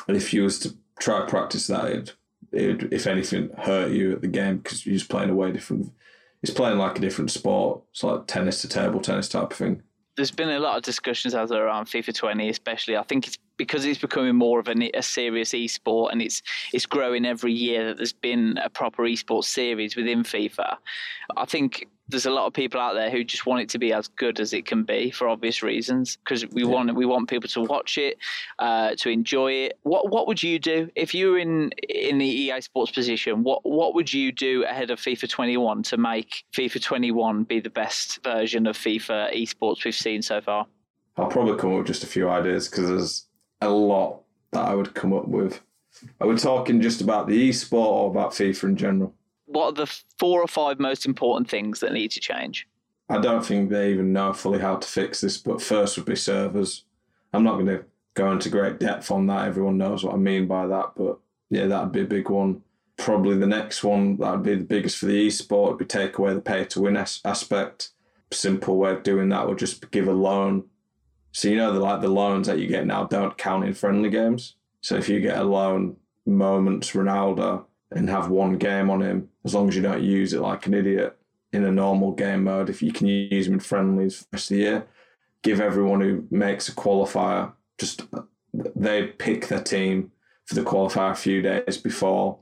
if 0.09 0.33
you 0.33 0.44
was 0.44 0.59
to 0.61 0.74
try 0.98 1.26
practice 1.26 1.66
that, 1.68 1.87
it 1.87 2.16
it 2.52 2.92
if 2.92 3.07
anything 3.07 3.50
hurt 3.59 3.92
you 3.92 4.12
at 4.12 4.20
the 4.20 4.28
game 4.28 4.59
because 4.59 4.87
you're 4.87 4.96
just 4.96 5.11
playing 5.11 5.31
a 5.31 5.35
way 5.35 5.52
different. 5.52 5.92
It's 6.42 6.52
playing 6.52 6.78
like 6.78 6.98
a 6.98 7.00
different 7.00 7.31
sport. 7.31 7.83
It's 7.90 8.04
like 8.04 8.26
tennis 8.26 8.62
to 8.62 8.68
table 8.68 9.00
tennis 9.00 9.28
type 9.28 9.50
of 9.50 9.57
thing. 9.57 9.83
There's 10.16 10.31
been 10.31 10.50
a 10.50 10.59
lot 10.59 10.76
of 10.76 10.83
discussions 10.83 11.35
out 11.35 11.48
there 11.48 11.66
around 11.66 11.87
FIFA 11.87 12.14
20, 12.14 12.48
especially. 12.48 12.96
I 12.96 13.02
think 13.02 13.26
it's 13.26 13.38
because 13.57 13.85
it's 13.85 14.00
becoming 14.00 14.37
more 14.37 14.61
of 14.61 14.68
a, 14.68 14.90
a 14.96 15.02
serious 15.02 15.50
esport 15.50 16.12
and 16.12 16.22
it's 16.22 16.42
it's 16.72 16.87
growing 16.87 17.26
every 17.26 17.52
year. 17.52 17.87
That 17.87 17.98
there's 17.98 18.12
been 18.12 18.59
a 18.59 18.70
proper 18.70 19.02
esports 19.02 19.44
series 19.44 19.96
within 19.96 20.22
FIFA. 20.22 20.76
I 21.37 21.44
think 21.44 21.88
there's 22.09 22.27
a 22.27 22.31
lot 22.31 22.47
of 22.47 22.53
people 22.55 22.81
out 22.81 22.94
there 22.94 23.11
who 23.11 23.23
just 23.23 23.44
want 23.44 23.61
it 23.61 23.68
to 23.71 23.79
be 23.79 23.92
as 23.92 24.09
good 24.09 24.40
as 24.40 24.53
it 24.53 24.64
can 24.64 24.83
be 24.83 25.11
for 25.11 25.29
obvious 25.29 25.62
reasons 25.62 26.16
because 26.16 26.47
we 26.49 26.62
yeah. 26.62 26.68
want 26.68 26.94
we 26.94 27.05
want 27.05 27.29
people 27.29 27.49
to 27.49 27.62
watch 27.62 27.99
it, 27.99 28.18
uh, 28.59 28.94
to 28.97 29.11
enjoy 29.11 29.53
it. 29.53 29.79
What 29.83 30.11
what 30.11 30.27
would 30.27 30.42
you 30.42 30.59
do 30.59 30.90
if 30.94 31.14
you 31.14 31.33
were 31.33 31.38
in 31.38 31.71
in 31.88 32.18
the 32.18 32.27
EA 32.27 32.61
Sports 32.61 32.92
position? 32.92 33.42
What 33.42 33.64
what 33.64 33.94
would 33.94 34.12
you 34.12 34.33
do 34.33 34.64
ahead 34.64 34.90
of 34.90 34.99
FIFA 34.99 35.29
21 35.29 35.83
to 35.85 35.97
make 35.97 36.44
FIFA 36.53 36.83
21 36.83 37.44
be 37.44 37.61
the 37.61 37.71
best 37.71 38.23
version 38.25 38.66
of 38.66 38.77
FIFA 38.77 39.35
esports 39.35 39.85
we've 39.85 39.94
seen 39.94 40.23
so 40.23 40.40
far? 40.40 40.66
I'll 41.16 41.27
probably 41.27 41.59
come 41.59 41.73
up 41.73 41.79
with 41.79 41.88
just 41.88 42.05
a 42.05 42.07
few 42.07 42.29
ideas 42.29 42.68
because 42.68 42.88
there's 42.88 43.27
a 43.61 43.68
lot 43.68 44.23
that 44.53 44.64
I 44.66 44.75
would 44.75 44.94
come 44.94 45.12
up 45.12 45.29
with. 45.29 45.61
Are 46.21 46.29
we 46.29 46.37
talking 46.37 46.81
just 46.81 47.01
about 47.01 47.27
the 47.27 47.49
esport 47.49 47.73
or 47.73 48.11
about 48.11 48.31
FIFA 48.31 48.64
in 48.64 48.77
general? 48.77 49.14
What 49.48 49.66
are 49.66 49.72
the 49.72 50.00
four 50.18 50.40
or 50.40 50.46
five 50.46 50.78
most 50.78 51.06
important 51.06 51.48
things 51.50 51.80
that 51.80 51.92
need 51.92 52.11
to 52.12 52.20
change? 52.20 52.68
I 53.08 53.18
don't 53.18 53.44
think 53.44 53.70
they 53.70 53.90
even 53.90 54.12
know 54.12 54.32
fully 54.32 54.58
how 54.58 54.76
to 54.76 54.87
fix 54.87 55.20
this, 55.20 55.38
but 55.38 55.62
first 55.62 55.96
would 55.96 56.06
be 56.06 56.16
servers. 56.16 56.84
I'm 57.32 57.42
not 57.42 57.54
going 57.54 57.66
to 57.66 57.84
go 58.14 58.30
into 58.30 58.50
great 58.50 58.78
depth 58.78 59.11
on 59.11 59.26
that. 59.28 59.48
Everyone 59.48 59.78
knows 59.78 60.04
what 60.04 60.14
I 60.14 60.18
mean 60.18 60.46
by 60.46 60.66
that, 60.66 60.92
but 60.94 61.18
yeah, 61.50 61.66
that'd 61.66 61.92
be 61.92 62.02
a 62.02 62.06
big 62.06 62.28
one. 62.28 62.62
Probably 62.98 63.37
the 63.37 63.46
next 63.46 63.82
one 63.82 64.16
that 64.18 64.30
would 64.32 64.42
be 64.42 64.56
the 64.56 64.64
biggest 64.64 64.98
for 64.98 65.06
the 65.06 65.26
esport 65.26 65.70
would 65.70 65.78
be 65.78 65.84
take 65.84 66.18
away 66.18 66.34
the 66.34 66.40
pay 66.40 66.64
to 66.66 66.82
win 66.82 66.96
as- 66.96 67.20
aspect. 67.24 67.90
Simple 68.30 68.76
way 68.76 68.90
of 68.90 69.02
doing 69.02 69.30
that 69.30 69.48
would 69.48 69.58
just 69.58 69.90
give 69.90 70.08
a 70.08 70.12
loan. 70.12 70.64
So 71.32 71.48
you 71.48 71.56
know 71.56 71.72
the 71.72 71.80
like 71.80 72.00
the 72.00 72.08
loans 72.08 72.46
that 72.48 72.58
you 72.58 72.66
get 72.66 72.87
now 72.87 73.04
don't 73.04 73.38
count 73.38 73.64
in 73.64 73.72
friendly 73.72 74.11
games. 74.11 74.56
So 74.80 74.96
if 74.96 75.08
you 75.08 75.20
get 75.20 75.38
a 75.38 75.44
loan, 75.44 75.96
moments 76.26 76.90
Ronaldo, 76.90 77.64
and 77.90 78.09
have 78.11 78.29
one 78.29 78.59
game 78.59 78.90
on 78.90 79.03
him, 79.03 79.29
as 79.44 79.55
long 79.55 79.68
as 79.68 79.77
you 79.77 79.83
don't 79.83 80.03
use 80.03 80.33
it 80.33 80.40
like 80.40 80.66
an 80.66 80.74
idiot 80.74 81.16
in 81.53 81.64
a 81.64 81.72
normal 81.72 82.12
game 82.12 82.44
mode. 82.44 82.68
If 82.68 82.83
you 82.83 82.92
can 82.92 83.07
use 83.07 83.46
him 83.46 83.55
in 83.55 83.61
friendlies 83.61 84.16
for 84.16 84.22
the 84.24 84.29
rest 84.33 84.51
of 84.51 84.57
the 84.57 84.62
year, 84.62 84.87
give 85.42 85.61
everyone 85.61 86.01
who 86.01 86.27
makes 86.31 86.68
a 86.68 86.72
qualifier 86.72 87.53
just 87.79 88.03
they 88.53 89.07
pick 89.07 89.48
their 89.48 89.62
team 89.62 90.11
for 90.46 90.55
the 90.55 90.62
qualifier 90.62 91.12
a 91.12 91.16
few 91.16 91.42
days 91.42 91.77
before, 91.77 92.38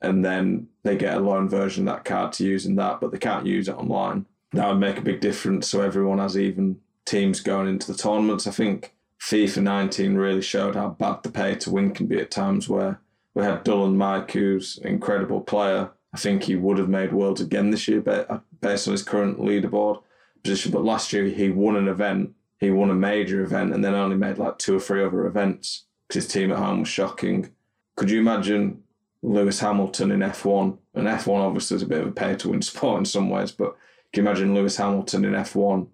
and 0.00 0.24
then 0.24 0.68
they 0.82 0.96
get 0.96 1.16
a 1.16 1.20
loan 1.20 1.48
version 1.48 1.86
of 1.86 1.94
that 1.94 2.04
card 2.04 2.32
to 2.32 2.44
use 2.44 2.66
in 2.66 2.76
that, 2.76 3.00
but 3.00 3.10
they 3.10 3.18
can't 3.18 3.46
use 3.46 3.68
it 3.68 3.76
online. 3.76 4.26
That 4.52 4.68
would 4.68 4.78
make 4.78 4.96
a 4.96 5.02
big 5.02 5.20
difference 5.20 5.68
so 5.68 5.82
everyone 5.82 6.18
has 6.18 6.38
even 6.38 6.80
teams 7.04 7.40
going 7.40 7.68
into 7.68 7.90
the 7.92 7.98
tournaments. 7.98 8.46
I 8.46 8.50
think 8.52 8.94
FIFA 9.20 9.62
19 9.62 10.14
really 10.14 10.40
showed 10.40 10.76
how 10.76 10.90
bad 10.90 11.22
the 11.22 11.30
pay 11.30 11.54
to 11.56 11.70
win 11.70 11.92
can 11.92 12.06
be 12.06 12.20
at 12.20 12.30
times 12.30 12.68
where 12.68 13.00
we 13.38 13.44
had 13.44 13.64
Dylan 13.64 13.94
Mike, 13.94 14.32
who's 14.32 14.78
an 14.78 14.88
incredible 14.88 15.40
player. 15.40 15.92
I 16.12 16.18
think 16.18 16.42
he 16.42 16.56
would 16.56 16.76
have 16.76 16.88
made 16.88 17.12
worlds 17.12 17.40
again 17.40 17.70
this 17.70 17.86
year 17.86 18.02
uh, 18.04 18.40
based 18.60 18.88
on 18.88 18.92
his 18.92 19.04
current 19.04 19.38
leaderboard 19.38 20.02
position. 20.42 20.72
But 20.72 20.82
last 20.82 21.12
year 21.12 21.22
he 21.26 21.48
won 21.48 21.76
an 21.76 21.86
event, 21.86 22.32
he 22.58 22.72
won 22.72 22.90
a 22.90 22.94
major 22.94 23.40
event, 23.44 23.72
and 23.72 23.84
then 23.84 23.94
only 23.94 24.16
made 24.16 24.38
like 24.38 24.58
two 24.58 24.74
or 24.74 24.80
three 24.80 25.04
other 25.04 25.24
events 25.24 25.84
because 26.08 26.24
his 26.24 26.32
team 26.32 26.50
at 26.50 26.58
home 26.58 26.80
was 26.80 26.88
shocking. 26.88 27.52
Could 27.94 28.10
you 28.10 28.18
imagine 28.18 28.82
Lewis 29.22 29.60
Hamilton 29.60 30.10
in 30.10 30.18
F1? 30.18 30.76
And 30.94 31.06
F1 31.06 31.38
obviously 31.38 31.76
is 31.76 31.82
a 31.82 31.86
bit 31.86 32.00
of 32.00 32.08
a 32.08 32.10
pay 32.10 32.34
to 32.34 32.48
win 32.48 32.62
sport 32.72 32.98
in 32.98 33.04
some 33.04 33.30
ways, 33.30 33.52
but 33.52 33.76
can 34.12 34.24
you 34.24 34.28
imagine 34.28 34.52
Lewis 34.52 34.78
Hamilton 34.78 35.24
in 35.24 35.34
F1 35.34 35.86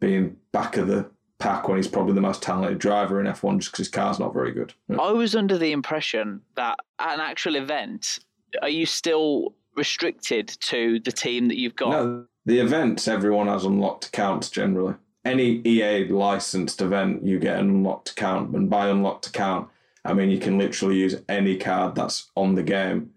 being 0.00 0.36
back 0.52 0.76
of 0.76 0.88
the 0.88 1.10
pack 1.40 1.66
when 1.66 1.78
he's 1.78 1.88
probably 1.88 2.12
the 2.12 2.20
most 2.20 2.42
talented 2.42 2.78
driver 2.78 3.18
in 3.20 3.26
F1 3.26 3.58
just 3.58 3.72
because 3.72 3.86
his 3.86 3.88
car's 3.88 4.20
not 4.20 4.32
very 4.32 4.52
good. 4.52 4.72
Yeah. 4.88 4.98
I 4.98 5.10
was 5.10 5.34
under 5.34 5.58
the 5.58 5.72
impression 5.72 6.42
that 6.54 6.78
at 6.98 7.14
an 7.14 7.20
actual 7.20 7.56
event, 7.56 8.20
are 8.62 8.68
you 8.68 8.86
still 8.86 9.54
restricted 9.74 10.48
to 10.60 11.00
the 11.00 11.12
team 11.12 11.48
that 11.48 11.56
you've 11.56 11.76
got? 11.76 11.90
No, 11.90 12.26
the 12.46 12.60
events, 12.60 13.08
everyone 13.08 13.48
has 13.48 13.64
unlocked 13.64 14.06
accounts 14.06 14.50
generally. 14.50 14.94
Any 15.24 15.60
EA 15.66 16.08
licensed 16.08 16.80
event, 16.80 17.24
you 17.24 17.38
get 17.38 17.58
an 17.58 17.68
unlocked 17.68 18.10
account. 18.10 18.54
And 18.54 18.70
by 18.70 18.88
unlocked 18.88 19.26
account, 19.26 19.68
I 20.04 20.14
mean 20.14 20.30
you 20.30 20.38
can 20.38 20.58
literally 20.58 20.96
use 20.96 21.16
any 21.28 21.56
card 21.56 21.94
that's 21.94 22.30
on 22.36 22.54
the 22.54 22.62
game. 22.62 23.10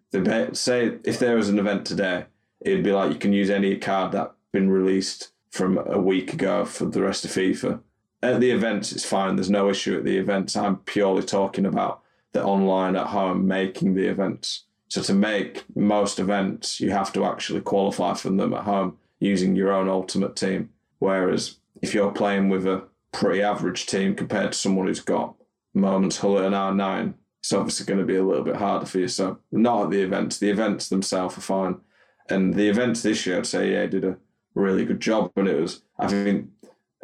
Say 0.53 0.97
if 1.03 1.19
there 1.19 1.35
was 1.35 1.49
an 1.49 1.59
event 1.59 1.85
today, 1.85 2.25
it'd 2.61 2.83
be 2.83 2.91
like 2.91 3.11
you 3.11 3.19
can 3.19 3.33
use 3.33 3.49
any 3.49 3.77
card 3.77 4.11
that's 4.11 4.33
been 4.51 4.69
released 4.69 5.31
from 5.49 5.77
a 5.77 5.99
week 5.99 6.33
ago 6.33 6.65
for 6.65 6.85
the 6.85 7.01
rest 7.01 7.25
of 7.25 7.31
FIFA 7.31 7.79
at 8.23 8.39
the 8.39 8.51
events, 8.51 8.91
it's 8.91 9.05
fine. 9.05 9.35
There's 9.35 9.49
no 9.49 9.69
issue 9.69 9.97
at 9.97 10.05
the 10.05 10.17
events. 10.17 10.55
I'm 10.55 10.77
purely 10.77 11.23
talking 11.23 11.65
about 11.65 12.01
the 12.31 12.43
online 12.43 12.95
at 12.95 13.07
home 13.07 13.47
making 13.47 13.93
the 13.93 14.07
events. 14.07 14.63
So 14.87 15.01
to 15.03 15.13
make 15.13 15.63
most 15.75 16.19
events, 16.19 16.79
you 16.79 16.91
have 16.91 17.11
to 17.13 17.25
actually 17.25 17.61
qualify 17.61 18.13
for 18.13 18.29
them 18.29 18.53
at 18.53 18.63
home 18.63 18.97
using 19.19 19.55
your 19.55 19.71
own 19.71 19.89
ultimate 19.89 20.35
team. 20.35 20.69
Whereas 20.99 21.57
if 21.81 21.93
you're 21.93 22.11
playing 22.11 22.49
with 22.49 22.65
a 22.65 22.83
pretty 23.11 23.41
average 23.41 23.85
team 23.85 24.15
compared 24.15 24.53
to 24.53 24.57
someone 24.57 24.87
who's 24.87 24.99
got 24.99 25.35
moments 25.73 26.17
Hull 26.17 26.37
and 26.37 26.55
R9, 26.55 27.13
it's 27.39 27.51
obviously 27.51 27.85
going 27.85 27.99
to 27.99 28.05
be 28.05 28.15
a 28.15 28.23
little 28.23 28.43
bit 28.43 28.55
harder 28.55 28.85
for 28.85 28.99
you. 28.99 29.07
So 29.07 29.39
not 29.51 29.85
at 29.85 29.89
the 29.89 30.01
events. 30.01 30.37
The 30.37 30.49
events 30.49 30.89
themselves 30.89 31.37
are 31.37 31.41
fine. 31.41 31.77
And 32.29 32.53
the 32.53 32.69
events 32.69 33.01
this 33.01 33.25
year, 33.25 33.37
I'd 33.37 33.45
say, 33.45 33.73
yeah, 33.73 33.85
did 33.85 34.05
a 34.05 34.17
really 34.55 34.85
good 34.85 35.01
job. 35.01 35.31
But 35.35 35.47
it 35.47 35.59
was, 35.59 35.81
I 35.99 36.07
think 36.07 36.49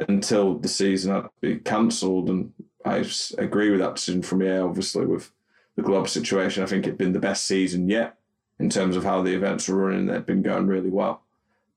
until 0.08 0.58
the 0.58 0.68
season 0.68 1.14
had 1.14 1.24
to 1.24 1.30
be 1.42 1.58
cancelled. 1.58 2.30
And 2.30 2.54
I 2.86 3.06
agree 3.38 3.72
with 3.72 3.80
that 3.80 3.96
decision 3.96 4.22
from 4.22 4.44
EA, 4.44 4.60
obviously, 4.60 5.06
with 5.06 5.32
the 5.76 5.82
global 5.82 6.08
situation. 6.08 6.64
I 6.64 6.68
think 6.68 6.86
it'd 6.86 6.98
been 6.98 7.14
the 7.14 7.20
best 7.20 7.46
season 7.46 7.90
yet 7.90 8.18
in 8.60 8.70
terms 8.70 8.96
of 8.96 9.04
how 9.04 9.22
the 9.22 9.34
events 9.34 9.68
were 9.68 9.78
running. 9.78 10.06
They'd 10.06 10.26
been 10.26 10.42
going 10.42 10.68
really 10.68 10.90
well. 10.90 11.24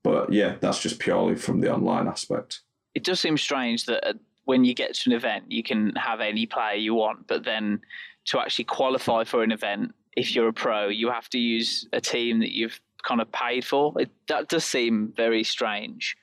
But 0.03 0.33
yeah, 0.33 0.57
that's 0.61 0.81
just 0.81 0.99
purely 0.99 1.37
from 1.37 1.61
the 1.61 1.73
online 1.73 2.09
aspect. 2.09 2.61
It 2.95 3.05
does 3.05 3.21
seem 3.21 3.39
strange 3.39 3.87
that 3.87 4.07
uh, 4.07 4.15
when 4.45 4.65
you 4.65 4.75
get 4.75 4.95
to 4.95 5.11
an 5.11 5.17
event, 5.17 5.51
you 5.51 5.63
can 5.63 5.95
have 5.95 6.21
any 6.21 6.47
player 6.47 6.75
you 6.75 6.95
want, 6.95 7.27
but 7.27 7.45
then 7.45 7.81
to 8.27 8.41
actually 8.41 8.65
qualify 8.65 9.25
for 9.25 9.43
an 9.43 9.53
event, 9.53 9.95
if 10.17 10.35
you're 10.35 10.49
a 10.49 10.53
pro, 10.53 10.89
you 10.89 11.11
have 11.11 11.29
to 11.31 11.39
use 11.39 11.87
a 11.93 12.01
team 12.01 12.41
that 12.41 12.53
you've 12.53 12.81
kind 13.03 13.21
of 13.21 13.31
paid 13.33 13.65
for. 13.65 13.95
It, 13.99 14.11
that 14.29 14.49
does 14.49 14.65
seem 14.65 15.13
very 15.17 15.45
strange. 15.45 16.17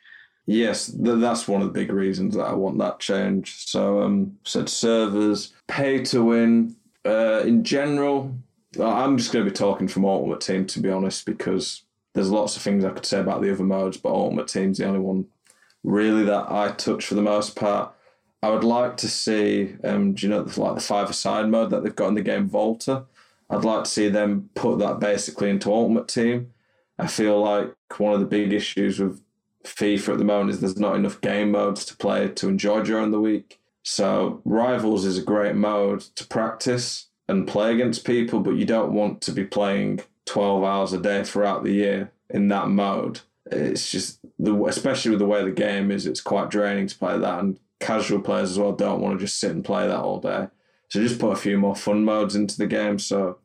Yes, 0.50 0.88
th- 0.88 1.20
that's 1.20 1.48
one 1.48 1.62
of 1.62 1.68
the 1.68 1.80
big 1.80 1.92
reasons 1.92 2.36
that 2.36 2.46
I 2.46 2.54
want 2.54 2.80
that 2.80 3.00
change. 3.00 3.68
So, 3.68 4.02
um, 4.02 4.36
said 4.44 4.68
servers, 4.68 5.54
pay 5.68 6.04
to 6.06 6.24
win. 6.24 6.76
Uh, 7.06 7.42
in 7.46 7.64
general, 7.64 8.36
I'm 8.82 9.20
just 9.20 9.32
going 9.32 9.46
to 9.46 9.52
be 9.52 9.56
talking 9.56 9.88
from 9.88 10.06
Ultimate 10.06 10.42
Team 10.42 10.66
to 10.66 10.80
be 10.80 10.90
honest, 10.90 11.28
because 11.28 11.84
there's 12.16 12.32
lots 12.32 12.56
of 12.56 12.64
things 12.64 12.84
I 12.84 12.90
could 12.90 13.06
say 13.06 13.20
about 13.20 13.44
the 13.44 13.54
other 13.54 13.64
modes, 13.64 13.98
but 13.98 14.10
Ultimate 14.10 14.48
Team's 14.48 14.80
the 14.80 14.88
only 14.88 15.00
one 15.00 15.28
really 15.84 16.24
that 16.24 16.52
I 16.52 16.72
touch 16.72 17.06
for 17.06 17.14
the 17.14 17.22
most 17.22 17.56
part. 17.56 17.94
I 18.42 18.50
would 18.50 18.64
like 18.64 18.98
to 18.98 19.08
see, 19.08 19.76
um, 19.84 20.14
do 20.16 20.26
you 20.26 20.32
know, 20.32 20.48
like 20.58 20.74
the 20.74 20.82
five-a-side 20.82 21.48
mode 21.48 21.70
that 21.70 21.84
they've 21.84 21.96
got 21.96 22.08
in 22.08 22.16
the 22.16 22.22
game 22.24 22.50
Volta? 22.50 23.04
I'd 23.52 23.66
like 23.66 23.84
to 23.84 23.90
see 23.90 24.10
them 24.10 24.50
put 24.56 24.80
that 24.80 25.00
basically 25.00 25.52
into 25.52 25.72
Ultimate 25.72 26.08
Team. 26.08 26.54
I 26.98 27.06
feel 27.06 27.40
like 27.40 27.72
one 28.00 28.14
of 28.14 28.20
the 28.20 28.26
big 28.26 28.52
issues 28.52 29.00
with 29.00 29.22
FIFA 29.64 30.14
at 30.14 30.18
the 30.18 30.26
moment 30.26 30.52
is 30.52 30.60
there's 30.60 30.80
not 30.80 30.96
enough 30.96 31.22
game 31.22 31.52
modes 31.52 31.86
to 31.86 31.98
play 31.98 32.30
to 32.30 32.50
enjoy 32.50 32.84
during 32.84 33.12
the 33.12 33.20
week. 33.20 33.60
So 33.84 34.42
Rivals 34.46 35.06
is 35.06 35.18
a 35.18 35.24
great 35.24 35.56
mode 35.56 36.02
to 36.16 36.26
practice 36.28 37.08
and 37.28 37.48
play 37.48 37.74
against 37.74 38.06
people, 38.06 38.40
but 38.40 38.56
you 38.56 38.66
don't 38.66 38.94
want 38.94 39.22
to 39.22 39.32
be 39.32 39.46
playing 39.46 40.02
12 40.26 40.64
hours 40.64 40.94
a 40.94 41.00
day 41.00 41.24
throughout 41.24 41.64
the 41.64 41.72
year 41.72 42.12
in 42.30 42.48
that 42.50 42.70
mode. 42.70 43.22
It's 43.52 43.92
just 43.92 44.20
the 44.38 44.64
especially 44.66 45.12
with 45.12 45.20
the 45.20 45.26
way 45.26 45.44
the 45.44 45.52
game 45.52 45.92
is, 45.92 46.06
it's 46.06 46.22
quite 46.22 46.50
draining 46.50 46.88
to 46.88 46.98
play 46.98 47.18
that, 47.18 47.40
and 47.40 47.60
casual 47.80 48.22
players 48.22 48.52
as 48.52 48.60
well 48.60 48.74
don't 48.74 49.02
want 49.02 49.18
to 49.18 49.26
just 49.26 49.40
sit 49.40 49.52
and 49.52 49.66
play 49.66 49.88
that 49.88 50.00
all 50.00 50.20
day. 50.20 50.48
So 50.90 51.02
just 51.02 51.20
put 51.20 51.34
a 51.34 51.36
few 51.36 51.58
more 51.58 51.76
fun 51.76 52.04
modes 52.04 52.36
into 52.36 52.58
the 52.58 52.68
game. 52.68 53.00
So 53.00 53.38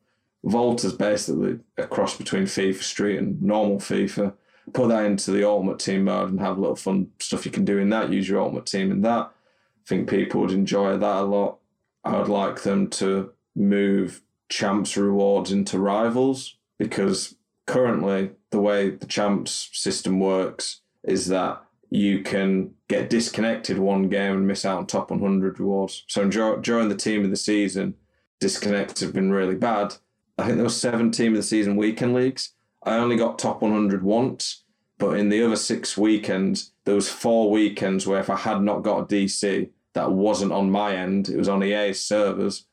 Volta 0.43 0.87
is 0.87 0.93
basically 0.93 1.59
a 1.77 1.87
cross 1.87 2.17
between 2.17 2.43
FIFA 2.43 2.81
Street 2.81 3.17
and 3.17 3.41
normal 3.41 3.77
FIFA 3.77 4.33
put 4.73 4.89
that 4.89 5.05
into 5.05 5.31
the 5.31 5.47
ultimate 5.47 5.79
team 5.79 6.05
mode 6.05 6.29
and 6.29 6.39
have 6.39 6.57
a 6.57 6.61
little 6.61 6.75
fun 6.75 7.11
stuff 7.19 7.45
you 7.45 7.51
can 7.51 7.65
do 7.65 7.77
in 7.77 7.89
that. 7.89 8.11
Use 8.11 8.27
your 8.27 8.41
ultimate 8.41 8.65
team 8.65 8.91
in 8.91 9.01
that. 9.01 9.31
I 9.31 9.87
think 9.87 10.09
people 10.09 10.41
would 10.41 10.51
enjoy 10.51 10.97
that 10.97 11.17
a 11.17 11.21
lot. 11.21 11.59
I 12.03 12.17
would 12.17 12.29
like 12.29 12.63
them 12.63 12.89
to 12.91 13.31
move 13.55 14.21
champs 14.49 14.97
rewards 14.97 15.51
into 15.51 15.79
rivals 15.79 16.57
because 16.77 17.35
currently 17.65 18.31
the 18.51 18.59
way 18.59 18.89
the 18.91 19.07
champs 19.07 19.69
system 19.73 20.19
works 20.19 20.81
is 21.03 21.27
that 21.27 21.61
you 21.89 22.21
can 22.21 22.71
get 22.87 23.09
disconnected 23.09 23.77
one 23.77 24.09
game 24.09 24.35
and 24.35 24.47
miss 24.47 24.65
out 24.65 24.79
on 24.79 24.85
top 24.85 25.11
100 25.11 25.59
rewards. 25.59 26.03
So 26.07 26.27
during 26.27 26.89
the 26.89 26.95
team 26.95 27.23
of 27.23 27.29
the 27.29 27.37
season, 27.37 27.95
disconnects 28.39 29.01
have 29.01 29.13
been 29.13 29.31
really 29.31 29.55
bad. 29.55 29.95
I 30.37 30.43
think 30.43 30.55
there 30.55 30.65
were 30.65 30.69
seven 30.69 31.11
team 31.11 31.33
of 31.33 31.37
the 31.37 31.43
season 31.43 31.77
weekend 31.77 32.13
leagues. 32.13 32.51
I 32.83 32.97
only 32.97 33.15
got 33.15 33.39
top 33.39 33.61
100 33.61 34.03
once, 34.03 34.63
but 34.97 35.19
in 35.19 35.29
the 35.29 35.43
other 35.43 35.55
six 35.55 35.97
weekends, 35.97 36.71
there 36.85 36.95
was 36.95 37.09
four 37.09 37.51
weekends 37.51 38.07
where 38.07 38.19
if 38.19 38.29
I 38.29 38.37
had 38.37 38.61
not 38.61 38.83
got 38.83 38.99
a 38.99 39.05
DC 39.05 39.69
that 39.93 40.11
wasn't 40.11 40.51
on 40.51 40.71
my 40.71 40.95
end, 40.95 41.29
it 41.29 41.37
was 41.37 41.49
on 41.49 41.63
EA's 41.63 42.01
servers, 42.01 42.65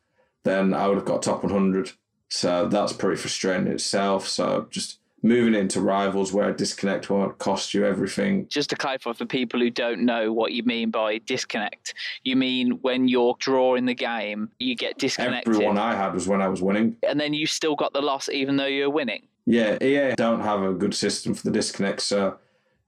then 0.45 0.75
I 0.75 0.89
would 0.89 0.97
have 0.97 1.05
got 1.05 1.23
top 1.23 1.43
100. 1.43 1.93
So 2.29 2.69
that's 2.69 2.93
pretty 2.93 3.21
frustrating 3.21 3.67
itself. 3.67 4.27
So 4.29 4.67
just 4.71 4.99
moving 5.23 5.55
into 5.55 5.81
rivals 5.81 6.33
where 6.33 6.49
a 6.49 6.57
disconnect 6.57 7.09
won't 7.11 7.39
cost 7.39 7.75
you 7.75 7.87
everything. 7.87 8.47
Just 8.49 8.71
to 8.71 8.77
clarify 8.77 9.13
for 9.13 9.25
people 9.25 9.61
who 9.61 9.71
don't 9.71 10.01
know 10.01 10.33
what 10.33 10.53
you 10.53 10.63
mean 10.65 10.91
by 10.91 11.19
disconnect, 11.19 11.95
you 12.25 12.37
mean 12.37 12.73
when 12.83 13.09
you're 13.09 13.37
drawing 13.39 13.85
the 13.85 13.95
game, 13.95 14.51
you 14.59 14.75
get 14.75 14.99
disconnected. 14.99 15.55
Every 15.55 15.67
one 15.67 15.79
I 15.79 15.95
had 15.95 16.15
was 16.15 16.27
when 16.27 16.43
I 16.43 16.49
was 16.49 16.63
winning. 16.63 16.97
And 17.09 17.21
then 17.21 17.35
you 17.35 17.47
still 17.47 17.77
got 17.77 17.93
the 17.93 18.03
loss 18.03 18.29
even 18.29 18.57
though 18.57 18.67
you're 18.67 18.91
winning. 18.91 19.23
Yeah, 19.47 19.77
EA 19.83 20.15
don't 20.17 20.41
have 20.41 20.63
a 20.63 20.73
good 20.73 20.95
system 20.95 21.35
for 21.35 21.43
the 21.43 21.51
disconnect, 21.51 22.01
so 22.01 22.39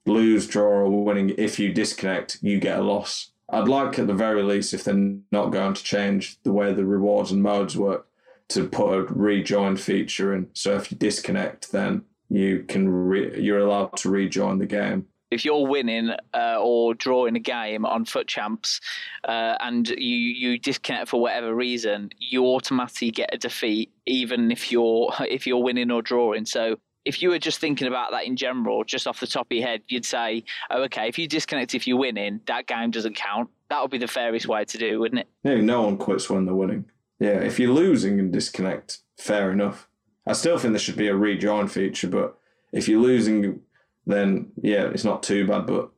lose, 0.06 0.46
draw, 0.46 0.64
or 0.64 1.04
winning, 1.04 1.34
if 1.36 1.58
you 1.58 1.72
disconnect, 1.72 2.38
you 2.42 2.60
get 2.60 2.78
a 2.78 2.82
loss. 2.82 3.30
I'd 3.50 3.68
like 3.68 3.98
at 3.98 4.06
the 4.06 4.14
very 4.14 4.42
least, 4.42 4.72
if 4.72 4.84
they're 4.84 5.16
not 5.30 5.50
going 5.50 5.74
to 5.74 5.82
change 5.82 6.38
the 6.42 6.52
way 6.52 6.72
the 6.72 6.84
rewards 6.84 7.30
and 7.32 7.42
modes 7.42 7.76
work, 7.76 8.06
to 8.48 8.68
put 8.68 8.94
a 8.94 9.02
rejoin 9.02 9.76
feature 9.76 10.34
in. 10.34 10.48
So 10.52 10.74
if 10.74 10.90
you 10.90 10.98
disconnect, 10.98 11.72
then 11.72 12.02
you 12.28 12.64
can 12.66 12.88
re- 12.88 13.40
you're 13.40 13.58
allowed 13.58 13.96
to 13.98 14.10
rejoin 14.10 14.58
the 14.58 14.66
game. 14.66 15.06
If 15.34 15.44
you're 15.44 15.66
winning 15.66 16.10
uh, 16.32 16.58
or 16.60 16.94
drawing 16.94 17.34
a 17.34 17.40
game 17.40 17.84
on 17.84 18.04
FUT 18.04 18.28
Champs 18.28 18.80
uh, 19.24 19.56
and 19.60 19.88
you, 19.88 20.16
you 20.16 20.58
disconnect 20.58 21.08
for 21.08 21.20
whatever 21.20 21.54
reason, 21.54 22.10
you 22.18 22.46
automatically 22.46 23.10
get 23.10 23.30
a 23.32 23.38
defeat, 23.38 23.92
even 24.06 24.52
if 24.52 24.70
you're 24.70 25.12
if 25.20 25.46
you're 25.46 25.62
winning 25.62 25.90
or 25.90 26.02
drawing. 26.02 26.46
So 26.46 26.76
if 27.04 27.20
you 27.20 27.30
were 27.30 27.38
just 27.38 27.58
thinking 27.58 27.88
about 27.88 28.12
that 28.12 28.26
in 28.26 28.36
general, 28.36 28.84
just 28.84 29.06
off 29.06 29.20
the 29.20 29.26
top 29.26 29.48
of 29.50 29.56
your 29.56 29.66
head, 29.66 29.82
you'd 29.88 30.06
say, 30.06 30.44
oh, 30.70 30.84
okay, 30.84 31.08
if 31.08 31.18
you 31.18 31.28
disconnect 31.28 31.74
if 31.74 31.86
you're 31.86 31.98
winning, 31.98 32.40
that 32.46 32.66
game 32.66 32.90
doesn't 32.90 33.16
count. 33.16 33.50
That 33.70 33.82
would 33.82 33.90
be 33.90 33.98
the 33.98 34.06
fairest 34.06 34.46
way 34.46 34.64
to 34.64 34.78
do, 34.78 35.00
wouldn't 35.00 35.20
it? 35.20 35.28
Yeah, 35.42 35.60
no 35.60 35.82
one 35.82 35.96
quits 35.98 36.30
when 36.30 36.46
they're 36.46 36.54
winning. 36.54 36.86
Yeah, 37.18 37.40
if 37.40 37.58
you're 37.58 37.72
losing 37.72 38.18
and 38.18 38.32
disconnect, 38.32 39.00
fair 39.18 39.50
enough. 39.50 39.88
I 40.26 40.32
still 40.32 40.58
think 40.58 40.72
there 40.72 40.80
should 40.80 40.96
be 40.96 41.08
a 41.08 41.16
rejoin 41.16 41.68
feature, 41.68 42.08
but 42.08 42.38
if 42.72 42.88
you're 42.88 43.00
losing, 43.00 43.60
then 44.06 44.52
yeah, 44.62 44.84
it's 44.84 45.04
not 45.04 45.22
too 45.22 45.46
bad. 45.46 45.66
But 45.66 45.90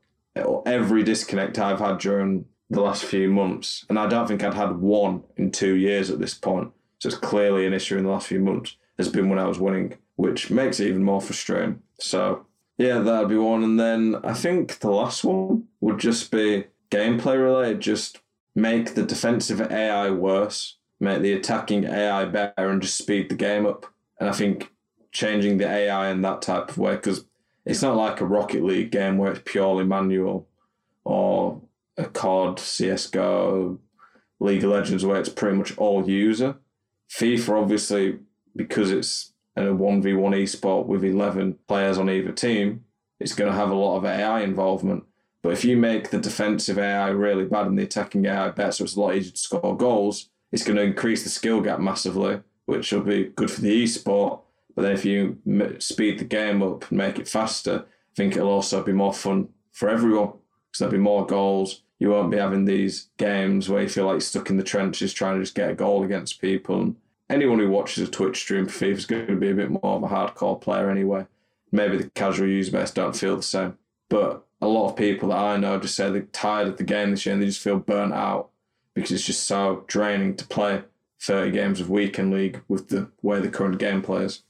every 0.67 1.03
disconnect 1.03 1.59
I've 1.59 1.81
had 1.81 1.99
during 1.99 2.47
the 2.69 2.81
last 2.81 3.05
few 3.05 3.31
months, 3.31 3.85
and 3.89 3.99
I 3.99 4.07
don't 4.07 4.27
think 4.27 4.43
I'd 4.43 4.55
had 4.55 4.77
one 4.79 5.23
in 5.37 5.53
two 5.53 5.75
years 5.75 6.11
at 6.11 6.19
this 6.19 6.35
point, 6.35 6.73
so 6.99 7.09
it's 7.09 7.19
clearly 7.19 7.67
an 7.67 7.73
issue 7.73 7.97
in 7.97 8.05
the 8.05 8.11
last 8.11 8.27
few 8.27 8.41
months, 8.41 8.77
has 8.99 9.09
been 9.09 9.29
when 9.29 9.39
I 9.39 9.47
was 9.47 9.61
winning, 9.61 9.95
which 10.17 10.51
makes 10.51 10.81
it 10.81 10.89
even 10.89 11.05
more 11.05 11.21
frustrating. 11.21 11.83
So 12.01 12.47
yeah, 12.79 12.99
that'd 12.99 13.29
be 13.29 13.37
one. 13.37 13.63
And 13.63 13.79
then 13.79 14.17
I 14.25 14.35
think 14.35 14.81
the 14.81 14.91
last 14.91 15.25
one 15.25 15.65
would 15.81 15.99
just 15.99 16.31
be 16.31 16.65
gameplay 16.91 17.41
related, 17.41 17.81
just 17.81 18.21
make 18.55 18.95
the 18.95 19.03
defensive 19.03 19.61
AI 19.61 20.11
worse, 20.11 20.79
make 20.99 21.23
the 21.23 21.33
attacking 21.35 21.85
AI 21.85 22.25
better, 22.25 22.71
and 22.71 22.83
just 22.83 22.97
speed 22.97 23.29
the 23.29 23.35
game 23.35 23.67
up. 23.67 23.87
And 24.19 24.29
I 24.29 24.33
think 24.33 24.73
changing 25.13 25.59
the 25.59 25.69
AI 25.69 26.11
in 26.11 26.23
that 26.23 26.43
type 26.43 26.71
of 26.71 26.79
way, 26.79 26.97
because 26.97 27.26
it's 27.67 27.83
not 27.83 27.97
like 27.97 28.21
a 28.21 28.27
Rocket 28.27 28.63
League 28.63 28.93
game 28.93 29.19
where 29.19 29.33
it's 29.33 29.43
purely 29.45 29.85
manual 29.85 30.49
or 31.05 31.61
a 31.99 32.05
COD, 32.05 32.59
CSGO, 32.59 33.79
League 34.39 34.65
of 34.65 34.71
Legends 34.71 35.05
where 35.05 35.19
it's 35.19 35.29
pretty 35.29 35.57
much 35.57 35.77
all 35.77 36.09
user. 36.09 36.57
FIFA, 37.11 37.63
obviously, 37.63 38.19
because 38.55 38.91
it's 38.91 39.33
a 39.57 39.63
1v1 39.63 40.43
esport 40.43 40.87
with 40.87 41.05
11 41.05 41.59
players 41.67 41.99
on 41.99 42.11
either 42.11 42.33
team, 42.33 42.85
it's 43.19 43.35
going 43.35 43.51
to 43.51 43.57
have 43.57 43.71
a 43.71 43.75
lot 43.75 43.97
of 43.97 44.05
AI 44.05 44.41
involvement. 44.43 45.05
But 45.43 45.53
if 45.53 45.65
you 45.65 45.77
make 45.77 46.11
the 46.11 46.19
defensive 46.19 46.79
AI 46.79 47.09
really 47.09 47.45
bad 47.45 47.67
and 47.67 47.79
the 47.79 47.85
attacking 47.85 48.27
AI 48.27 48.51
better, 48.51 48.73
so 48.73 48.85
it's 48.85 48.97
a 48.97 49.01
lot 49.01 49.15
easier 49.15 49.33
to 49.33 49.39
score 49.39 49.77
goals, 49.77 50.29
it's 50.53 50.65
going 50.65 50.77
to 50.77 50.83
increase 50.83 51.23
the 51.23 51.31
skill 51.31 51.61
gap 51.61 51.81
massively, 51.81 52.41
which 52.67 52.93
will 52.93 53.03
be 53.03 53.25
good 53.25 53.51
for 53.51 53.61
the 53.61 53.85
esport. 53.85 54.41
But 54.77 54.83
then 54.83 54.93
if 54.93 55.05
you 55.05 55.39
speed 55.81 56.19
the 56.19 56.25
game 56.25 56.63
up 56.63 56.89
and 56.89 56.99
make 56.99 57.19
it 57.19 57.27
faster, 57.27 57.87
I 57.87 58.15
think 58.15 58.37
it'll 58.37 58.51
also 58.51 58.83
be 58.83 58.93
more 58.93 59.13
fun 59.13 59.49
for 59.73 59.89
everyone 59.89 60.35
because 60.67 60.79
there'll 60.79 60.93
be 60.93 60.99
more 60.99 61.27
goals. 61.27 61.83
You 61.99 62.11
won't 62.11 62.31
be 62.31 62.37
having 62.37 62.67
these 62.67 63.09
games 63.17 63.69
where 63.69 63.83
you 63.83 63.89
feel 63.89 64.07
like 64.07 64.21
stuck 64.21 64.51
in 64.51 64.59
the 64.59 64.63
trenches 64.63 65.15
trying 65.15 65.37
to 65.37 65.43
just 65.43 65.55
get 65.55 65.71
a 65.71 65.75
goal 65.75 66.05
against 66.05 66.43
people. 66.43 66.81
And 66.81 66.97
anyone 67.31 67.59
who 67.59 67.71
watches 67.71 68.07
a 68.07 68.11
Twitch 68.11 68.39
stream 68.39 68.67
for 68.67 68.85
FIFA 68.85 68.97
is 68.97 69.07
going 69.07 69.27
to 69.27 69.37
be 69.37 69.51
a 69.51 69.55
bit 69.55 69.71
more 69.71 69.97
of 69.97 70.03
a 70.03 70.09
hardcore 70.09 70.61
player 70.61 70.91
anyway. 70.91 71.27
Maybe 71.73 71.97
the 71.97 72.11
casual 72.11 72.49
user 72.49 72.73
base 72.73 72.91
don't 72.91 73.17
feel 73.17 73.37
the 73.37 73.43
same. 73.43 73.79
But 74.11 74.45
a 74.61 74.69
lot 74.69 74.91
of 74.91 74.97
people 74.97 75.31
that 75.31 75.39
I 75.39 75.57
know 75.57 75.81
just 75.81 75.95
say 75.95 76.11
they're 76.11 76.23
tired 76.23 76.69
of 76.69 76.77
the 76.77 76.85
game 76.85 77.13
this 77.13 77.25
year 77.25 77.33
and 77.33 77.43
they 77.43 77.47
just 77.47 77.63
feel 77.63 77.79
burnt 77.79 78.13
out 78.13 78.51
because 78.93 79.11
it's 79.11 79.25
just 79.25 79.45
so 79.45 79.85
draining 79.87 80.37
to 80.37 80.47
play 80.47 80.83
30 81.23 81.51
games 81.51 81.81
of 81.81 81.89
weekend 81.89 82.33
league 82.33 82.61
with 82.69 82.89
the 82.89 83.11
way 83.23 83.41
the 83.41 83.49
current 83.49 83.79
game 83.79 84.03
plays. 84.03 84.43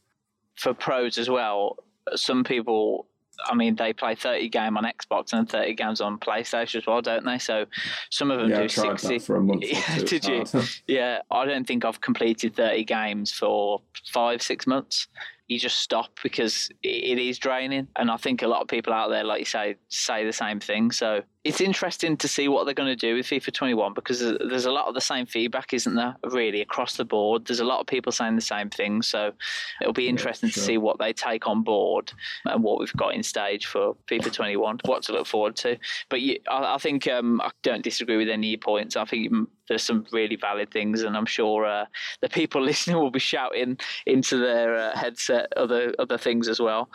For 0.57 0.75
pros 0.75 1.19
as 1.19 1.29
well, 1.29 1.77
some 2.15 2.45
people, 2.45 3.07
I 3.47 3.55
mean, 3.55 3.77
they 3.77 3.93
play 3.93 4.15
30 4.15 4.49
game 4.49 4.77
on 4.77 4.85
Xbox 4.85 5.33
and 5.33 5.49
30 5.49 5.75
games 5.75 6.01
on 6.01 6.19
PlayStation 6.19 6.77
as 6.77 6.87
well, 6.87 7.03
don't 7.03 7.25
they? 7.25 7.39
So 7.39 7.67
some 8.11 8.31
of 8.31 8.41
them 8.41 8.51
yeah, 8.51 8.59
do 8.59 8.65
I 8.65 8.67
tried 8.69 9.01
60. 9.01 9.19
That 9.19 9.25
for 9.25 9.37
a 9.37 9.43
month. 9.43 9.65
Did 10.07 10.25
you? 10.25 10.45
yeah, 10.87 11.21
I 11.31 11.45
don't 11.45 11.67
think 11.67 11.85
I've 11.85 12.01
completed 12.01 12.57
30 12.57 12.85
games 12.85 13.33
for 13.33 13.83
five, 14.13 14.41
six 14.41 14.67
months 14.67 15.09
you 15.49 15.61
just 15.61 15.79
stop 15.79 16.11
because 16.23 16.71
it 16.83 17.19
is 17.19 17.39
draining. 17.39 17.87
And 17.97 18.11
I 18.11 18.17
think 18.17 18.43
a 18.43 18.49
lot 18.49 18.63
of 18.63 18.69
people 18.69 18.93
out 18.93 19.11
there, 19.11 19.23
like 19.23 19.39
you 19.39 19.45
say, 19.45 19.77
say 19.89 20.25
the 20.25 20.33
same 20.33 20.59
thing. 20.59 20.91
So 20.91 21.23
it's 21.47 21.61
interesting 21.61 22.17
to 22.17 22.27
see 22.27 22.49
what 22.49 22.65
they're 22.65 22.75
going 22.75 22.89
to 22.89 22.97
do 22.97 23.15
with 23.15 23.27
FIFA 23.27 23.53
21 23.53 23.95
because 23.95 24.19
there's 24.19 24.65
a 24.65 24.73
lot 24.73 24.87
of 24.87 24.95
the 24.95 25.01
same 25.01 25.27
feedback, 25.27 25.73
isn't 25.73 25.95
there? 25.95 26.17
Really 26.25 26.61
across 26.61 26.97
the 26.97 27.05
board, 27.05 27.47
there's 27.47 27.61
a 27.61 27.65
lot 27.65 27.79
of 27.79 27.87
people 27.87 28.11
saying 28.11 28.35
the 28.35 28.43
same 28.43 28.69
thing. 28.69 29.01
So 29.01 29.33
it'll 29.81 29.93
be 29.93 30.09
interesting 30.09 30.49
yeah, 30.49 30.55
sure. 30.55 30.61
to 30.61 30.67
see 30.67 30.79
what 30.79 30.99
they 30.99 31.13
take 31.13 31.47
on 31.47 31.63
board 31.63 32.13
and 32.47 32.65
what 32.65 32.81
we've 32.81 32.93
got 32.95 33.15
in 33.15 33.23
stage 33.23 33.67
for 33.67 33.95
FIFA 34.09 34.33
21. 34.33 34.81
What 34.87 35.05
to 35.05 35.13
look 35.13 35.29
forward 35.29 35.55
to. 35.57 35.79
But 36.09 36.21
you, 36.21 36.41
I, 36.51 36.75
I, 36.75 36.79
think 36.79 37.07
um, 37.07 37.41
I 37.41 37.51
don't 37.63 37.85
disagree 37.85 38.17
with 38.17 38.29
any 38.29 38.49
of 38.49 38.51
your 38.51 38.59
points. 38.59 38.97
I 38.97 39.05
think 39.05 39.33
there's 39.69 39.83
some 39.83 40.07
really 40.13 40.37
valid 40.37 40.71
things, 40.71 41.03
and 41.03 41.17
I'm 41.17 41.27
sure 41.27 41.65
uh, 41.65 41.87
the 42.21 42.29
people 42.29 42.63
listening 42.65 42.97
will 42.97 43.11
be 43.11 43.19
shouting 43.19 43.79
into 44.07 44.39
their 44.39 44.77
uh, 44.77 44.97
headset 44.97 45.53
other 45.57 45.95
other 45.99 46.19
things 46.19 46.49
as 46.49 46.61
well. 46.61 46.91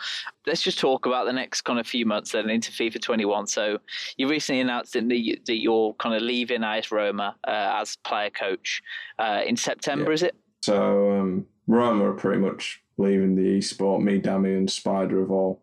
Let's 0.46 0.62
just 0.62 0.78
talk 0.78 1.06
about 1.06 1.26
the 1.26 1.32
next 1.32 1.62
kind 1.62 1.78
of 1.78 1.86
few 1.86 2.06
months 2.06 2.32
then 2.32 2.50
into 2.50 2.72
FIFA 2.72 3.00
21. 3.00 3.46
So 3.46 3.78
you 4.16 4.28
recently 4.28 4.41
announced 4.50 4.92
that, 4.94 5.10
you, 5.10 5.38
that 5.46 5.60
you're 5.60 5.94
kind 5.94 6.14
of 6.14 6.22
leaving 6.22 6.64
AS 6.64 6.90
Roma 6.90 7.36
uh, 7.46 7.80
as 7.80 7.96
player 7.96 8.30
coach 8.30 8.82
uh, 9.18 9.42
in 9.46 9.56
September, 9.56 10.10
yeah. 10.10 10.14
is 10.14 10.22
it? 10.22 10.36
So 10.62 11.12
um, 11.12 11.46
Roma 11.66 12.10
are 12.10 12.14
pretty 12.14 12.40
much 12.40 12.82
leaving 12.96 13.34
the 13.34 13.58
esport. 13.58 14.02
Me, 14.02 14.18
Damie, 14.18 14.54
and 14.54 14.70
Spider 14.70 15.20
have 15.20 15.30
all 15.30 15.62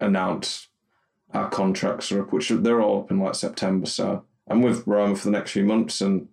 announced 0.00 0.68
our 1.34 1.48
contracts 1.50 2.10
are 2.10 2.22
up, 2.22 2.32
which 2.32 2.48
they're 2.48 2.80
all 2.80 3.00
up 3.00 3.10
in 3.10 3.18
like 3.18 3.34
September. 3.34 3.86
So 3.86 4.24
I'm 4.48 4.62
with 4.62 4.86
Roma 4.86 5.16
for 5.16 5.26
the 5.26 5.36
next 5.36 5.52
few 5.52 5.64
months, 5.64 6.00
and 6.00 6.28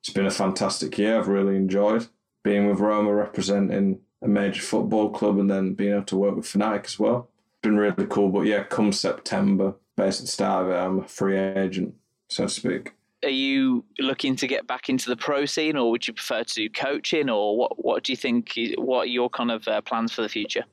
it's 0.00 0.10
been 0.10 0.26
a 0.26 0.30
fantastic 0.30 0.96
year. 0.98 1.18
I've 1.18 1.28
really 1.28 1.56
enjoyed 1.56 2.08
being 2.42 2.66
with 2.68 2.80
Roma, 2.80 3.12
representing 3.12 4.00
a 4.22 4.28
major 4.28 4.62
football 4.62 5.10
club, 5.10 5.38
and 5.38 5.50
then 5.50 5.74
being 5.74 5.92
able 5.92 6.04
to 6.04 6.16
work 6.16 6.36
with 6.36 6.46
Fnatic 6.46 6.86
as 6.86 6.98
well. 6.98 7.30
It's 7.52 7.60
been 7.62 7.76
really 7.76 8.06
cool. 8.06 8.30
But 8.30 8.42
yeah, 8.42 8.64
come 8.64 8.92
September, 8.92 9.74
basically 9.96 10.26
the 10.26 10.32
start 10.32 10.66
of 10.66 10.72
it, 10.72 10.76
I'm 10.76 10.98
a 11.00 11.08
free 11.08 11.38
agent, 11.38 11.94
so 12.28 12.44
to 12.44 12.48
speak. 12.48 12.92
Are 13.22 13.28
you 13.28 13.84
looking 13.98 14.34
to 14.36 14.46
get 14.46 14.66
back 14.66 14.88
into 14.88 15.10
the 15.10 15.16
pro 15.16 15.44
scene, 15.44 15.76
or 15.76 15.90
would 15.90 16.08
you 16.08 16.14
prefer 16.14 16.42
to 16.42 16.54
do 16.54 16.70
coaching, 16.70 17.28
or 17.28 17.56
what? 17.56 17.84
What 17.84 18.04
do 18.04 18.12
you 18.12 18.16
think? 18.16 18.58
What 18.78 19.00
are 19.00 19.06
your 19.06 19.28
kind 19.28 19.50
of 19.50 19.68
uh, 19.68 19.82
plans 19.82 20.12
for 20.12 20.22
the 20.22 20.28
future? 20.28 20.64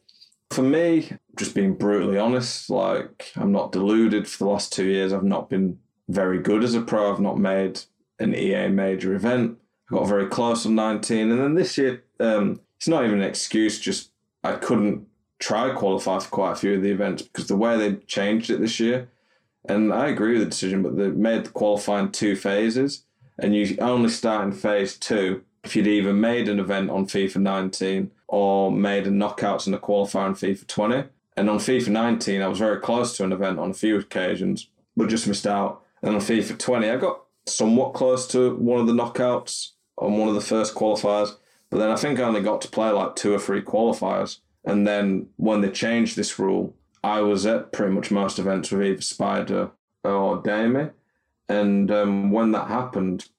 For 0.52 0.62
me, 0.62 1.12
just 1.38 1.54
being 1.54 1.74
brutally 1.74 2.18
honest, 2.18 2.70
like 2.70 3.34
I'm 3.36 3.52
not 3.52 3.74
deluded. 3.74 4.28
For 4.28 4.46
the 4.46 4.50
last 4.50 4.72
two 4.72 4.86
years, 4.86 5.12
I've 5.12 5.24
not 5.24 5.50
been 5.50 5.78
very 6.08 6.40
good 6.40 6.64
as 6.64 6.74
a 6.74 6.82
pro. 6.82 7.12
I've 7.12 7.20
not 7.20 7.38
made 7.38 7.82
an 8.20 8.34
EA 8.34 8.70
major 8.70 9.14
event. 9.14 9.58
I 9.90 9.96
got 9.96 10.08
very 10.08 10.28
close 10.28 10.66
on 10.66 10.76
19. 10.76 11.32
And 11.32 11.40
then 11.40 11.54
this 11.56 11.78
year, 11.78 12.04
um, 12.20 12.62
it's 12.78 12.88
not 12.88 13.06
even 13.06 13.22
an 13.22 13.28
excuse, 13.28 13.80
just 13.80 14.12
I 14.44 14.54
couldn't 14.54 15.08
try 15.40 15.68
to 15.68 15.74
qualify 15.74 16.20
for 16.20 16.30
quite 16.30 16.52
a 16.54 16.56
few 16.56 16.76
of 16.76 16.82
the 16.82 16.92
events 16.92 17.22
because 17.22 17.48
the 17.48 17.56
way 17.56 17.78
they 17.78 17.96
changed 18.06 18.50
it 18.50 18.60
this 18.60 18.80
year. 18.80 19.10
And 19.66 19.94
I 19.94 20.08
agree 20.08 20.34
with 20.34 20.44
the 20.44 20.50
decision, 20.50 20.82
but 20.82 20.98
they 20.98 21.10
made 21.10 21.46
the 21.46 21.50
qualifying 21.50 22.12
two 22.12 22.36
phases, 22.36 23.04
and 23.38 23.54
you 23.54 23.78
only 23.80 24.10
start 24.10 24.46
in 24.46 24.52
phase 24.54 24.98
two 24.98 25.44
if 25.64 25.76
you'd 25.76 25.88
either 25.88 26.14
made 26.14 26.48
an 26.48 26.60
event 26.60 26.90
on 26.90 27.06
FIFA 27.06 27.42
19 27.42 28.12
or 28.28 28.72
made 28.72 29.06
a 29.06 29.10
knockouts 29.10 29.66
and 29.66 29.76
a 29.76 29.80
qualifier 29.80 30.22
on 30.22 30.36
FIFA 30.36 30.66
20. 30.68 31.04
And 31.36 31.50
on 31.50 31.60
FIFA 31.60 31.90
19, 31.90 32.42
I 32.42 32.48
was 32.48 32.60
very 32.60 32.80
close 32.80 33.16
to 33.18 33.24
an 33.24 33.32
event 33.32 33.60
on 33.60 33.72
a 33.72 33.74
few 33.74 34.00
occasions, 34.00 34.70
but 34.96 35.10
just 35.10 35.28
missed 35.28 35.46
out. 35.46 35.84
And 36.02 36.16
on 36.16 36.22
FIFA 36.22 36.58
20, 36.58 36.90
I 36.90 36.96
got 36.98 37.22
somewhat 37.46 37.94
close 37.94 38.28
to 38.28 38.56
one 38.56 38.80
of 38.80 38.88
the 38.88 38.94
knockouts 38.94 39.72
on 39.98 40.18
one 40.18 40.30
of 40.30 40.36
the 40.36 40.42
first 40.42 40.74
qualifiers. 40.74 41.36
But 41.70 41.80
then 41.80 41.90
I 41.90 41.96
think 41.96 42.20
I 42.20 42.24
only 42.24 42.42
got 42.42 42.62
to 42.62 42.70
play 42.70 42.90
like 42.90 43.16
two 43.16 43.34
or 43.34 43.40
three 43.40 43.62
qualifiers. 43.62 44.40
And 44.68 44.86
then 44.86 45.30
when 45.38 45.62
they 45.62 45.72
changed 45.72 46.16
this 46.16 46.38
rule, 46.38 46.76
I 47.04 47.22
was 47.22 47.46
at 47.46 47.72
pretty 47.72 47.94
much 47.94 48.12
most 48.12 48.38
events 48.38 48.70
with 48.70 48.84
either 48.84 49.02
Spider 49.02 49.72
or 50.04 50.42
Damie. 50.42 50.90
And 51.50 51.90
um, 51.90 52.32
when 52.32 52.52
that 52.52 52.68
happened, 52.68 53.30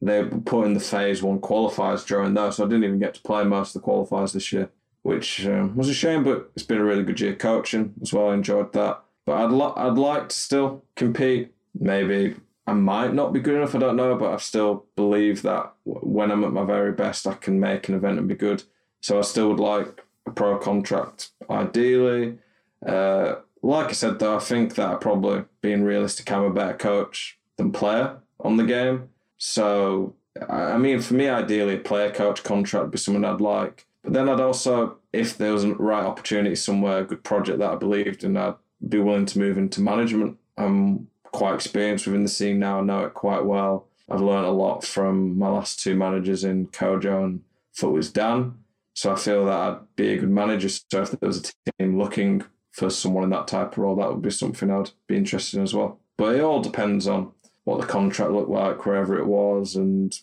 they 0.00 0.24
put 0.24 0.66
in 0.66 0.74
the 0.74 0.80
phase 0.80 1.22
one 1.22 1.40
qualifiers 1.40 2.06
during 2.06 2.34
those. 2.34 2.56
So 2.56 2.64
I 2.64 2.68
didn't 2.68 2.84
even 2.84 3.00
get 3.00 3.14
to 3.14 3.22
play 3.22 3.42
most 3.44 3.74
of 3.74 3.82
the 3.82 3.88
qualifiers 3.88 4.32
this 4.32 4.52
year. 4.52 4.70
which 5.02 5.46
um, 5.46 5.74
was 5.74 5.88
a 5.88 5.94
shame, 5.94 6.22
but 6.22 6.50
it's 6.54 6.66
been 6.66 6.78
a 6.78 6.84
really 6.84 7.02
good 7.02 7.20
year 7.20 7.34
coaching 7.34 7.94
as 8.02 8.12
well. 8.12 8.30
I 8.30 8.34
enjoyed 8.34 8.72
that. 8.74 9.02
But 9.24 9.36
I'd, 9.44 9.52
li- 9.52 9.72
I'd 9.76 9.98
like 9.98 10.28
to 10.28 10.36
still 10.36 10.84
compete. 10.96 11.52
Maybe 11.78 12.36
I 12.66 12.72
might 12.74 13.14
not 13.14 13.32
be 13.32 13.40
good 13.40 13.56
enough, 13.56 13.74
I 13.74 13.78
don't 13.78 13.96
know, 13.96 14.14
but 14.16 14.32
I 14.32 14.36
still 14.36 14.84
believe 14.96 15.42
that 15.42 15.72
when 15.84 16.30
I'm 16.30 16.44
at 16.44 16.52
my 16.52 16.64
very 16.64 16.92
best, 16.92 17.26
I 17.26 17.34
can 17.34 17.58
make 17.58 17.88
an 17.88 17.94
event 17.94 18.18
and 18.18 18.28
be 18.28 18.34
good. 18.34 18.64
So 19.00 19.18
I 19.18 19.22
still 19.22 19.48
would 19.48 19.60
like 19.60 20.04
a 20.28 20.32
pro 20.32 20.58
contract, 20.58 21.30
ideally. 21.50 22.38
Uh, 22.86 23.36
like 23.62 23.88
I 23.88 23.92
said, 23.92 24.18
though, 24.18 24.36
I 24.36 24.40
think 24.40 24.74
that 24.76 25.00
probably, 25.00 25.44
being 25.60 25.82
realistic, 25.82 26.30
I'm 26.30 26.44
a 26.44 26.50
better 26.50 26.76
coach 26.76 27.38
than 27.56 27.72
player 27.72 28.18
on 28.40 28.56
the 28.56 28.64
game. 28.64 29.08
So, 29.36 30.14
I 30.48 30.78
mean, 30.78 31.00
for 31.00 31.14
me, 31.14 31.28
ideally, 31.28 31.74
a 31.74 31.78
player 31.78 32.10
coach 32.10 32.44
contract 32.44 32.84
would 32.84 32.92
be 32.92 32.98
someone 32.98 33.24
I'd 33.24 33.40
like. 33.40 33.86
But 34.04 34.12
then 34.12 34.28
I'd 34.28 34.40
also, 34.40 34.98
if 35.12 35.36
there 35.36 35.52
was 35.52 35.64
a 35.64 35.74
right 35.74 36.04
opportunity 36.04 36.54
somewhere, 36.54 36.98
a 36.98 37.04
good 37.04 37.24
project 37.24 37.58
that 37.58 37.72
I 37.72 37.76
believed 37.76 38.22
in, 38.22 38.36
I'd 38.36 38.54
be 38.88 38.98
willing 38.98 39.26
to 39.26 39.38
move 39.38 39.58
into 39.58 39.80
management. 39.80 40.38
I'm 40.56 41.08
quite 41.24 41.54
experienced 41.54 42.06
within 42.06 42.22
the 42.22 42.28
scene 42.28 42.58
now, 42.58 42.78
I 42.78 42.82
know 42.82 43.04
it 43.04 43.14
quite 43.14 43.44
well. 43.44 43.86
I've 44.08 44.20
learned 44.20 44.46
a 44.46 44.50
lot 44.50 44.84
from 44.84 45.38
my 45.38 45.48
last 45.48 45.80
two 45.80 45.94
managers 45.94 46.44
in 46.44 46.68
Kojo 46.68 47.24
and 47.24 47.42
Footwiz 47.76 48.12
Dan. 48.12 48.54
So 48.98 49.12
I 49.12 49.14
feel 49.14 49.44
that 49.44 49.54
I'd 49.54 49.94
be 49.94 50.12
a 50.12 50.18
good 50.18 50.28
manager. 50.28 50.68
So 50.68 51.02
if 51.02 51.12
there 51.12 51.28
was 51.28 51.38
a 51.38 51.72
team 51.78 52.00
looking 52.00 52.42
for 52.72 52.90
someone 52.90 53.22
in 53.22 53.30
that 53.30 53.46
type 53.46 53.70
of 53.70 53.78
role, 53.78 53.94
that 53.94 54.08
would 54.08 54.22
be 54.22 54.30
something 54.32 54.72
I'd 54.72 54.90
be 55.06 55.16
interested 55.16 55.58
in 55.58 55.62
as 55.62 55.72
well. 55.72 56.00
But 56.16 56.34
it 56.34 56.40
all 56.40 56.60
depends 56.60 57.06
on 57.06 57.30
what 57.62 57.80
the 57.80 57.86
contract 57.86 58.32
looked 58.32 58.50
like, 58.50 58.86
wherever 58.86 59.16
it 59.16 59.26
was, 59.26 59.76
and 59.76 60.18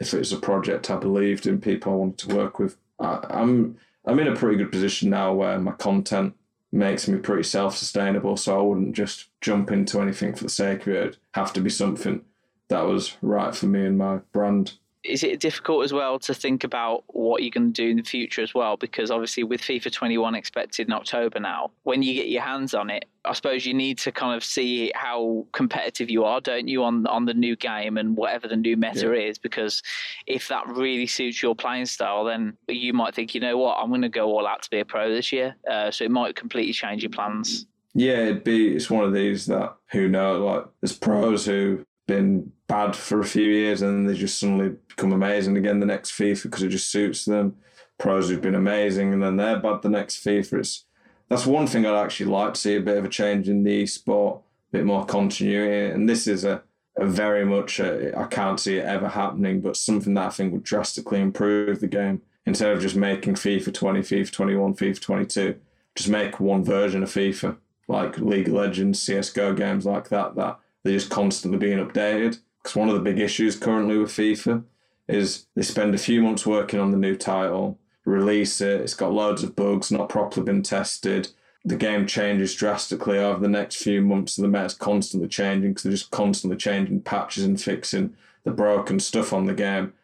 if 0.00 0.14
it 0.14 0.20
was 0.20 0.32
a 0.32 0.38
project 0.38 0.90
I 0.90 0.96
believed 0.96 1.46
in, 1.46 1.60
people 1.60 1.92
I 1.92 1.96
wanted 1.96 2.18
to 2.26 2.34
work 2.34 2.58
with. 2.58 2.78
I, 2.98 3.26
I'm 3.28 3.76
I'm 4.06 4.18
in 4.18 4.28
a 4.28 4.34
pretty 4.34 4.56
good 4.56 4.72
position 4.72 5.10
now 5.10 5.34
where 5.34 5.60
my 5.60 5.72
content 5.72 6.32
makes 6.72 7.06
me 7.06 7.18
pretty 7.18 7.42
self 7.42 7.76
sustainable. 7.76 8.38
So 8.38 8.58
I 8.58 8.62
wouldn't 8.62 8.96
just 8.96 9.28
jump 9.42 9.70
into 9.70 10.00
anything 10.00 10.34
for 10.34 10.44
the 10.44 10.48
sake 10.48 10.86
of 10.86 10.94
it. 10.94 10.96
It'd 10.96 11.18
have 11.34 11.52
to 11.52 11.60
be 11.60 11.68
something 11.68 12.22
that 12.68 12.86
was 12.86 13.18
right 13.20 13.54
for 13.54 13.66
me 13.66 13.84
and 13.84 13.98
my 13.98 14.20
brand 14.32 14.78
is 15.04 15.22
it 15.22 15.38
difficult 15.38 15.84
as 15.84 15.92
well 15.92 16.18
to 16.18 16.32
think 16.32 16.64
about 16.64 17.04
what 17.08 17.42
you're 17.42 17.50
going 17.50 17.72
to 17.72 17.82
do 17.82 17.90
in 17.90 17.98
the 17.98 18.02
future 18.02 18.42
as 18.42 18.54
well? 18.54 18.76
Because 18.76 19.10
obviously, 19.10 19.44
with 19.44 19.60
FIFA 19.60 19.92
21 19.92 20.34
expected 20.34 20.86
in 20.88 20.94
October 20.94 21.38
now, 21.38 21.70
when 21.82 22.02
you 22.02 22.14
get 22.14 22.28
your 22.28 22.42
hands 22.42 22.72
on 22.72 22.88
it, 22.88 23.04
I 23.26 23.34
suppose 23.34 23.66
you 23.66 23.74
need 23.74 23.98
to 23.98 24.12
kind 24.12 24.34
of 24.34 24.42
see 24.42 24.90
how 24.94 25.46
competitive 25.52 26.08
you 26.08 26.24
are, 26.24 26.40
don't 26.40 26.68
you, 26.68 26.82
on 26.84 27.06
on 27.06 27.26
the 27.26 27.34
new 27.34 27.54
game 27.54 27.98
and 27.98 28.16
whatever 28.16 28.48
the 28.48 28.56
new 28.56 28.76
meta 28.76 29.06
yeah. 29.14 29.28
is? 29.28 29.38
Because 29.38 29.82
if 30.26 30.48
that 30.48 30.66
really 30.68 31.06
suits 31.06 31.42
your 31.42 31.54
playing 31.54 31.86
style, 31.86 32.24
then 32.24 32.56
you 32.68 32.94
might 32.94 33.14
think, 33.14 33.34
you 33.34 33.40
know 33.40 33.58
what, 33.58 33.76
I'm 33.78 33.90
going 33.90 34.02
to 34.02 34.08
go 34.08 34.26
all 34.28 34.46
out 34.46 34.62
to 34.62 34.70
be 34.70 34.80
a 34.80 34.84
pro 34.84 35.12
this 35.12 35.32
year. 35.32 35.54
Uh, 35.70 35.90
so 35.90 36.04
it 36.04 36.10
might 36.10 36.34
completely 36.34 36.72
change 36.72 37.02
your 37.02 37.10
plans. 37.10 37.66
Yeah, 37.94 38.22
it'd 38.22 38.44
be. 38.44 38.74
It's 38.74 38.90
one 38.90 39.04
of 39.04 39.12
these 39.12 39.46
that 39.46 39.76
who 39.92 40.08
know. 40.08 40.44
Like 40.44 40.64
there's 40.80 40.96
pros 40.96 41.46
who 41.46 41.84
been 42.06 42.52
bad 42.66 42.94
for 42.96 43.20
a 43.20 43.24
few 43.24 43.44
years 43.44 43.82
and 43.82 44.08
they 44.08 44.14
just 44.14 44.38
suddenly 44.38 44.76
become 44.88 45.12
amazing 45.12 45.56
again 45.56 45.80
the 45.80 45.86
next 45.86 46.12
FIFA 46.12 46.44
because 46.44 46.62
it 46.62 46.68
just 46.68 46.90
suits 46.90 47.24
them. 47.24 47.56
Pros 47.98 48.28
who've 48.28 48.40
been 48.40 48.54
amazing 48.54 49.12
and 49.12 49.22
then 49.22 49.36
they're 49.36 49.58
bad 49.58 49.82
the 49.82 49.88
next 49.88 50.24
FIFA. 50.24 50.60
It's, 50.60 50.84
that's 51.28 51.46
one 51.46 51.66
thing 51.66 51.86
I'd 51.86 52.02
actually 52.02 52.30
like 52.30 52.54
to 52.54 52.60
see 52.60 52.76
a 52.76 52.80
bit 52.80 52.98
of 52.98 53.04
a 53.04 53.08
change 53.08 53.48
in 53.48 53.62
the 53.62 53.86
sport, 53.86 54.42
a 54.72 54.78
bit 54.78 54.84
more 54.84 55.04
continuity. 55.04 55.92
And 55.92 56.08
this 56.08 56.26
is 56.26 56.44
a, 56.44 56.62
a 56.96 57.06
very 57.06 57.44
much, 57.44 57.80
I 57.80 58.26
can't 58.30 58.60
see 58.60 58.76
it 58.76 58.84
ever 58.84 59.08
happening, 59.08 59.60
but 59.60 59.76
something 59.76 60.14
that 60.14 60.26
I 60.26 60.30
think 60.30 60.52
would 60.52 60.64
drastically 60.64 61.20
improve 61.20 61.80
the 61.80 61.86
game 61.86 62.22
instead 62.46 62.72
of 62.72 62.82
just 62.82 62.96
making 62.96 63.34
FIFA 63.34 63.72
20, 63.72 64.00
FIFA 64.00 64.32
21, 64.32 64.74
FIFA 64.74 65.00
22. 65.00 65.56
Just 65.94 66.08
make 66.08 66.40
one 66.40 66.64
version 66.64 67.02
of 67.02 67.08
FIFA, 67.08 67.56
like 67.88 68.18
League 68.18 68.48
of 68.48 68.54
Legends, 68.54 69.04
CSGO 69.04 69.56
games 69.56 69.86
like 69.86 70.08
that, 70.08 70.34
that 70.34 70.58
they're 70.84 70.92
just 70.92 71.10
constantly 71.10 71.58
being 71.58 71.84
updated. 71.84 72.38
Because 72.62 72.76
one 72.76 72.88
of 72.88 72.94
the 72.94 73.00
big 73.00 73.18
issues 73.18 73.56
currently 73.56 73.98
with 73.98 74.10
FIFA 74.10 74.64
is 75.08 75.46
they 75.54 75.62
spend 75.62 75.94
a 75.94 75.98
few 75.98 76.22
months 76.22 76.46
working 76.46 76.80
on 76.80 76.92
the 76.92 76.96
new 76.96 77.16
title, 77.16 77.78
release 78.04 78.60
it, 78.60 78.80
it's 78.80 78.94
got 78.94 79.12
loads 79.12 79.42
of 79.42 79.56
bugs, 79.56 79.90
not 79.90 80.08
properly 80.08 80.44
been 80.44 80.62
tested. 80.62 81.28
The 81.64 81.76
game 81.76 82.06
changes 82.06 82.54
drastically 82.54 83.18
over 83.18 83.40
the 83.40 83.48
next 83.48 83.76
few 83.76 84.02
months, 84.02 84.36
and 84.36 84.44
the 84.44 84.50
meta's 84.50 84.74
constantly 84.74 85.28
changing 85.28 85.70
because 85.70 85.82
they're 85.82 85.92
just 85.92 86.10
constantly 86.10 86.58
changing 86.58 87.02
patches 87.02 87.44
and 87.44 87.60
fixing 87.60 88.14
the 88.44 88.50
broken 88.50 89.00
stuff 89.00 89.32
on 89.32 89.46
the 89.46 89.54
game. 89.54 89.94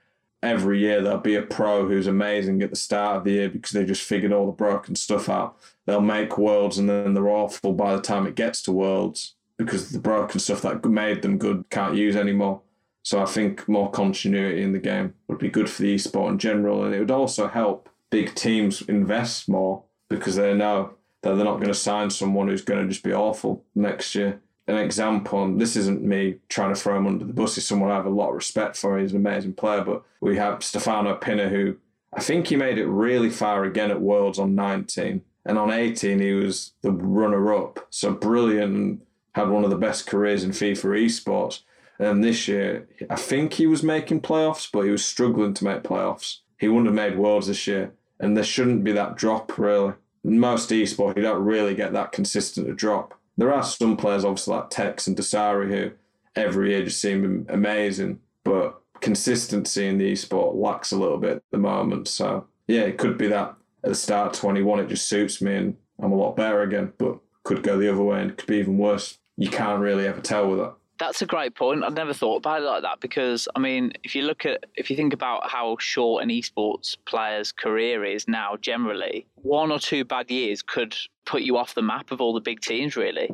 Every 0.43 0.81
year 0.81 1.03
there'll 1.03 1.19
be 1.19 1.35
a 1.35 1.43
pro 1.43 1.87
who's 1.87 2.07
amazing 2.07 2.63
at 2.63 2.71
the 2.71 2.77
start 2.77 3.19
of 3.19 3.25
the 3.25 3.33
year 3.33 3.51
because 3.51 3.73
they 3.73 3.85
just 3.85 4.03
figured 4.03 4.33
all 4.33 4.47
the 4.47 4.53
broken 4.53 4.97
stuff 4.97 5.29
out. 5.29 5.59
They'll 5.85 6.01
make 6.01 6.39
worlds 6.39 6.79
and 6.79 6.89
then 6.89 7.13
they're 7.13 7.29
awful 7.29 7.75
by 7.75 7.95
the 7.95 8.01
time 8.01 8.27
it 8.27 8.37
gets 8.37 8.63
to 8.63 8.73
worlds 8.73 9.35
because 9.65 9.91
the 9.91 9.99
broken 9.99 10.41
stuff 10.41 10.63
that 10.63 10.85
made 10.87 11.21
them 11.21 11.37
good 11.37 11.65
can't 11.69 11.95
use 11.95 12.17
anymore. 12.17 12.63
So 13.03 13.23
I 13.23 13.27
think 13.27 13.69
more 13.69 13.91
continuity 13.91 14.63
in 14.63 14.73
the 14.73 14.79
game 14.79 15.15
would 15.29 15.39
be 15.39 15.51
good 15.51 15.69
for 15.69 15.83
the 15.83 15.95
esport 15.95 16.31
in 16.31 16.39
general, 16.39 16.85
and 16.85 16.95
it 16.95 16.99
would 16.99 17.11
also 17.11 17.47
help 17.47 17.89
big 18.09 18.35
teams 18.35 18.81
invest 18.83 19.49
more 19.49 19.83
because 20.09 20.37
they 20.37 20.55
know 20.55 20.95
that 21.23 21.35
they're 21.35 21.45
not 21.45 21.57
going 21.57 21.69
to 21.69 21.75
sign 21.75 22.09
someone 22.09 22.49
who's 22.49 22.63
going 22.63 22.83
to 22.83 22.89
just 22.89 23.05
be 23.05 23.13
awful 23.13 23.65
next 23.75 24.15
year. 24.15 24.41
An 24.67 24.77
example, 24.77 25.45
and 25.45 25.61
this 25.61 25.77
isn't 25.77 26.03
me 26.03 26.37
trying 26.49 26.75
to 26.75 26.81
throw 26.81 26.97
him 26.97 27.07
under 27.07 27.25
the 27.25 27.33
bus, 27.33 27.55
he's 27.55 27.67
someone 27.67 27.91
I 27.91 27.97
have 27.97 28.07
a 28.07 28.11
lot 28.11 28.31
of 28.31 28.37
respect 28.37 28.77
for. 28.77 28.99
He's 28.99 29.13
an 29.13 29.19
amazing 29.19 29.55
player, 29.55 29.83
but 29.83 30.03
we 30.21 30.37
have 30.37 30.63
Stefano 30.63 31.17
Pinna, 31.17 31.49
who 31.51 31.77
I 32.15 32.21
think 32.21 32.47
he 32.47 32.57
made 32.57 32.79
it 32.79 32.87
really 32.87 33.31
far 33.31 33.65
again 33.65 33.91
at 33.91 34.01
Worlds 34.01 34.39
on 34.39 34.55
19. 34.55 35.23
And 35.45 35.59
on 35.59 35.71
18, 35.71 36.21
he 36.21 36.33
was 36.33 36.73
the 36.83 36.93
runner 36.93 37.55
up. 37.55 37.87
So 37.91 38.13
brilliant 38.13 39.03
had 39.35 39.49
one 39.49 39.65
of 39.65 39.71
the 39.71 39.77
best 39.77 40.07
careers 40.07 40.45
in 40.45 40.51
FIFA 40.51 41.05
esports. 41.05 41.63
And 41.99 42.25
this 42.25 42.49
year, 42.49 42.89
I 43.11 43.17
think 43.17 43.55
he 43.55 43.67
was 43.67 43.83
making 43.83 44.23
playoffs, 44.23 44.69
but 44.73 44.83
he 44.83 44.91
was 44.91 45.05
struggling 45.05 45.55
to 45.55 45.65
make 45.65 45.83
playoffs. 45.83 46.39
He 46.59 46.69
wouldn't 46.69 46.87
have 46.87 46.95
made 46.95 47.19
worlds 47.19 47.47
this 47.47 47.67
year, 47.67 47.93
and 48.19 48.37
there 48.37 48.45
shouldn't 48.45 48.85
be 48.85 48.93
that 48.93 49.17
drop 49.17 49.59
really. 49.59 49.95
Most 50.25 50.71
esports, 50.71 51.17
you 51.17 51.23
don't 51.23 51.45
really 51.45 51.75
get 51.75 51.93
that 51.93 52.13
consistent 52.13 52.69
a 52.69 52.75
drop. 52.75 53.15
There 53.37 53.53
are 53.53 53.63
some 53.63 53.97
players, 53.97 54.25
obviously 54.25 54.55
like 54.55 54.71
Tekkz 54.71 55.07
and 55.07 55.17
Dasari, 55.17 55.69
who 55.69 55.91
every 56.37 56.71
year 56.71 56.85
just 56.85 57.01
seem 57.01 57.47
amazing, 57.49 58.21
but 58.45 58.81
consistency 59.01 59.87
in 59.87 59.99
the 59.99 60.13
esport 60.13 60.55
lacks 60.55 60.93
a 60.93 60.99
little 60.99 61.19
bit 61.19 61.37
at 61.37 61.43
the 61.51 61.59
moment. 61.59 62.09
So 62.09 62.47
yeah, 62.67 62.83
it 62.83 62.99
could 62.99 63.19
be 63.19 63.29
that 63.29 63.57
at 63.83 63.91
the 63.91 63.95
start 63.95 64.35
of 64.35 64.41
21, 64.41 64.81
it 64.81 64.89
just 64.89 65.09
suits 65.09 65.41
me 65.41 65.55
and 65.57 65.77
I'm 65.99 66.13
a 66.13 66.17
lot 66.17 66.37
better 66.37 66.63
again, 66.63 66.93
but 66.99 67.19
could 67.45 67.63
go 67.63 67.79
the 67.79 67.91
other 67.91 68.03
way 68.03 68.21
and 68.21 68.37
could 68.37 68.47
be 68.47 68.59
even 68.59 68.79
worse 68.79 69.19
you 69.41 69.49
can't 69.49 69.81
really 69.81 70.07
ever 70.07 70.21
tell 70.21 70.51
with 70.51 70.61
it. 70.61 70.71
That's 70.99 71.23
a 71.23 71.27
great 71.27 71.55
point. 71.55 71.83
I've 71.83 71.95
never 71.95 72.13
thought 72.13 72.37
about 72.37 72.61
it 72.61 72.67
like 72.67 72.83
that 72.83 73.01
because 73.01 73.49
I 73.57 73.59
mean, 73.59 73.95
if 74.05 74.15
you 74.15 74.21
look 74.23 74.45
at 74.45 74.67
if 74.77 74.91
you 74.91 74.97
think 74.97 75.15
about 75.15 75.51
how 75.51 75.79
short 75.81 76.23
an 76.23 76.29
esports 76.29 76.95
player's 77.07 77.51
career 77.51 78.05
is 78.05 78.29
now, 78.29 78.59
generally, 78.61 79.27
one 79.37 79.73
or 79.73 79.79
two 79.79 80.05
bad 80.05 80.31
years 80.31 80.61
could 80.61 80.95
put 81.25 81.41
you 81.41 81.57
off 81.57 81.75
the 81.75 81.81
map 81.81 82.13
of 82.13 82.21
all 82.21 82.35
the 82.35 82.41
big 82.41 82.61
teams. 82.61 82.97
Really, 82.97 83.31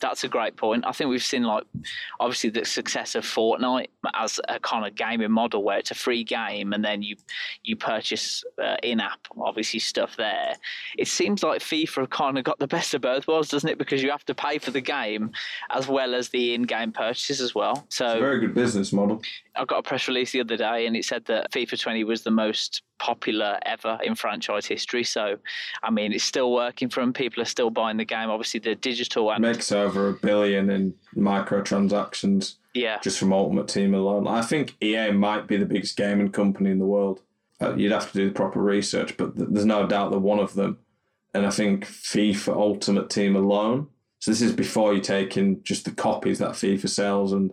that's 0.00 0.24
a 0.24 0.28
great 0.28 0.56
point. 0.56 0.84
I 0.86 0.92
think 0.92 1.10
we've 1.10 1.22
seen 1.22 1.44
like 1.44 1.64
obviously 2.18 2.50
the 2.50 2.64
success 2.64 3.14
of 3.14 3.24
Fortnite 3.24 3.88
as 4.14 4.40
a 4.48 4.58
kind 4.60 4.86
of 4.86 4.94
gaming 4.94 5.30
model 5.30 5.62
where 5.62 5.78
it's 5.78 5.90
a 5.90 5.94
free 5.94 6.24
game 6.24 6.72
and 6.72 6.84
then 6.84 7.02
you 7.02 7.16
you 7.62 7.76
purchase 7.76 8.42
uh, 8.62 8.76
in-app 8.82 9.20
obviously 9.40 9.80
stuff 9.80 10.16
there. 10.16 10.54
It 10.98 11.08
seems 11.08 11.42
like 11.42 11.60
FIFA 11.60 12.08
kind 12.10 12.38
of 12.38 12.44
got 12.44 12.58
the 12.58 12.66
best 12.66 12.94
of 12.94 13.02
both 13.02 13.26
worlds, 13.26 13.48
doesn't 13.48 13.68
it? 13.68 13.78
Because 13.78 14.02
you 14.02 14.10
have 14.10 14.24
to 14.26 14.34
pay 14.34 14.58
for 14.58 14.70
the 14.70 14.80
game 14.80 15.30
as 15.70 15.88
well 15.88 16.14
as 16.14 16.28
the 16.30 16.54
in-game 16.54 16.92
purchases 16.92 17.40
as 17.40 17.54
well. 17.54 17.86
So 17.88 18.06
it's 18.06 18.16
a 18.16 18.20
very 18.20 18.40
good 18.40 18.54
business 18.54 18.92
model. 18.92 19.22
I 19.56 19.64
got 19.64 19.78
a 19.78 19.82
press 19.82 20.08
release 20.08 20.32
the 20.32 20.40
other 20.40 20.56
day 20.56 20.86
and 20.86 20.96
it 20.96 21.04
said 21.04 21.24
that 21.26 21.50
FIFA 21.52 21.80
20 21.80 22.04
was 22.04 22.22
the 22.22 22.30
most 22.30 22.82
popular 23.00 23.58
ever 23.66 23.98
in 24.04 24.14
franchise 24.14 24.66
history. 24.66 25.02
So, 25.02 25.36
I 25.82 25.90
mean, 25.90 26.12
it's 26.12 26.22
still 26.22 26.52
working 26.52 26.88
for 26.88 27.00
them. 27.00 27.12
People 27.12 27.42
are 27.42 27.46
still 27.46 27.70
buying 27.70 27.96
the 27.96 28.04
game. 28.04 28.30
Obviously, 28.30 28.60
the 28.60 28.76
digital 28.76 29.32
and 29.32 29.42
makes 29.42 29.72
over 29.72 30.08
a 30.08 30.12
billion 30.12 30.70
in 30.70 30.94
microtransactions. 31.16 32.56
Yeah, 32.72 33.00
just 33.00 33.18
from 33.18 33.32
Ultimate 33.32 33.66
Team 33.66 33.94
alone. 33.94 34.28
I 34.28 34.42
think 34.42 34.76
EA 34.80 35.10
might 35.10 35.48
be 35.48 35.56
the 35.56 35.66
biggest 35.66 35.96
gaming 35.96 36.30
company 36.30 36.70
in 36.70 36.78
the 36.78 36.86
world. 36.86 37.20
Uh, 37.60 37.74
you'd 37.74 37.90
have 37.90 38.12
to 38.12 38.16
do 38.16 38.28
the 38.28 38.34
proper 38.34 38.62
research, 38.62 39.16
but 39.16 39.36
th- 39.36 39.48
there's 39.50 39.66
no 39.66 39.86
doubt 39.88 40.12
that 40.12 40.20
one 40.20 40.38
of 40.38 40.54
them. 40.54 40.78
And 41.34 41.44
I 41.44 41.50
think 41.50 41.84
FIFA 41.84 42.54
Ultimate 42.54 43.10
Team 43.10 43.34
alone. 43.34 43.88
So 44.20 44.30
this 44.30 44.40
is 44.40 44.52
before 44.52 44.94
you 44.94 45.00
take 45.00 45.36
in 45.36 45.62
just 45.64 45.84
the 45.84 45.90
copies 45.90 46.38
that 46.38 46.50
FIFA 46.50 46.88
sells, 46.88 47.32
and 47.32 47.52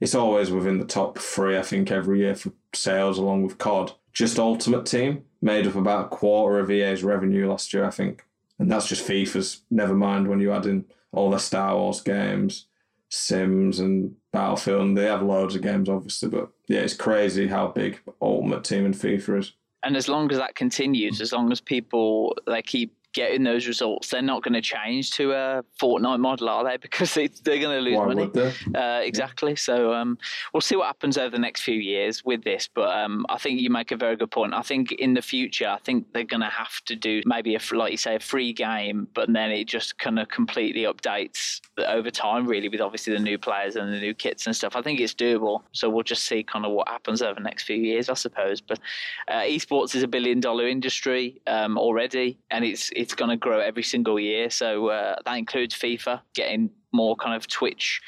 it's 0.00 0.14
always 0.14 0.50
within 0.50 0.78
the 0.78 0.84
top 0.84 1.18
three. 1.18 1.56
I 1.56 1.62
think 1.62 1.90
every 1.90 2.18
year 2.18 2.34
for 2.34 2.52
sales, 2.74 3.16
along 3.16 3.44
with 3.44 3.58
COD 3.58 3.92
just 4.12 4.38
Ultimate 4.38 4.86
Team 4.86 5.24
made 5.40 5.66
up 5.66 5.76
about 5.76 6.06
a 6.06 6.08
quarter 6.08 6.58
of 6.58 6.70
EA's 6.70 7.04
revenue 7.04 7.48
last 7.48 7.72
year, 7.72 7.84
I 7.84 7.90
think. 7.90 8.24
And 8.58 8.70
that's 8.70 8.88
just 8.88 9.06
FIFA's. 9.06 9.62
Never 9.70 9.94
mind 9.94 10.28
when 10.28 10.40
you 10.40 10.52
add 10.52 10.66
in 10.66 10.84
all 11.12 11.30
the 11.30 11.38
Star 11.38 11.76
Wars 11.76 12.00
games, 12.00 12.66
Sims, 13.08 13.78
and 13.78 14.14
Battlefield. 14.32 14.82
And 14.82 14.98
they 14.98 15.04
have 15.04 15.22
loads 15.22 15.54
of 15.54 15.62
games, 15.62 15.88
obviously. 15.88 16.28
But 16.28 16.50
yeah, 16.66 16.80
it's 16.80 16.94
crazy 16.94 17.46
how 17.46 17.68
big 17.68 18.00
Ultimate 18.20 18.64
Team 18.64 18.84
and 18.84 18.94
FIFA 18.94 19.38
is. 19.38 19.52
And 19.84 19.96
as 19.96 20.08
long 20.08 20.30
as 20.32 20.38
that 20.38 20.56
continues, 20.56 21.20
as 21.20 21.32
long 21.32 21.52
as 21.52 21.60
people 21.60 22.36
they 22.46 22.62
keep 22.62 22.97
getting 23.12 23.44
those 23.44 23.66
results, 23.66 24.08
they're 24.10 24.22
not 24.22 24.42
going 24.42 24.54
to 24.54 24.60
change 24.60 25.12
to 25.12 25.32
a 25.32 25.64
Fortnite 25.80 26.20
model, 26.20 26.48
are 26.48 26.64
they? 26.64 26.76
Because 26.88 27.12
they, 27.14 27.24
are 27.24 27.58
going 27.58 27.76
to 27.76 27.80
lose 27.80 27.96
Why 27.96 28.06
money. 28.06 28.30
Uh, 28.74 29.00
exactly. 29.02 29.56
So 29.56 29.92
um, 29.92 30.16
we'll 30.52 30.60
see 30.60 30.74
what 30.74 30.86
happens 30.86 31.18
over 31.18 31.30
the 31.30 31.38
next 31.38 31.62
few 31.62 31.74
years 31.74 32.24
with 32.24 32.44
this. 32.44 32.68
But 32.72 32.96
um, 32.96 33.26
I 33.28 33.38
think 33.38 33.60
you 33.60 33.68
make 33.70 33.92
a 33.92 33.96
very 33.96 34.16
good 34.16 34.30
point. 34.30 34.54
I 34.54 34.62
think 34.62 34.92
in 34.92 35.14
the 35.14 35.22
future, 35.22 35.68
I 35.68 35.78
think 35.78 36.06
they're 36.12 36.24
going 36.24 36.40
to 36.40 36.48
have 36.48 36.80
to 36.86 36.96
do 36.96 37.22
maybe 37.26 37.54
a 37.54 37.60
like 37.72 37.92
you 37.92 37.98
say 37.98 38.16
a 38.16 38.20
free 38.20 38.52
game, 38.52 39.08
but 39.14 39.32
then 39.32 39.50
it 39.50 39.66
just 39.66 39.98
kind 39.98 40.18
of 40.18 40.28
completely 40.28 40.82
updates 40.82 41.60
over 41.86 42.10
time, 42.10 42.46
really, 42.46 42.68
with 42.68 42.80
obviously 42.80 43.12
the 43.12 43.20
new 43.20 43.38
players 43.38 43.76
and 43.76 43.92
the 43.92 44.00
new 44.00 44.14
kits 44.14 44.46
and 44.46 44.56
stuff. 44.56 44.74
I 44.74 44.82
think 44.82 45.00
it's 45.00 45.14
doable. 45.14 45.62
So 45.72 45.90
we'll 45.90 46.02
just 46.02 46.24
see 46.24 46.42
kind 46.42 46.64
of 46.64 46.72
what 46.72 46.88
happens 46.88 47.22
over 47.22 47.34
the 47.34 47.44
next 47.44 47.64
few 47.64 47.76
years, 47.76 48.08
I 48.08 48.14
suppose. 48.14 48.60
But 48.60 48.80
uh, 49.28 49.42
esports 49.42 49.94
is 49.94 50.02
a 50.02 50.08
billion 50.08 50.40
dollar 50.40 50.66
industry 50.66 51.40
um, 51.46 51.78
already, 51.78 52.38
and 52.50 52.64
it's 52.64 52.90
it's 52.98 53.14
going 53.14 53.30
to 53.30 53.36
grow 53.36 53.60
every 53.60 53.84
single 53.84 54.18
year. 54.18 54.50
So 54.50 54.88
uh, 54.88 55.14
that 55.24 55.34
includes 55.34 55.74
FIFA 55.74 56.20
getting 56.34 56.68
more 56.92 57.14
kind 57.14 57.36
of 57.36 57.46
Twitch 57.46 58.00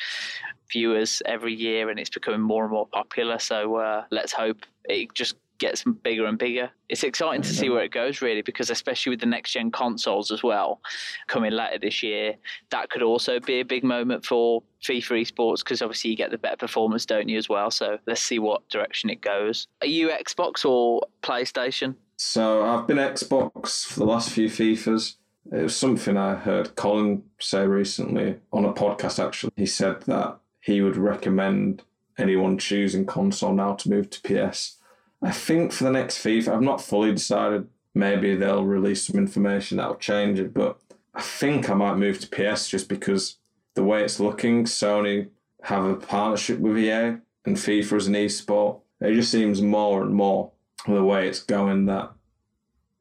viewers 0.72 1.22
every 1.26 1.54
year, 1.54 1.90
and 1.90 1.98
it's 2.00 2.10
becoming 2.10 2.40
more 2.40 2.64
and 2.64 2.72
more 2.72 2.88
popular. 2.88 3.38
So 3.38 3.76
uh, 3.76 4.04
let's 4.10 4.32
hope 4.32 4.58
it 4.86 5.14
just 5.14 5.36
gets 5.60 5.84
bigger 5.84 6.26
and 6.26 6.38
bigger. 6.38 6.70
It's 6.88 7.04
exciting 7.04 7.42
to 7.42 7.48
see 7.48 7.68
where 7.68 7.84
it 7.84 7.92
goes, 7.92 8.20
really, 8.20 8.42
because 8.42 8.70
especially 8.70 9.10
with 9.10 9.20
the 9.20 9.26
next 9.26 9.52
gen 9.52 9.70
consoles 9.70 10.32
as 10.32 10.42
well 10.42 10.80
coming 11.28 11.52
later 11.52 11.78
this 11.78 12.02
year, 12.02 12.34
that 12.70 12.90
could 12.90 13.02
also 13.02 13.38
be 13.38 13.60
a 13.60 13.64
big 13.64 13.84
moment 13.84 14.26
for 14.26 14.62
FIFA 14.82 15.22
esports 15.22 15.58
because 15.58 15.82
obviously 15.82 16.10
you 16.10 16.16
get 16.16 16.32
the 16.32 16.38
better 16.38 16.56
performance, 16.56 17.06
don't 17.06 17.28
you, 17.28 17.38
as 17.38 17.48
well? 17.48 17.70
So 17.70 17.98
let's 18.06 18.22
see 18.22 18.40
what 18.40 18.68
direction 18.68 19.10
it 19.10 19.20
goes. 19.20 19.68
Are 19.82 19.86
you 19.86 20.08
Xbox 20.08 20.64
or 20.64 21.02
PlayStation? 21.22 21.94
So 22.16 22.64
I've 22.64 22.86
been 22.86 22.96
Xbox 22.96 23.86
for 23.86 24.00
the 24.00 24.06
last 24.06 24.30
few 24.30 24.48
FIFAs. 24.48 25.16
It 25.52 25.62
was 25.62 25.76
something 25.76 26.16
I 26.16 26.34
heard 26.34 26.74
Colin 26.76 27.22
say 27.38 27.66
recently 27.66 28.36
on 28.52 28.64
a 28.64 28.72
podcast, 28.72 29.24
actually. 29.24 29.52
He 29.56 29.66
said 29.66 30.02
that 30.02 30.38
he 30.60 30.80
would 30.80 30.96
recommend 30.96 31.82
anyone 32.18 32.58
choosing 32.58 33.06
console 33.06 33.54
now 33.54 33.74
to 33.74 33.88
move 33.88 34.10
to 34.10 34.20
PS. 34.20 34.76
I 35.22 35.32
think 35.32 35.72
for 35.72 35.84
the 35.84 35.92
next 35.92 36.18
FIFA, 36.18 36.48
I've 36.48 36.62
not 36.62 36.80
fully 36.80 37.12
decided. 37.12 37.68
Maybe 37.94 38.34
they'll 38.34 38.64
release 38.64 39.04
some 39.04 39.18
information 39.18 39.76
that'll 39.76 39.96
change 39.96 40.38
it, 40.38 40.54
but 40.54 40.80
I 41.14 41.20
think 41.20 41.68
I 41.68 41.74
might 41.74 41.96
move 41.96 42.20
to 42.20 42.28
PS 42.28 42.68
just 42.68 42.88
because 42.88 43.36
the 43.74 43.84
way 43.84 44.02
it's 44.02 44.20
looking, 44.20 44.64
Sony 44.64 45.28
have 45.62 45.84
a 45.84 45.96
partnership 45.96 46.58
with 46.58 46.78
EA 46.78 47.18
and 47.44 47.56
FIFA 47.56 47.92
as 47.96 48.06
an 48.06 48.14
esport. 48.14 48.80
It 49.00 49.14
just 49.14 49.32
seems 49.32 49.60
more 49.60 50.02
and 50.02 50.14
more 50.14 50.52
the 50.86 51.04
way 51.04 51.28
it's 51.28 51.42
going 51.42 51.86
that 51.86 52.12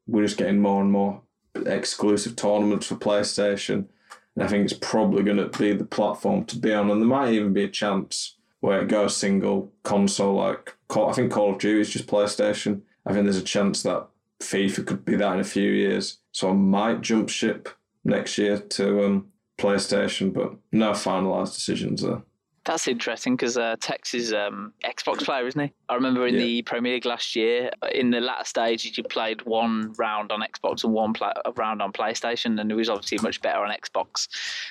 we're 0.06 0.24
just 0.24 0.36
getting 0.36 0.60
more 0.60 0.82
and 0.82 0.90
more 0.90 1.22
exclusive 1.54 2.36
tournaments 2.36 2.86
for 2.86 2.96
PlayStation. 2.96 3.86
And 4.34 4.44
I 4.44 4.48
think 4.48 4.64
it's 4.64 4.78
probably 4.78 5.22
going 5.22 5.36
to 5.38 5.58
be 5.58 5.72
the 5.72 5.84
platform 5.84 6.44
to 6.46 6.58
be 6.58 6.72
on. 6.72 6.90
And 6.90 7.00
there 7.00 7.08
might 7.08 7.32
even 7.32 7.52
be 7.52 7.64
a 7.64 7.68
chance 7.68 8.36
where 8.60 8.82
it 8.82 8.88
goes 8.88 9.16
single 9.16 9.72
console, 9.82 10.34
like 10.34 10.76
I 10.96 11.12
think 11.12 11.32
Call 11.32 11.52
of 11.52 11.58
Duty 11.58 11.80
is 11.80 11.90
just 11.90 12.06
PlayStation. 12.06 12.82
I 13.06 13.12
think 13.12 13.24
there's 13.24 13.36
a 13.36 13.42
chance 13.42 13.82
that 13.82 14.08
FIFA 14.40 14.86
could 14.86 15.04
be 15.04 15.16
that 15.16 15.34
in 15.34 15.40
a 15.40 15.44
few 15.44 15.70
years. 15.70 16.18
So 16.32 16.50
I 16.50 16.52
might 16.52 17.00
jump 17.00 17.28
ship 17.28 17.68
next 18.04 18.38
year 18.38 18.58
to 18.58 19.04
um, 19.04 19.28
PlayStation, 19.58 20.32
but 20.32 20.54
no 20.72 20.92
finalised 20.92 21.54
decisions 21.54 22.02
there. 22.02 22.22
That's 22.64 22.86
interesting 22.88 23.36
because 23.36 23.56
uh, 23.56 23.76
Tekkz 23.76 24.14
is 24.14 24.32
um, 24.34 24.72
Xbox 24.84 25.18
player, 25.24 25.46
isn't 25.46 25.60
he? 25.60 25.72
I 25.88 25.94
remember 25.94 26.26
in 26.26 26.34
yeah. 26.34 26.40
the 26.40 26.62
Premier 26.62 26.94
League 26.94 27.06
last 27.06 27.34
year, 27.34 27.70
in 27.92 28.10
the 28.10 28.20
latter 28.20 28.44
stages, 28.44 28.98
you 28.98 29.04
played 29.04 29.42
one 29.42 29.94
round 29.98 30.30
on 30.30 30.42
Xbox 30.42 30.84
and 30.84 30.92
one 30.92 31.14
play- 31.14 31.32
round 31.56 31.80
on 31.80 31.92
PlayStation, 31.92 32.60
and 32.60 32.70
it 32.70 32.74
was 32.74 32.90
obviously 32.90 33.18
much 33.22 33.40
better 33.40 33.60
on 33.60 33.74
Xbox. 33.74 34.28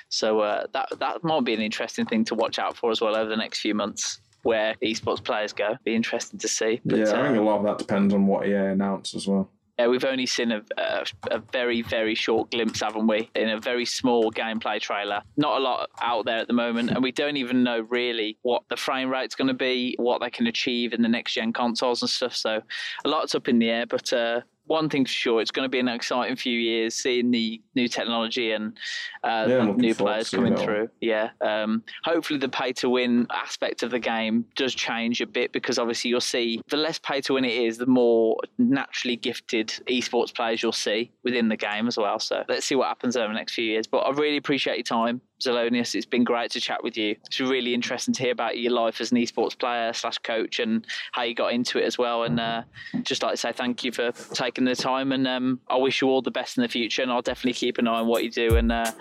So 0.08 0.40
uh, 0.40 0.66
that 0.72 0.88
that 1.00 1.24
might 1.24 1.44
be 1.44 1.52
an 1.52 1.60
interesting 1.60 2.06
thing 2.06 2.24
to 2.26 2.34
watch 2.34 2.58
out 2.58 2.76
for 2.76 2.90
as 2.90 3.00
well 3.00 3.16
over 3.16 3.28
the 3.28 3.36
next 3.36 3.60
few 3.60 3.74
months. 3.74 4.20
Where 4.42 4.74
esports 4.82 5.22
players 5.22 5.52
go, 5.52 5.76
be 5.84 5.94
interesting 5.94 6.38
to 6.40 6.48
see. 6.48 6.80
But, 6.84 6.98
yeah, 6.98 7.20
I 7.20 7.26
think 7.26 7.38
a 7.38 7.42
lot 7.42 7.58
of 7.58 7.64
that 7.64 7.78
depends 7.78 8.14
on 8.14 8.26
what 8.26 8.46
EA 8.46 8.54
announce 8.54 9.14
as 9.14 9.26
well. 9.26 9.50
Yeah, 9.80 9.86
we've 9.86 10.04
only 10.04 10.26
seen 10.26 10.52
a, 10.52 10.62
a, 10.76 11.06
a, 11.30 11.38
very, 11.38 11.80
very 11.80 12.14
short 12.14 12.50
glimpse, 12.50 12.80
haven't 12.80 13.06
we? 13.06 13.30
In 13.34 13.48
a 13.48 13.58
very 13.58 13.86
small 13.86 14.30
gameplay 14.30 14.78
trailer. 14.78 15.22
Not 15.38 15.58
a 15.58 15.64
lot 15.64 15.88
out 16.02 16.26
there 16.26 16.36
at 16.36 16.48
the 16.48 16.52
moment, 16.52 16.90
and 16.90 17.02
we 17.02 17.12
don't 17.12 17.38
even 17.38 17.62
know 17.62 17.80
really 17.88 18.36
what 18.42 18.62
the 18.68 18.76
frame 18.76 19.08
rate's 19.08 19.34
going 19.34 19.48
to 19.48 19.54
be, 19.54 19.94
what 19.98 20.20
they 20.20 20.28
can 20.28 20.46
achieve 20.48 20.92
in 20.92 21.00
the 21.00 21.08
next 21.08 21.32
gen 21.32 21.54
consoles 21.54 22.02
and 22.02 22.10
stuff. 22.10 22.36
So 22.36 22.60
a 23.06 23.08
lot's 23.08 23.34
up 23.34 23.48
in 23.48 23.58
the 23.58 23.70
air, 23.70 23.86
but 23.86 24.12
uh, 24.12 24.42
one 24.70 24.88
thing 24.88 25.04
for 25.04 25.10
sure, 25.10 25.40
it's 25.40 25.50
going 25.50 25.64
to 25.64 25.68
be 25.68 25.80
an 25.80 25.88
exciting 25.88 26.36
few 26.36 26.56
years 26.56 26.94
seeing 26.94 27.32
the 27.32 27.60
new 27.74 27.88
technology 27.88 28.52
and 28.52 28.78
uh, 29.24 29.46
yeah, 29.48 29.64
new 29.64 29.94
players 29.96 30.30
coming 30.30 30.56
through. 30.56 30.88
Yeah. 31.00 31.30
Um, 31.40 31.82
hopefully, 32.04 32.38
the 32.38 32.48
pay 32.48 32.72
to 32.74 32.88
win 32.88 33.26
aspect 33.32 33.82
of 33.82 33.90
the 33.90 33.98
game 33.98 34.44
does 34.54 34.72
change 34.72 35.20
a 35.20 35.26
bit 35.26 35.52
because 35.52 35.76
obviously 35.76 36.10
you'll 36.10 36.20
see 36.20 36.62
the 36.68 36.76
less 36.76 37.00
pay 37.00 37.20
to 37.22 37.34
win 37.34 37.44
it 37.44 37.52
is, 37.52 37.78
the 37.78 37.86
more 37.86 38.36
naturally 38.58 39.16
gifted 39.16 39.68
esports 39.88 40.32
players 40.32 40.62
you'll 40.62 40.70
see 40.70 41.10
within 41.24 41.48
the 41.48 41.56
game 41.56 41.88
as 41.88 41.96
well. 41.96 42.20
So 42.20 42.44
let's 42.48 42.64
see 42.64 42.76
what 42.76 42.86
happens 42.86 43.16
over 43.16 43.26
the 43.26 43.34
next 43.34 43.54
few 43.54 43.64
years. 43.64 43.88
But 43.88 43.98
I 43.98 44.10
really 44.10 44.36
appreciate 44.36 44.76
your 44.76 44.84
time. 44.84 45.20
Zelonius. 45.40 45.94
It's 45.94 46.06
been 46.06 46.24
great 46.24 46.50
to 46.52 46.60
chat 46.60 46.82
with 46.82 46.96
you. 46.96 47.16
It's 47.26 47.40
really 47.40 47.74
interesting 47.74 48.14
to 48.14 48.22
hear 48.22 48.32
about 48.32 48.58
your 48.58 48.72
life 48.72 49.00
as 49.00 49.12
an 49.12 49.18
esports 49.18 49.58
player 49.58 49.92
slash 49.92 50.18
coach 50.18 50.58
and 50.58 50.86
how 51.12 51.22
you 51.22 51.34
got 51.34 51.52
into 51.52 51.78
it 51.78 51.84
as 51.84 51.98
well. 51.98 52.24
And 52.24 52.38
uh, 52.38 52.62
just 53.02 53.22
like 53.22 53.32
to 53.32 53.36
say 53.36 53.52
thank 53.52 53.84
you 53.84 53.92
for 53.92 54.12
taking 54.34 54.64
the 54.64 54.76
time. 54.76 55.12
And 55.12 55.26
um, 55.26 55.60
I 55.68 55.76
wish 55.76 56.02
you 56.02 56.08
all 56.08 56.22
the 56.22 56.30
best 56.30 56.56
in 56.56 56.62
the 56.62 56.68
future. 56.68 57.02
And 57.02 57.10
I'll 57.10 57.22
definitely 57.22 57.54
keep 57.54 57.78
an 57.78 57.88
eye 57.88 58.00
on 58.00 58.06
what 58.06 58.24
you 58.24 58.30
do. 58.30 58.56
And 58.56 58.70
uh, 58.70 58.92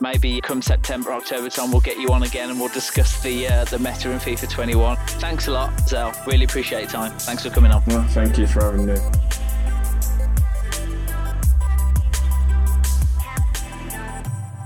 maybe 0.00 0.40
come 0.40 0.62
September, 0.62 1.12
October 1.12 1.48
time, 1.48 1.70
we'll 1.70 1.80
get 1.80 1.98
you 1.98 2.08
on 2.08 2.22
again 2.22 2.50
and 2.50 2.58
we'll 2.58 2.68
discuss 2.70 3.22
the 3.22 3.48
uh, 3.48 3.64
the 3.64 3.78
meta 3.78 4.10
in 4.10 4.18
FIFA 4.18 4.50
21. 4.50 4.96
Thanks 5.18 5.48
a 5.48 5.52
lot, 5.52 5.88
Zel. 5.88 6.12
Really 6.26 6.44
appreciate 6.44 6.82
your 6.82 6.90
time. 6.90 7.12
Thanks 7.18 7.44
for 7.44 7.50
coming 7.50 7.72
on. 7.72 7.82
Well, 7.86 8.06
thank 8.08 8.38
you 8.38 8.46
for 8.46 8.62
having 8.62 8.86
me. 8.86 9.47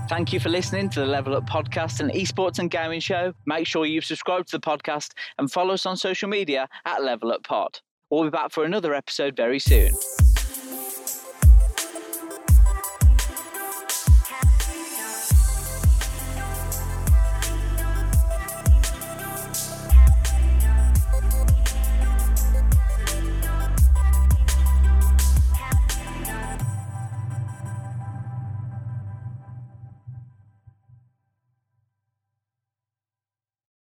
Thank 0.09 0.33
you 0.33 0.39
for 0.39 0.49
listening 0.49 0.89
to 0.89 0.99
the 0.99 1.05
Level 1.05 1.35
Up 1.35 1.49
podcast 1.49 1.99
and 1.99 2.11
esports 2.11 2.59
and 2.59 2.69
gaming 2.69 2.99
show. 2.99 3.33
Make 3.45 3.65
sure 3.65 3.85
you've 3.85 4.05
subscribed 4.05 4.49
to 4.49 4.57
the 4.57 4.61
podcast 4.61 5.11
and 5.37 5.51
follow 5.51 5.73
us 5.73 5.85
on 5.85 5.97
social 5.97 6.29
media 6.29 6.67
at 6.85 7.03
Level 7.03 7.31
Up 7.31 7.43
Pod. 7.43 7.79
We'll 8.09 8.25
be 8.25 8.29
back 8.29 8.51
for 8.51 8.63
another 8.63 8.93
episode 8.93 9.35
very 9.35 9.59
soon. 9.59 9.93